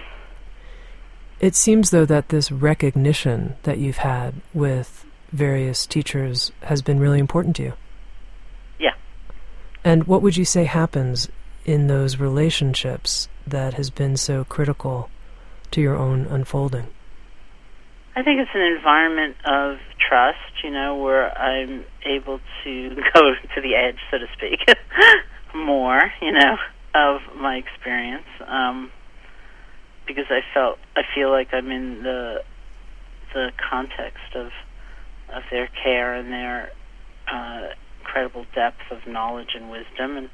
It 1.39 1.55
seems, 1.55 1.89
though, 1.89 2.05
that 2.05 2.29
this 2.29 2.51
recognition 2.51 3.55
that 3.63 3.79
you've 3.79 3.97
had 3.97 4.35
with 4.53 5.05
various 5.31 5.87
teachers 5.87 6.51
has 6.63 6.83
been 6.83 6.99
really 6.99 7.17
important 7.17 7.55
to 7.55 7.63
you. 7.63 7.73
Yeah. 8.77 8.93
And 9.83 10.05
what 10.05 10.21
would 10.21 10.37
you 10.37 10.45
say 10.45 10.65
happens 10.65 11.29
in 11.65 11.87
those 11.87 12.17
relationships 12.17 13.27
that 13.47 13.73
has 13.73 13.89
been 13.89 14.17
so 14.17 14.43
critical 14.43 15.09
to 15.71 15.81
your 15.81 15.95
own 15.95 16.25
unfolding? 16.25 16.87
I 18.15 18.23
think 18.23 18.41
it's 18.41 18.51
an 18.53 18.61
environment 18.61 19.37
of 19.45 19.77
trust, 19.97 20.63
you 20.63 20.69
know, 20.69 20.97
where 20.97 21.35
I'm 21.37 21.85
able 22.05 22.39
to 22.63 22.89
go 23.13 23.33
to 23.55 23.61
the 23.61 23.75
edge, 23.75 23.97
so 24.09 24.17
to 24.17 24.25
speak, 24.35 24.59
more, 25.55 26.01
you 26.21 26.31
know, 26.31 26.57
of 26.93 27.21
my 27.37 27.55
experience. 27.55 28.27
Um, 28.47 28.91
because 30.05 30.25
I 30.29 30.41
felt 30.53 30.77
I 30.95 31.03
feel 31.15 31.31
like 31.31 31.53
I'm 31.53 31.71
in 31.71 32.03
the 32.03 32.43
the 33.33 33.51
context 33.69 34.35
of 34.35 34.47
of 35.33 35.43
their 35.49 35.69
care 35.81 36.13
and 36.13 36.31
their 36.31 36.69
uh, 37.31 37.67
incredible 38.01 38.45
depth 38.53 38.81
of 38.91 39.07
knowledge 39.07 39.55
and 39.55 39.69
wisdom, 39.69 40.17
and 40.17 40.29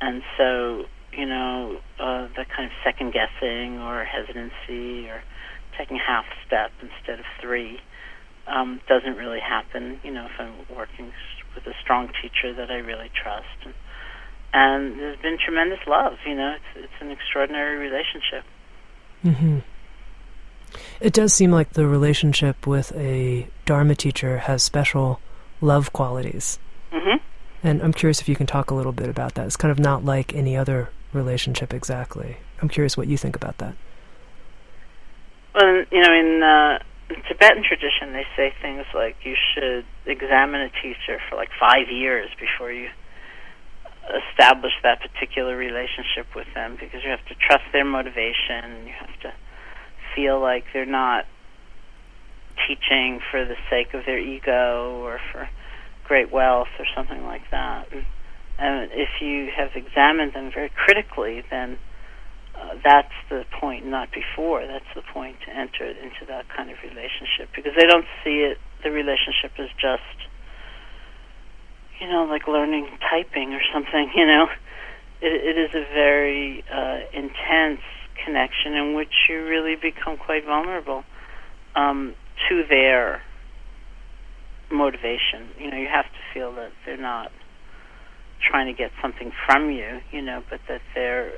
and 0.00 0.22
so 0.38 0.84
you 1.18 1.26
know 1.26 1.78
uh, 1.98 2.28
that 2.36 2.48
kind 2.48 2.66
of 2.66 2.72
second 2.84 3.12
guessing 3.12 3.78
or 3.80 4.04
hesitancy 4.04 5.08
or 5.08 5.20
taking 5.76 5.98
half 5.98 6.24
step 6.46 6.70
instead 6.80 7.18
of 7.18 7.26
three 7.40 7.78
um, 8.46 8.80
doesn't 8.88 9.16
really 9.16 9.40
happen. 9.40 10.00
You 10.04 10.12
know, 10.12 10.26
if 10.26 10.32
I'm 10.38 10.54
working 10.76 11.12
with 11.54 11.66
a 11.66 11.74
strong 11.82 12.08
teacher 12.22 12.54
that 12.54 12.70
I 12.70 12.76
really 12.76 13.10
trust, 13.20 13.46
and, 13.64 13.74
and 14.52 14.98
there's 14.98 15.20
been 15.20 15.38
tremendous 15.44 15.80
love. 15.86 16.14
You 16.24 16.36
know, 16.36 16.54
it's 16.54 16.84
it's 16.84 17.00
an 17.02 17.10
extraordinary 17.10 17.76
relationship. 17.76 18.44
Mm-hmm. 19.24 19.58
It 21.00 21.12
does 21.12 21.34
seem 21.34 21.50
like 21.50 21.72
the 21.72 21.86
relationship 21.86 22.66
with 22.66 22.92
a 22.94 23.48
Dharma 23.64 23.94
teacher 23.94 24.38
has 24.38 24.62
special 24.62 25.20
love 25.60 25.92
qualities. 25.92 26.58
hmm 26.92 27.16
And 27.62 27.82
I'm 27.82 27.92
curious 27.92 28.20
if 28.20 28.28
you 28.28 28.36
can 28.36 28.46
talk 28.46 28.70
a 28.70 28.74
little 28.74 28.92
bit 28.92 29.08
about 29.08 29.34
that. 29.34 29.46
It's 29.46 29.56
kind 29.56 29.72
of 29.72 29.78
not 29.78 30.04
like 30.04 30.34
any 30.34 30.56
other 30.56 30.90
relationship 31.12 31.72
exactly. 31.72 32.36
I'm 32.60 32.68
curious 32.68 32.96
what 32.96 33.08
you 33.08 33.16
think 33.16 33.36
about 33.36 33.58
that. 33.58 33.74
Well, 35.54 35.84
you 35.90 36.02
know, 36.02 36.12
in 36.12 36.42
uh, 36.42 36.78
Tibetan 37.28 37.64
tradition, 37.64 38.12
they 38.12 38.26
say 38.36 38.52
things 38.60 38.84
like 38.94 39.16
you 39.22 39.34
should 39.54 39.84
examine 40.06 40.60
a 40.60 40.70
teacher 40.70 41.20
for 41.28 41.36
like 41.36 41.48
five 41.58 41.88
years 41.90 42.30
before 42.38 42.70
you 42.72 42.88
establish 44.30 44.72
that 44.82 45.00
particular 45.00 45.56
relationship 45.56 46.26
with 46.34 46.46
them 46.54 46.76
because 46.78 47.02
you 47.04 47.10
have 47.10 47.24
to 47.26 47.34
trust 47.34 47.64
their 47.72 47.84
motivation. 47.84 48.86
You 48.86 48.92
have 48.98 49.20
to 49.22 49.32
feel 50.14 50.40
like 50.40 50.64
they're 50.72 50.86
not 50.86 51.26
teaching 52.66 53.20
for 53.30 53.44
the 53.44 53.56
sake 53.70 53.94
of 53.94 54.04
their 54.04 54.18
ego 54.18 55.00
or 55.02 55.20
for 55.32 55.48
great 56.04 56.32
wealth 56.32 56.68
or 56.78 56.86
something 56.94 57.24
like 57.24 57.50
that. 57.50 57.92
And, 57.92 58.04
and 58.58 58.90
if 58.92 59.20
you 59.20 59.48
have 59.56 59.70
examined 59.76 60.34
them 60.34 60.50
very 60.52 60.70
critically, 60.74 61.42
then 61.50 61.78
uh, 62.58 62.74
that's 62.82 63.14
the 63.30 63.44
point, 63.60 63.86
not 63.86 64.08
before. 64.10 64.66
That's 64.66 64.90
the 64.94 65.02
point 65.12 65.36
to 65.46 65.50
enter 65.54 65.86
into 65.86 66.26
that 66.26 66.46
kind 66.54 66.70
of 66.70 66.76
relationship 66.82 67.54
because 67.54 67.72
they 67.78 67.86
don't 67.86 68.06
see 68.24 68.42
it. 68.42 68.58
The 68.82 68.90
relationship 68.90 69.52
is 69.58 69.70
just, 69.80 70.02
you 72.00 72.08
know, 72.08 72.24
like 72.24 72.48
learning 72.48 72.88
typing 73.08 73.54
or 73.54 73.62
something. 73.72 74.10
You 74.16 74.26
know, 74.26 74.46
it, 75.20 75.56
it 75.56 75.58
is 75.58 75.70
a 75.74 75.86
very 75.94 76.64
uh, 76.72 76.98
intense 77.12 77.82
connection 78.24 78.74
in 78.74 78.94
which 78.94 79.14
you 79.28 79.44
really 79.44 79.76
become 79.76 80.16
quite 80.16 80.44
vulnerable 80.44 81.04
um, 81.76 82.14
to 82.48 82.64
their 82.68 83.22
motivation. 84.70 85.48
You 85.58 85.70
know, 85.70 85.76
you 85.76 85.88
have 85.88 86.06
to 86.06 86.22
feel 86.34 86.54
that 86.56 86.72
they're 86.84 86.96
not 86.96 87.30
trying 88.40 88.66
to 88.66 88.72
get 88.72 88.90
something 89.02 89.32
from 89.46 89.70
you. 89.70 90.00
You 90.12 90.22
know, 90.22 90.42
but 90.50 90.60
that 90.68 90.82
they're 90.94 91.32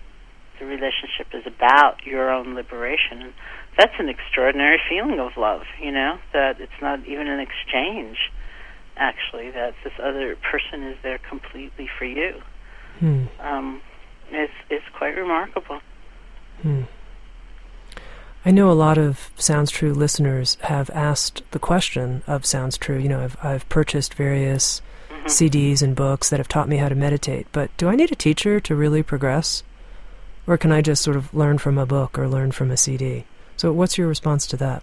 the 0.60 0.66
relationship 0.66 1.26
is 1.32 1.46
about 1.46 2.04
your 2.04 2.30
own 2.30 2.54
liberation. 2.54 3.22
And 3.22 3.32
that's 3.76 3.94
an 3.98 4.08
extraordinary 4.08 4.78
feeling 4.88 5.18
of 5.18 5.32
love, 5.36 5.62
you 5.82 5.90
know, 5.90 6.18
that 6.32 6.60
it's 6.60 6.80
not 6.80 7.00
even 7.06 7.26
an 7.26 7.40
exchange, 7.40 8.30
actually, 8.96 9.50
that 9.50 9.74
this 9.82 9.94
other 10.00 10.36
person 10.36 10.84
is 10.84 10.98
there 11.02 11.18
completely 11.18 11.88
for 11.98 12.04
you. 12.04 12.42
Hmm. 12.98 13.24
Um, 13.40 13.80
it's, 14.30 14.52
it's 14.68 14.84
quite 14.96 15.16
remarkable. 15.16 15.80
Hmm. 16.62 16.82
I 18.44 18.50
know 18.50 18.70
a 18.70 18.72
lot 18.72 18.98
of 18.98 19.30
Sounds 19.36 19.70
True 19.70 19.92
listeners 19.92 20.56
have 20.62 20.90
asked 20.90 21.42
the 21.50 21.58
question 21.58 22.22
of 22.26 22.46
Sounds 22.46 22.78
True. 22.78 22.98
You 22.98 23.08
know, 23.08 23.20
I've, 23.20 23.36
I've 23.42 23.68
purchased 23.68 24.14
various 24.14 24.82
mm-hmm. 25.20 25.26
CDs 25.26 25.82
and 25.82 25.94
books 25.94 26.30
that 26.30 26.40
have 26.40 26.48
taught 26.48 26.68
me 26.68 26.76
how 26.76 26.88
to 26.88 26.94
meditate, 26.94 27.46
but 27.52 27.74
do 27.76 27.88
I 27.88 27.96
need 27.96 28.12
a 28.12 28.16
teacher 28.16 28.60
to 28.60 28.74
really 28.74 29.02
progress? 29.02 29.62
Or 30.46 30.56
can 30.56 30.72
I 30.72 30.82
just 30.82 31.02
sort 31.02 31.16
of 31.16 31.32
learn 31.32 31.58
from 31.58 31.78
a 31.78 31.86
book 31.86 32.18
or 32.18 32.26
learn 32.26 32.52
from 32.52 32.70
a 32.70 32.76
CD? 32.76 33.24
So, 33.56 33.72
what's 33.72 33.98
your 33.98 34.08
response 34.08 34.46
to 34.48 34.56
that? 34.56 34.82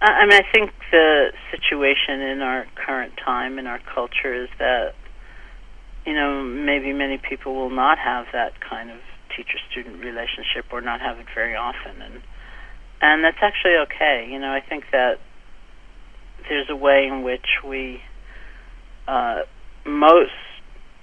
I 0.00 0.24
mean, 0.26 0.34
I 0.34 0.44
think 0.52 0.72
the 0.92 1.32
situation 1.50 2.20
in 2.20 2.40
our 2.40 2.66
current 2.74 3.14
time 3.16 3.58
in 3.58 3.66
our 3.66 3.80
culture 3.92 4.34
is 4.34 4.48
that, 4.58 4.94
you 6.04 6.12
know, 6.12 6.42
maybe 6.42 6.92
many 6.92 7.18
people 7.18 7.54
will 7.54 7.70
not 7.70 7.98
have 7.98 8.26
that 8.32 8.60
kind 8.60 8.90
of 8.90 8.98
teacher 9.34 9.58
student 9.70 10.04
relationship 10.04 10.66
or 10.70 10.80
not 10.80 11.00
have 11.00 11.18
it 11.18 11.26
very 11.34 11.56
often. 11.56 12.00
And 12.02 12.22
and 13.00 13.24
that's 13.24 13.38
actually 13.42 13.76
okay. 13.86 14.28
You 14.30 14.38
know, 14.38 14.52
I 14.52 14.60
think 14.60 14.84
that 14.92 15.18
there's 16.48 16.70
a 16.70 16.76
way 16.76 17.06
in 17.06 17.22
which 17.22 17.46
we 17.64 18.02
uh, 19.08 19.40
most 19.84 20.32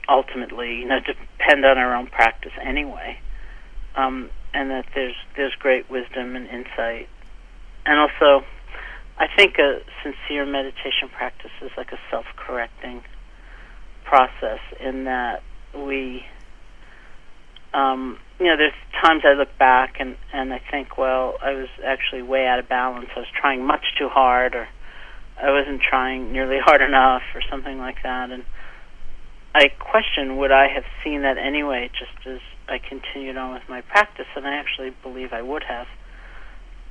ultimately, 0.09 0.75
you 0.75 0.87
know, 0.87 0.99
depend 0.99 1.65
on 1.65 1.77
our 1.77 1.95
own 1.95 2.07
practice 2.07 2.51
anyway, 2.61 3.17
um, 3.95 4.29
and 4.53 4.69
that 4.69 4.85
there's 4.93 5.15
there's 5.35 5.53
great 5.59 5.89
wisdom 5.89 6.35
and 6.35 6.47
insight, 6.47 7.07
and 7.85 7.99
also, 7.99 8.45
I 9.17 9.27
think 9.35 9.57
a 9.57 9.79
sincere 10.03 10.45
meditation 10.45 11.09
practice 11.15 11.51
is 11.61 11.71
like 11.77 11.91
a 11.91 11.99
self-correcting 12.11 13.03
process 14.05 14.59
in 14.79 15.05
that 15.05 15.41
we 15.75 16.25
um, 17.73 18.19
you 18.39 18.45
know, 18.47 18.57
there's 18.57 18.73
times 19.01 19.23
I 19.25 19.33
look 19.33 19.57
back 19.57 19.95
and 19.99 20.15
and 20.31 20.53
I 20.53 20.61
think, 20.71 20.97
well, 20.97 21.35
I 21.41 21.53
was 21.53 21.69
actually 21.85 22.21
way 22.21 22.45
out 22.45 22.59
of 22.59 22.69
balance. 22.69 23.09
I 23.15 23.19
was 23.19 23.27
trying 23.39 23.65
much 23.65 23.85
too 23.97 24.09
hard, 24.09 24.55
or 24.55 24.67
I 25.41 25.51
wasn't 25.51 25.81
trying 25.81 26.31
nearly 26.31 26.57
hard 26.63 26.81
enough, 26.81 27.23
or 27.35 27.41
something 27.49 27.77
like 27.77 28.03
that. 28.03 28.31
And 28.31 28.43
I 29.55 29.67
question 29.79 30.37
would 30.37 30.51
I 30.51 30.67
have 30.67 30.83
seen 31.03 31.21
that 31.21 31.37
anyway, 31.37 31.89
just 31.97 32.27
as 32.27 32.39
I 32.67 32.79
continued 32.79 33.37
on 33.37 33.53
with 33.53 33.63
my 33.69 33.81
practice, 33.81 34.25
and 34.35 34.47
I 34.47 34.55
actually 34.55 34.91
believe 35.03 35.33
I 35.33 35.41
would 35.41 35.63
have. 35.63 35.87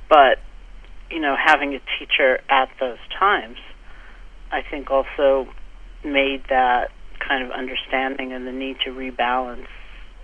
But 0.09 0.39
you 1.09 1.19
know, 1.19 1.35
having 1.37 1.75
a 1.75 1.79
teacher 1.99 2.39
at 2.49 2.69
those 2.79 2.97
times, 3.19 3.57
I 4.51 4.61
think 4.61 4.89
also 4.89 5.47
made 6.03 6.43
that 6.49 6.89
kind 7.19 7.45
of 7.45 7.51
understanding 7.51 8.33
and 8.33 8.47
the 8.47 8.51
need 8.51 8.77
to 8.85 8.91
rebalance 8.91 9.67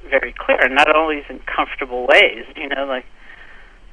very 0.10 0.34
clear, 0.38 0.60
and 0.62 0.76
not 0.76 0.96
always 0.96 1.24
in 1.30 1.40
comfortable 1.40 2.08
ways. 2.08 2.46
You 2.56 2.70
know, 2.70 2.86
like 2.86 3.06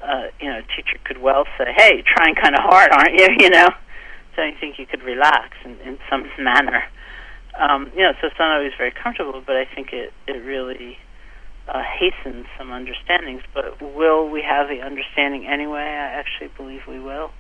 uh, 0.03 0.29
you 0.41 0.49
know, 0.49 0.59
a 0.59 0.63
teacher 0.63 0.99
could 1.05 1.19
well 1.19 1.45
say, 1.59 1.73
"Hey, 1.77 2.03
trying 2.07 2.35
kind 2.35 2.55
of 2.55 2.63
hard, 2.63 2.91
aren't 2.93 3.15
you?" 3.19 3.29
You 3.41 3.51
know, 3.51 3.69
I 4.43 4.53
think 4.59 4.79
you 4.79 4.87
could 4.87 5.03
relax 5.03 5.57
in, 5.65 5.79
in 5.81 5.99
some 6.11 6.25
manner. 6.39 6.85
Um, 7.59 7.91
you 7.95 8.03
know, 8.03 8.13
so 8.21 8.27
it's 8.27 8.39
not 8.39 8.57
always 8.57 8.73
very 8.77 8.93
comfortable, 8.93 9.43
but 9.45 9.57
I 9.57 9.65
think 9.65 9.93
it 9.93 10.13
it 10.27 10.45
really 10.45 10.99
uh, 11.69 11.83
hastens 11.83 12.47
some 12.59 12.71
understandings. 12.71 13.43
But 13.55 13.81
will 13.81 14.29
we 14.29 14.43
have 14.43 14.69
the 14.69 14.83
understanding 14.83 15.47
anyway? 15.47 15.81
I 15.81 16.21
actually 16.21 16.49
believe 16.57 16.83
we 16.87 17.01
will. 17.01 17.31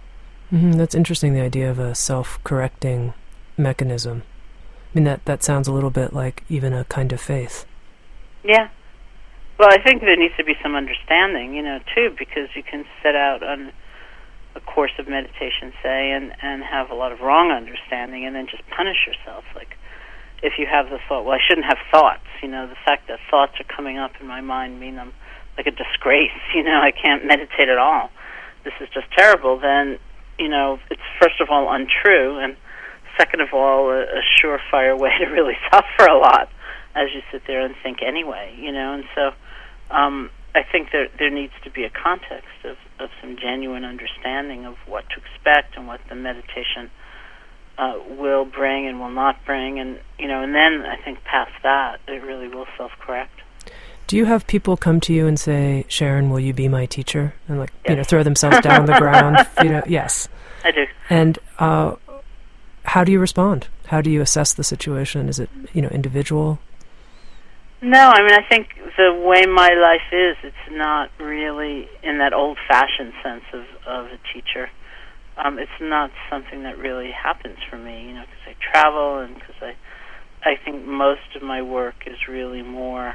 Mm-hmm. 0.53 0.72
That's 0.72 0.94
interesting. 0.94 1.34
The 1.34 1.40
idea 1.40 1.70
of 1.70 1.78
a 1.78 1.94
self-correcting 1.94 3.12
mechanism. 3.57 4.22
I 4.94 4.99
mean, 4.99 5.05
that 5.05 5.24
that 5.26 5.42
sounds 5.42 5.68
a 5.68 5.72
little 5.72 5.90
bit 5.90 6.12
like 6.12 6.44
even 6.49 6.72
a 6.72 6.84
kind 6.84 7.12
of 7.12 7.20
faith. 7.20 7.66
Yeah. 8.42 8.68
Well, 9.59 9.70
I 9.70 9.82
think 9.82 10.03
there 10.03 10.16
needs 10.16 10.36
to 10.36 10.44
be 10.44 10.55
some 10.62 10.74
understanding, 10.74 11.55
you 11.55 11.62
know, 11.62 11.80
too, 11.94 12.14
because 12.18 12.49
you 12.55 12.62
can 12.62 12.84
set 13.03 13.16
out 13.16 13.42
on 13.42 13.72
a 14.57 14.61
course 14.61 14.93
of 14.99 15.07
meditation, 15.07 15.73
say, 15.83 16.11
and 16.11 16.33
and 16.43 16.65
have 16.65 16.91
a 16.91 16.95
lot 16.95 17.13
of 17.13 17.21
wrong 17.21 17.53
understanding, 17.53 18.25
and 18.27 18.35
then 18.35 18.47
just 18.51 18.63
punish 18.71 19.07
yourself. 19.07 19.45
Like, 19.55 19.77
if 20.43 20.55
you 20.59 20.67
have 20.67 20.89
the 20.89 20.99
thought, 21.09 21.25
well, 21.25 21.35
I 21.35 21.43
shouldn't 21.47 21.67
have 21.67 21.79
thoughts. 21.93 22.25
You 22.43 22.49
know, 22.49 22.67
the 22.67 22.81
fact 22.85 23.09
that 23.09 23.19
thoughts 23.31 23.53
are 23.61 23.77
coming 23.77 23.99
up 23.99 24.13
in 24.21 24.27
my 24.27 24.41
mind 24.41 24.81
mean 24.81 24.99
I'm 24.99 25.13
like 25.57 25.67
a 25.67 25.71
disgrace. 25.71 26.33
You 26.55 26.63
know, 26.63 26.81
I 26.81 26.91
can't 26.91 27.27
meditate 27.27 27.69
at 27.69 27.77
all. 27.77 28.11
This 28.65 28.73
is 28.81 28.89
just 28.95 29.07
terrible. 29.17 29.61
Then, 29.61 29.99
you 30.39 30.49
know, 30.49 30.79
it's 30.91 31.03
first 31.21 31.41
of 31.41 31.49
all 31.51 31.71
untrue, 31.71 32.39
and 32.39 32.57
second 33.19 33.41
of 33.43 33.53
all, 33.53 33.91
a, 33.91 34.03
a 34.03 34.23
surefire 34.41 34.99
way 35.05 35.13
to 35.19 35.27
really 35.27 35.57
suffer 35.71 36.11
a 36.11 36.19
lot 36.19 36.49
as 36.95 37.09
you 37.15 37.21
sit 37.31 37.43
there 37.47 37.61
and 37.61 37.75
think 37.83 37.99
anyway, 38.03 38.57
you 38.59 38.73
know. 38.73 38.95
And 38.95 39.05
so 39.15 39.33
um, 39.91 40.31
I 40.57 40.63
think 40.63 40.89
there 40.91 41.09
there 41.19 41.31
needs 41.31 41.53
to 41.65 41.71
be 41.71 41.85
a 41.85 41.91
context 41.91 42.65
of, 42.65 42.77
of 42.99 43.11
some 43.21 43.37
genuine 43.37 43.85
understanding 43.85 44.65
of 44.65 44.77
what 44.87 45.05
to 45.11 45.17
expect 45.21 45.77
and 45.77 45.87
what 45.87 46.01
the 46.09 46.15
meditation 46.15 46.91
uh, 47.77 47.99
will 48.19 48.47
bring 48.47 48.87
and 48.89 48.99
will 48.99 49.11
not 49.11 49.45
bring, 49.45 49.79
and 49.79 50.01
you 50.19 50.27
know, 50.27 50.43
and 50.43 50.55
then 50.55 50.87
I 50.87 50.97
think 51.05 51.23
past 51.25 51.53
that, 51.63 52.01
it 52.09 52.23
really 52.23 52.49
will 52.49 52.65
self-correct. 52.79 53.43
Do 54.07 54.17
you 54.17 54.25
have 54.25 54.47
people 54.47 54.79
come 54.79 54.99
to 55.01 55.13
you 55.13 55.27
and 55.27 55.39
say, 55.39 55.85
"Sharon, 55.89 56.31
will 56.31 56.41
you 56.41 56.55
be 56.55 56.69
my 56.69 56.87
teacher?" 56.87 57.35
and 57.49 57.59
like 57.59 57.73
yes. 57.85 57.91
you 57.91 57.97
know, 57.97 58.05
throw 58.05 58.23
themselves 58.23 58.61
down 58.61 58.81
on 58.81 58.87
the 58.87 58.99
ground? 58.99 59.37
You 59.63 59.71
know, 59.71 59.83
yes, 59.87 60.27
I 60.65 60.71
do. 60.71 60.87
And 61.11 61.39
uh, 61.59 61.97
how 62.85 63.05
do 63.05 63.13
you 63.13 63.21
respond? 63.21 63.69
How 63.89 64.01
do 64.01 64.11
you 64.11 64.23
assess 64.23 64.55
the 64.55 64.65
situation? 64.65 65.29
Is 65.29 65.39
it 65.39 65.51
you 65.75 65.83
know 65.83 65.89
individual? 65.89 66.59
No, 67.83 68.11
I 68.11 68.22
mean 68.22 68.33
I 68.33 68.43
think 68.49 68.68
the 68.97 69.12
way 69.12 69.45
my 69.47 69.68
life 69.74 70.09
is, 70.12 70.37
it's 70.43 70.57
not 70.70 71.11
really 71.20 71.87
in 72.03 72.18
that 72.18 72.33
old-fashioned 72.33 73.12
sense 73.22 73.45
of 73.53 73.64
of 73.87 74.07
a 74.07 74.18
teacher. 74.33 74.68
Um, 75.37 75.59
it's 75.59 75.79
not 75.81 76.11
something 76.31 76.62
that 76.62 76.79
really 76.79 77.11
happens 77.12 77.59
for 77.68 77.77
me, 77.77 78.09
you 78.09 78.14
know, 78.14 78.22
because 78.22 78.57
I 78.57 78.72
travel 78.72 79.18
and 79.20 79.35
because 79.35 79.57
I 79.61 79.74
I 80.43 80.55
think 80.64 80.87
most 80.87 81.37
of 81.37 81.43
my 81.43 81.61
work 81.61 82.07
is 82.07 82.16
really 82.29 82.62
more 82.62 83.14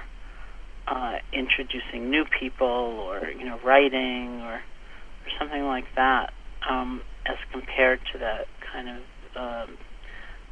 uh, 0.87 1.15
introducing 1.33 2.11
new 2.11 2.25
people 2.39 2.67
or 2.67 3.29
you 3.29 3.45
know 3.45 3.59
writing 3.65 4.41
or 4.41 4.55
or 4.55 5.29
something 5.39 5.63
like 5.63 5.85
that, 5.95 6.33
um, 6.69 7.01
as 7.25 7.37
compared 7.51 7.99
to 8.13 8.19
that 8.19 8.45
kind 8.71 8.89
of 8.89 9.01
um, 9.35 9.77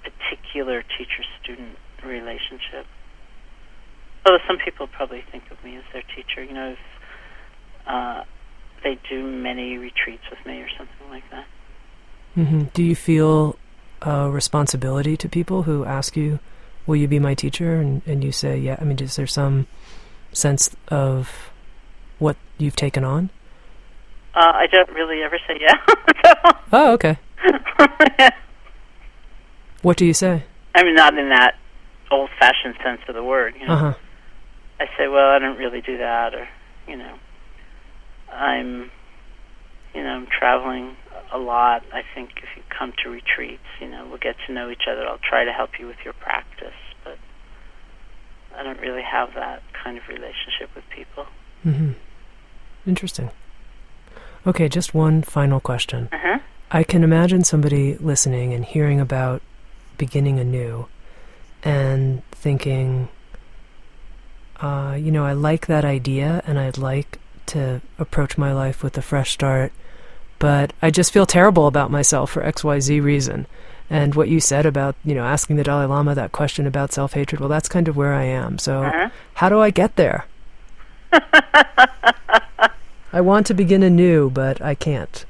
particular 0.04 0.82
teacher-student 0.98 1.78
relationship. 2.06 2.86
Although 4.30 4.44
some 4.46 4.60
people 4.60 4.86
probably 4.86 5.24
think 5.32 5.50
of 5.50 5.64
me 5.64 5.76
as 5.76 5.84
their 5.92 6.04
teacher, 6.16 6.44
you 6.44 6.54
know, 6.54 6.74
if 6.74 6.78
uh, 7.88 8.24
they 8.84 9.00
do 9.10 9.26
many 9.26 9.80
retreats 9.80 10.22
with 10.30 10.38
me 10.46 10.62
or 10.62 10.68
something 10.78 11.10
like 11.10 11.24
that. 11.32 11.48
Mm-hmm. 12.38 12.64
Do 12.76 12.84
you 12.84 12.96
feel 12.96 13.58
a 14.04 14.30
responsibility 14.30 15.18
to 15.18 15.28
people 15.28 15.64
who 15.64 15.84
ask 15.84 16.16
you, 16.16 16.38
"Will 16.86 16.98
you 16.98 17.08
be 17.08 17.18
my 17.18 17.34
teacher?" 17.34 17.78
and 17.78 18.04
and 18.06 18.24
you 18.24 18.32
say, 18.32 18.56
"Yeah." 18.56 18.78
I 18.80 18.84
mean, 18.84 19.00
is 19.00 19.16
there 19.16 19.26
some 19.26 19.66
sense 20.32 20.70
of 20.90 21.50
what 22.20 22.38
you've 22.60 22.76
taken 22.76 23.04
on? 23.04 23.32
Uh, 24.36 24.52
I 24.54 24.68
don't 24.68 24.92
really 24.92 25.24
ever 25.24 25.40
say 25.48 25.58
yeah. 25.60 26.54
oh, 26.72 26.94
okay. 26.94 27.18
yeah. 28.20 28.30
What 29.82 29.98
do 29.98 30.06
you 30.06 30.14
say? 30.14 30.44
I 30.76 30.84
mean, 30.84 30.94
not 30.94 31.18
in 31.18 31.30
that 31.30 31.56
old-fashioned 32.12 32.76
sense 32.84 33.00
of 33.08 33.16
the 33.16 33.24
word. 33.24 33.56
You 33.60 33.66
know? 33.66 33.74
Uh-huh. 33.74 33.94
I 34.80 34.86
say, 34.98 35.08
well, 35.08 35.30
I 35.30 35.40
don't 35.40 35.58
really 35.58 35.82
do 35.82 35.98
that, 35.98 36.34
or 36.34 36.48
you 36.88 36.96
know, 36.98 37.16
I'm, 38.32 38.92
you 39.94 40.04
know, 40.04 40.10
I'm 40.10 40.28
traveling 40.28 40.96
a 41.32 41.38
lot. 41.38 41.84
I 41.94 42.02
think 42.16 42.32
if 42.38 42.50
you 42.56 42.64
come 42.70 42.94
to 43.04 43.10
retreats, 43.10 43.64
you 43.82 43.88
know, 43.88 44.08
we'll 44.08 44.18
get 44.20 44.36
to 44.48 44.54
know 44.54 44.70
each 44.70 44.84
other. 44.90 45.06
I'll 45.08 45.20
try 45.20 45.44
to 45.44 45.52
help 45.52 45.72
you 45.80 45.88
with 45.88 45.98
your 46.04 46.14
practice, 46.14 46.80
but 47.04 47.18
I 48.56 48.64
don't 48.64 48.80
really 48.80 49.04
have 49.04 49.34
that 49.36 49.62
kind 49.84 49.98
of 49.98 50.08
relationship 50.08 50.74
with 50.76 50.84
people. 50.90 51.26
Mm-hmm. 51.66 51.92
Interesting. 52.88 53.32
Okay, 54.48 54.70
just 54.70 54.94
one 54.94 55.22
final 55.22 55.60
question. 55.60 56.10
Uh-huh. 56.12 56.40
I 56.72 56.84
can 56.84 57.04
imagine 57.04 57.44
somebody 57.44 57.96
listening 57.98 58.54
and 58.54 58.64
hearing 58.64 59.00
about 59.00 59.42
beginning 59.98 60.40
anew 60.40 60.88
and 61.64 62.24
thinking, 62.32 63.10
uh, 64.62 64.98
you 65.00 65.12
know, 65.12 65.26
I 65.26 65.34
like 65.34 65.68
that 65.68 65.86
idea 65.86 66.44
and 66.46 66.60
I'd 66.60 66.78
like 66.78 67.20
to 67.48 67.82
approach 67.98 68.38
my 68.38 68.54
life 68.54 68.84
with 68.84 68.98
a 68.98 69.02
fresh 69.02 69.32
start, 69.32 69.72
but 70.38 70.74
I 70.82 70.92
just 70.92 71.12
feel 71.12 71.26
terrible 71.26 71.68
about 71.68 71.92
myself 71.92 72.32
for 72.32 72.44
XYZ 72.44 73.02
reason. 73.02 73.48
And 73.90 74.14
what 74.14 74.30
you 74.30 74.40
said 74.40 74.68
about, 74.68 74.96
you 75.04 75.16
know, 75.16 75.24
asking 75.24 75.56
the 75.56 75.64
Dalai 75.64 75.86
Lama 75.86 76.14
that 76.14 76.32
question 76.32 76.68
about 76.68 76.92
self 76.92 77.14
hatred, 77.14 77.40
well, 77.40 77.50
that's 77.50 77.68
kind 77.68 77.88
of 77.88 77.98
where 77.98 78.14
I 78.14 78.24
am. 78.26 78.60
So, 78.60 78.84
uh-huh. 78.84 79.10
how 79.34 79.50
do 79.50 79.60
I 79.60 79.72
get 79.72 79.96
there? 79.96 80.26
I 83.12 83.22
want 83.22 83.48
to 83.48 83.56
begin 83.56 83.82
anew, 83.82 84.30
but 84.30 84.62
I 84.62 84.76
can't. 84.76 85.26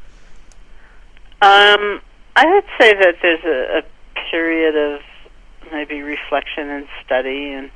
Um, 1.41 2.01
I 2.35 2.45
would 2.45 2.65
say 2.77 2.93
that 2.95 3.15
there's 3.21 3.45
a, 3.45 3.77
a 3.79 4.29
period 4.29 4.75
of 4.75 5.01
maybe 5.71 6.01
reflection 6.01 6.69
and 6.69 6.87
study 7.05 7.53
and 7.53 7.71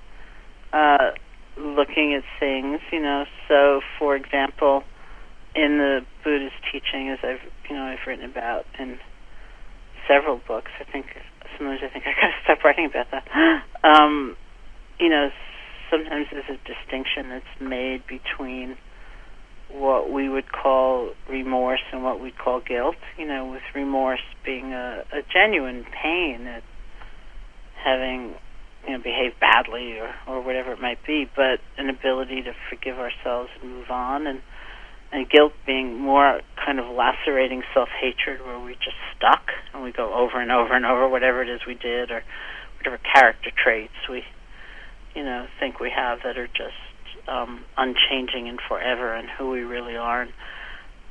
uh, 0.74 1.12
looking 1.58 2.14
at 2.14 2.24
things, 2.40 2.80
you 2.92 3.02
know. 3.02 3.26
So, 3.48 3.82
for 4.00 4.16
example, 4.16 4.84
in 5.56 5.78
the 5.78 6.00
Buddhist 6.24 6.56
teaching, 6.72 7.10
as 7.10 7.20
I've 7.24 7.44
you 7.70 7.76
know 7.76 7.84
I've 7.84 8.06
written 8.08 8.26
about 8.26 8.66
in 8.80 8.98
several 10.08 10.40
books. 10.48 10.72
I 10.80 10.84
think 10.92 11.06
sometimes 11.58 11.82
I 11.84 11.90
think 11.90 12.06
I 12.08 12.14
gotta 12.14 12.34
stop 12.44 12.64
writing 12.64 12.86
about 12.86 13.08
that. 13.12 13.64
Um, 13.84 14.36
you 15.00 15.10
know, 15.10 15.30
sometimes 15.90 16.28
there's 16.32 16.50
a 16.50 16.60
distinction 16.68 17.30
that's 17.30 17.62
made 17.62 18.04
between 18.08 18.78
what 19.70 20.12
we 20.12 20.30
would 20.30 20.52
call 20.52 21.12
remorse 21.30 21.82
and 21.92 22.04
what 22.04 22.20
we'd 22.20 22.38
call 22.38 22.62
guilt. 22.62 22.96
You 23.18 23.28
know, 23.28 23.46
with 23.46 23.64
remorse 23.76 24.24
being 24.46 24.74
a, 24.74 25.04
a 25.12 25.22
genuine 25.32 25.86
pain 26.02 26.48
at 26.48 26.64
having 27.84 28.34
you 28.86 28.94
know 28.94 29.04
behave 29.04 29.40
badly 29.40 30.00
or 30.00 30.14
or 30.28 30.42
whatever 30.42 30.72
it 30.74 30.82
might 30.82 31.06
be, 31.06 31.30
but 31.36 31.60
an 31.78 31.90
ability 31.90 32.42
to 32.44 32.54
forgive 32.70 32.98
ourselves 33.00 33.50
and 33.62 33.72
move 33.72 33.90
on, 33.90 34.28
and 34.28 34.42
and 35.12 35.30
guilt 35.30 35.54
being 35.66 36.00
more 36.00 36.42
kind 36.66 36.80
of 36.80 36.86
lacerating 36.88 37.64
self 37.74 37.90
hatred 37.90 38.42
where 38.46 38.60
we 38.60 38.74
just 38.74 38.98
stuck 39.16 39.52
and 39.74 39.84
we 39.84 39.92
go 39.92 40.14
over 40.14 40.42
and 40.42 40.52
over 40.52 40.76
and 40.76 40.86
over 40.86 41.08
whatever 41.08 41.44
it 41.44 41.50
is 41.50 41.62
we 41.68 41.76
did 41.76 42.10
or 42.10 42.24
whatever 42.78 43.00
character 43.14 43.52
traits 43.56 43.94
we 44.10 44.24
you 45.14 45.24
know 45.24 45.46
think 45.60 45.80
we 45.80 45.92
have 45.96 46.20
that 46.24 46.38
are 46.38 46.48
just 46.48 46.94
um, 47.28 47.64
unchanging 47.78 48.48
and 48.50 48.60
forever 48.68 49.14
and 49.14 49.30
who 49.30 49.50
we 49.50 49.62
really 49.62 49.96
are. 49.96 50.22
And, 50.22 50.32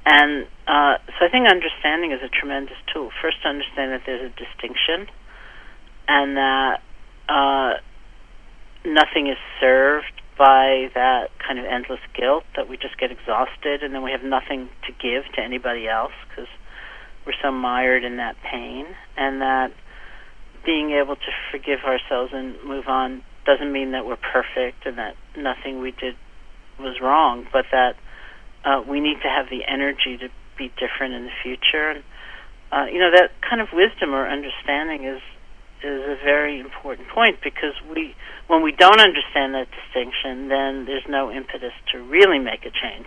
and 0.05 0.47
uh, 0.67 0.99
so 1.19 1.27
I 1.27 1.31
think 1.31 1.49
understanding 1.49 2.13
is 2.13 2.21
a 2.23 2.29
tremendous 2.29 2.77
tool. 2.93 3.11
First, 3.23 3.43
to 3.43 3.49
understand 3.49 3.93
that 3.93 4.03
there's 4.05 4.33
a 4.33 4.35
distinction 4.35 5.09
and 6.09 6.37
that 6.37 6.83
uh, 7.29 7.75
nothing 8.85 9.29
is 9.29 9.39
served 9.61 10.13
by 10.39 10.91
that 10.95 11.31
kind 11.39 11.59
of 11.59 11.65
endless 11.65 12.01
guilt, 12.15 12.45
that 12.57 12.69
we 12.69 12.77
just 12.77 12.99
get 12.99 13.11
exhausted 13.11 13.83
and 13.83 13.95
then 13.95 14.03
we 14.03 14.11
have 14.11 14.25
nothing 14.25 14.69
to 14.87 14.93
give 14.93 15.31
to 15.35 15.41
anybody 15.41 15.89
else 15.89 16.13
because 16.29 16.49
we're 17.27 17.35
so 17.43 17.53
mired 17.53 18.05
in 18.05 18.17
that 18.17 18.37
pain, 18.43 18.87
and 19.17 19.41
that 19.41 19.73
being 20.65 20.91
able 20.93 21.17
to 21.17 21.33
forgive 21.51 21.81
ourselves 21.85 22.33
and 22.35 22.57
move 22.65 22.89
on 22.89 23.23
doesn't 23.45 23.73
mean 23.73 23.93
that 23.93 24.07
we're 24.07 24.17
perfect 24.17 24.87
and 24.87 24.99
that 24.99 25.17
nothing 25.37 25.81
we 25.81 25.91
did 25.93 26.15
was 26.79 27.01
wrong, 27.01 27.47
but 27.53 27.65
that 27.73 27.97
uh, 28.65 28.83
we 28.89 29.01
need 29.01 29.21
to 29.23 29.29
have 29.29 29.47
the 29.51 29.63
energy 29.67 30.17
to 30.19 30.29
be 30.57 30.73
different 30.79 31.15
in 31.15 31.25
the 31.25 31.37
future. 31.43 31.91
And 31.91 32.03
uh, 32.73 32.87
you 32.91 32.99
know 32.99 33.11
that 33.11 33.31
kind 33.49 33.61
of 33.61 33.69
wisdom 33.73 34.15
or 34.15 34.29
understanding 34.29 35.05
is 35.05 35.21
is 35.85 36.03
a 36.03 36.17
very 36.25 36.61
important 36.61 37.09
point 37.09 37.39
because 37.43 37.75
we 37.91 38.15
when 38.47 38.63
we 38.63 38.73
don't 38.73 39.01
understand 39.01 39.55
that 39.55 39.69
distinction, 39.71 40.49
then 40.49 40.85
there's 40.87 41.07
no 41.09 41.31
impetus 41.31 41.73
to 41.93 42.03
really 42.03 42.39
make 42.39 42.65
a 42.67 42.71
change. 42.71 43.07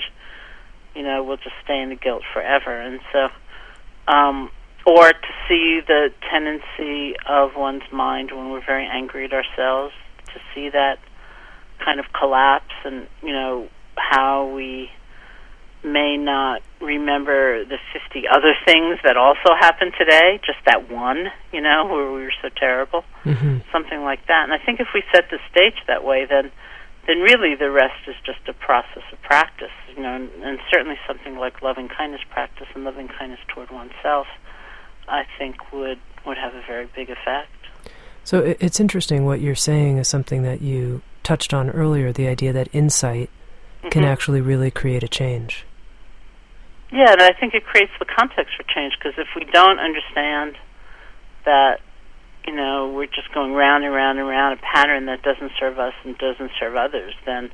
You 0.96 1.04
know, 1.04 1.24
we'll 1.24 1.38
just 1.38 1.56
stay 1.64 1.82
in 1.82 1.90
the 1.90 1.96
guilt 1.96 2.24
forever, 2.34 2.80
and 2.80 3.00
so. 3.12 3.28
Um, 4.08 4.52
or 4.86 5.12
to 5.12 5.28
see 5.50 5.82
the 5.86 6.10
tendency 6.30 7.16
of 7.28 7.56
one's 7.56 7.92
mind 7.92 8.30
when 8.32 8.52
we're 8.52 8.64
very 8.64 8.86
angry 8.86 9.26
at 9.26 9.34
ourselves 9.34 9.94
to 10.28 10.40
see 10.54 10.70
that 10.70 11.00
kind 11.84 12.00
of 12.00 12.06
collapse 12.14 12.74
and 12.84 13.08
you 13.24 13.34
know 13.34 13.68
how 13.96 14.48
we 14.54 14.90
may 15.84 16.18
not 16.18 16.62
remember 16.86 17.66
the 17.66 17.78
50 17.94 18.28
other 18.28 18.54
things 18.66 19.00
that 19.04 19.18
also 19.18 19.54
happened 19.60 19.94
today, 19.98 20.40
just 20.46 20.60
that 20.66 20.90
one, 20.90 21.28
you 21.52 21.62
know, 21.62 21.86
where 21.86 22.12
we 22.12 22.24
were 22.24 22.34
so 22.42 22.50
terrible, 22.50 23.04
mm-hmm. 23.24 23.60
something 23.72 24.02
like 24.02 24.26
that. 24.28 24.44
And 24.44 24.54
I 24.54 24.64
think 24.64 24.80
if 24.80 24.88
we 24.94 25.04
set 25.14 25.30
the 25.30 25.40
stage 25.52 25.76
that 25.88 26.04
way, 26.04 26.26
then 26.30 26.52
then 27.08 27.20
really 27.20 27.54
the 27.54 27.70
rest 27.70 28.08
is 28.08 28.16
just 28.26 28.40
a 28.48 28.54
process 28.54 29.04
of 29.12 29.22
practice, 29.22 29.70
you 29.96 30.02
know, 30.02 30.16
and, 30.16 30.30
and 30.44 30.60
certainly 30.72 30.98
something 31.08 31.38
like 31.38 31.62
loving 31.62 31.88
kindness 31.88 32.22
practice 32.32 32.66
and 32.74 32.84
loving 32.84 33.08
kindness 33.08 33.40
toward 33.48 33.70
oneself, 33.70 34.26
I 35.08 35.24
think 35.38 35.72
would 35.72 36.00
would 36.26 36.38
have 36.38 36.56
a 36.56 36.64
very 36.66 36.88
big 36.96 37.10
effect. 37.10 37.52
So 38.24 38.56
it's 38.60 38.80
interesting 38.80 39.26
what 39.26 39.40
you're 39.40 39.54
saying 39.54 40.00
is 40.00 40.08
something 40.08 40.42
that 40.42 40.62
you 40.62 41.04
touched 41.22 41.54
on 41.54 41.70
earlier 41.70 42.12
the 42.12 42.28
idea 42.28 42.52
that 42.54 42.70
insight 42.74 43.30
mm-hmm. 43.80 43.90
can 43.90 44.04
actually 44.04 44.42
really 44.42 44.72
create 44.72 45.04
a 45.04 45.08
change. 45.08 45.66
Yeah, 46.92 47.12
and 47.12 47.22
I 47.22 47.34
think 47.34 47.54
it 47.54 47.66
creates 47.66 47.92
the 48.00 48.06
context 48.06 48.54
for 48.56 48.64
change 48.64 48.94
because 48.98 49.18
if 49.18 49.28
we 49.36 49.46
don't 49.52 49.80
understand 49.80 50.56
that, 51.46 51.80
you 52.46 52.56
know, 52.56 52.94
we're 52.96 53.08
just 53.08 53.34
going 53.34 53.54
round 53.54 53.84
and 53.84 53.94
round 53.94 54.20
and 54.20 54.28
round 54.28 54.60
a 54.60 54.62
pattern 54.62 55.08
that 55.08 55.24
doesn't 55.24 55.52
serve 55.60 55.80
us 55.80 55.94
and 56.04 56.18
doesn't 56.18 56.52
serve 56.60 56.76
others, 56.76 57.14
then, 57.26 57.50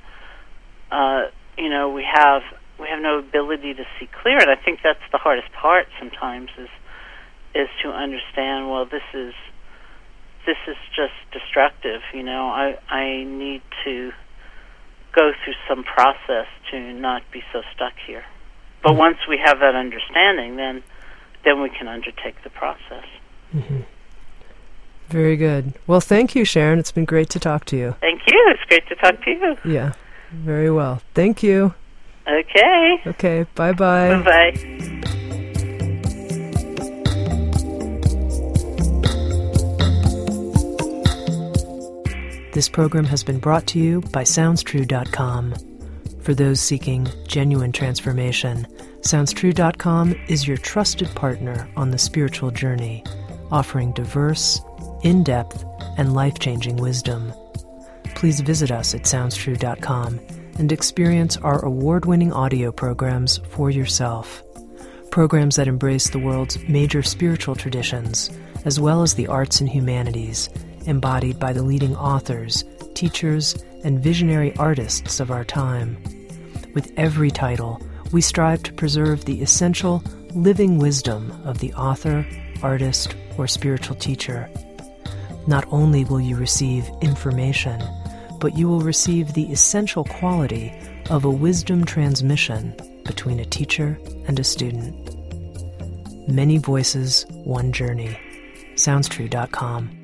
uh, 0.91 1.23
you 1.57 1.69
know, 1.69 1.89
we 1.89 2.03
have 2.03 2.41
we 2.79 2.87
have 2.89 2.99
no 2.99 3.19
ability 3.19 3.75
to 3.75 3.83
see 3.99 4.09
clear. 4.21 4.37
And 4.39 4.49
I 4.49 4.55
think 4.55 4.79
that's 4.83 5.03
the 5.11 5.17
hardest 5.17 5.51
part 5.53 5.87
sometimes 5.99 6.49
is 6.57 6.69
is 7.55 7.69
to 7.83 7.89
understand. 7.89 8.69
Well, 8.69 8.85
this 8.85 9.05
is 9.13 9.33
this 10.45 10.57
is 10.67 10.77
just 10.95 11.15
destructive. 11.31 12.01
You 12.13 12.23
know, 12.23 12.47
I 12.49 12.77
I 12.89 13.23
need 13.23 13.61
to 13.85 14.11
go 15.15 15.31
through 15.43 15.55
some 15.69 15.83
process 15.83 16.47
to 16.71 16.93
not 16.93 17.23
be 17.31 17.41
so 17.53 17.61
stuck 17.73 17.93
here. 18.05 18.23
But 18.83 18.95
once 18.95 19.17
we 19.29 19.37
have 19.43 19.59
that 19.59 19.75
understanding, 19.75 20.55
then 20.55 20.83
then 21.43 21.61
we 21.61 21.69
can 21.69 21.87
undertake 21.87 22.43
the 22.43 22.49
process. 22.49 23.05
Mm-hmm. 23.53 23.81
Very 25.09 25.35
good. 25.35 25.73
Well, 25.87 25.99
thank 25.99 26.35
you, 26.35 26.45
Sharon. 26.45 26.79
It's 26.79 26.91
been 26.91 27.05
great 27.05 27.29
to 27.31 27.39
talk 27.39 27.65
to 27.65 27.77
you. 27.77 27.95
Thank 27.99 28.21
you. 28.27 28.53
It's 28.53 28.63
great 28.69 28.87
to 28.87 28.95
talk 28.95 29.23
to 29.23 29.31
you. 29.31 29.57
Yeah, 29.65 29.93
very 30.31 30.71
well. 30.71 31.01
Thank 31.13 31.43
you. 31.43 31.73
Okay. 32.27 33.01
Okay. 33.07 33.45
Bye 33.55 33.73
bye. 33.73 34.15
Bye 34.17 34.23
bye. 34.23 35.01
This 42.53 42.67
program 42.67 43.05
has 43.05 43.23
been 43.23 43.39
brought 43.39 43.65
to 43.67 43.79
you 43.79 44.01
by 44.11 44.23
SoundsTrue.com. 44.23 45.70
For 46.21 46.35
those 46.35 46.59
seeking 46.59 47.07
genuine 47.27 47.71
transformation, 47.71 48.67
SoundsTrue.com 49.01 50.15
is 50.27 50.47
your 50.47 50.57
trusted 50.57 51.09
partner 51.15 51.67
on 51.75 51.89
the 51.89 51.97
spiritual 51.97 52.51
journey, 52.51 53.03
offering 53.51 53.91
diverse, 53.93 54.61
in 55.01 55.23
depth, 55.23 55.65
and 55.97 56.13
life 56.13 56.37
changing 56.37 56.77
wisdom. 56.77 57.33
Please 58.15 58.39
visit 58.41 58.69
us 58.69 58.93
at 58.93 59.03
SoundsTrue.com 59.03 60.19
and 60.59 60.71
experience 60.71 61.37
our 61.37 61.65
award 61.65 62.05
winning 62.05 62.31
audio 62.31 62.71
programs 62.71 63.39
for 63.49 63.71
yourself. 63.71 64.43
Programs 65.09 65.55
that 65.55 65.67
embrace 65.67 66.11
the 66.11 66.19
world's 66.19 66.59
major 66.67 67.01
spiritual 67.01 67.55
traditions, 67.55 68.29
as 68.63 68.79
well 68.79 69.01
as 69.01 69.15
the 69.15 69.27
arts 69.27 69.59
and 69.59 69.69
humanities 69.69 70.49
embodied 70.85 71.39
by 71.39 71.53
the 71.53 71.63
leading 71.63 71.95
authors, 71.95 72.63
teachers, 72.93 73.55
and 73.83 74.03
visionary 74.03 74.55
artists 74.57 75.19
of 75.19 75.31
our 75.31 75.43
time. 75.43 75.97
With 76.73 76.91
every 76.97 77.31
title, 77.31 77.81
we 78.11 78.21
strive 78.21 78.63
to 78.63 78.73
preserve 78.73 79.25
the 79.25 79.41
essential 79.41 80.03
living 80.33 80.77
wisdom 80.77 81.31
of 81.45 81.59
the 81.59 81.73
author, 81.73 82.25
artist, 82.61 83.15
or 83.37 83.47
spiritual 83.47 83.95
teacher. 83.95 84.49
Not 85.47 85.65
only 85.71 86.05
will 86.05 86.21
you 86.21 86.35
receive 86.35 86.89
information, 87.01 87.81
but 88.39 88.57
you 88.57 88.67
will 88.67 88.81
receive 88.81 89.33
the 89.33 89.51
essential 89.51 90.03
quality 90.03 90.73
of 91.09 91.25
a 91.25 91.29
wisdom 91.29 91.85
transmission 91.85 92.75
between 93.05 93.39
a 93.39 93.45
teacher 93.45 93.97
and 94.27 94.39
a 94.39 94.43
student. 94.43 95.15
Many 96.27 96.57
voices, 96.57 97.25
one 97.29 97.71
journey. 97.71 98.17
SoundsTrue.com. 98.75 100.00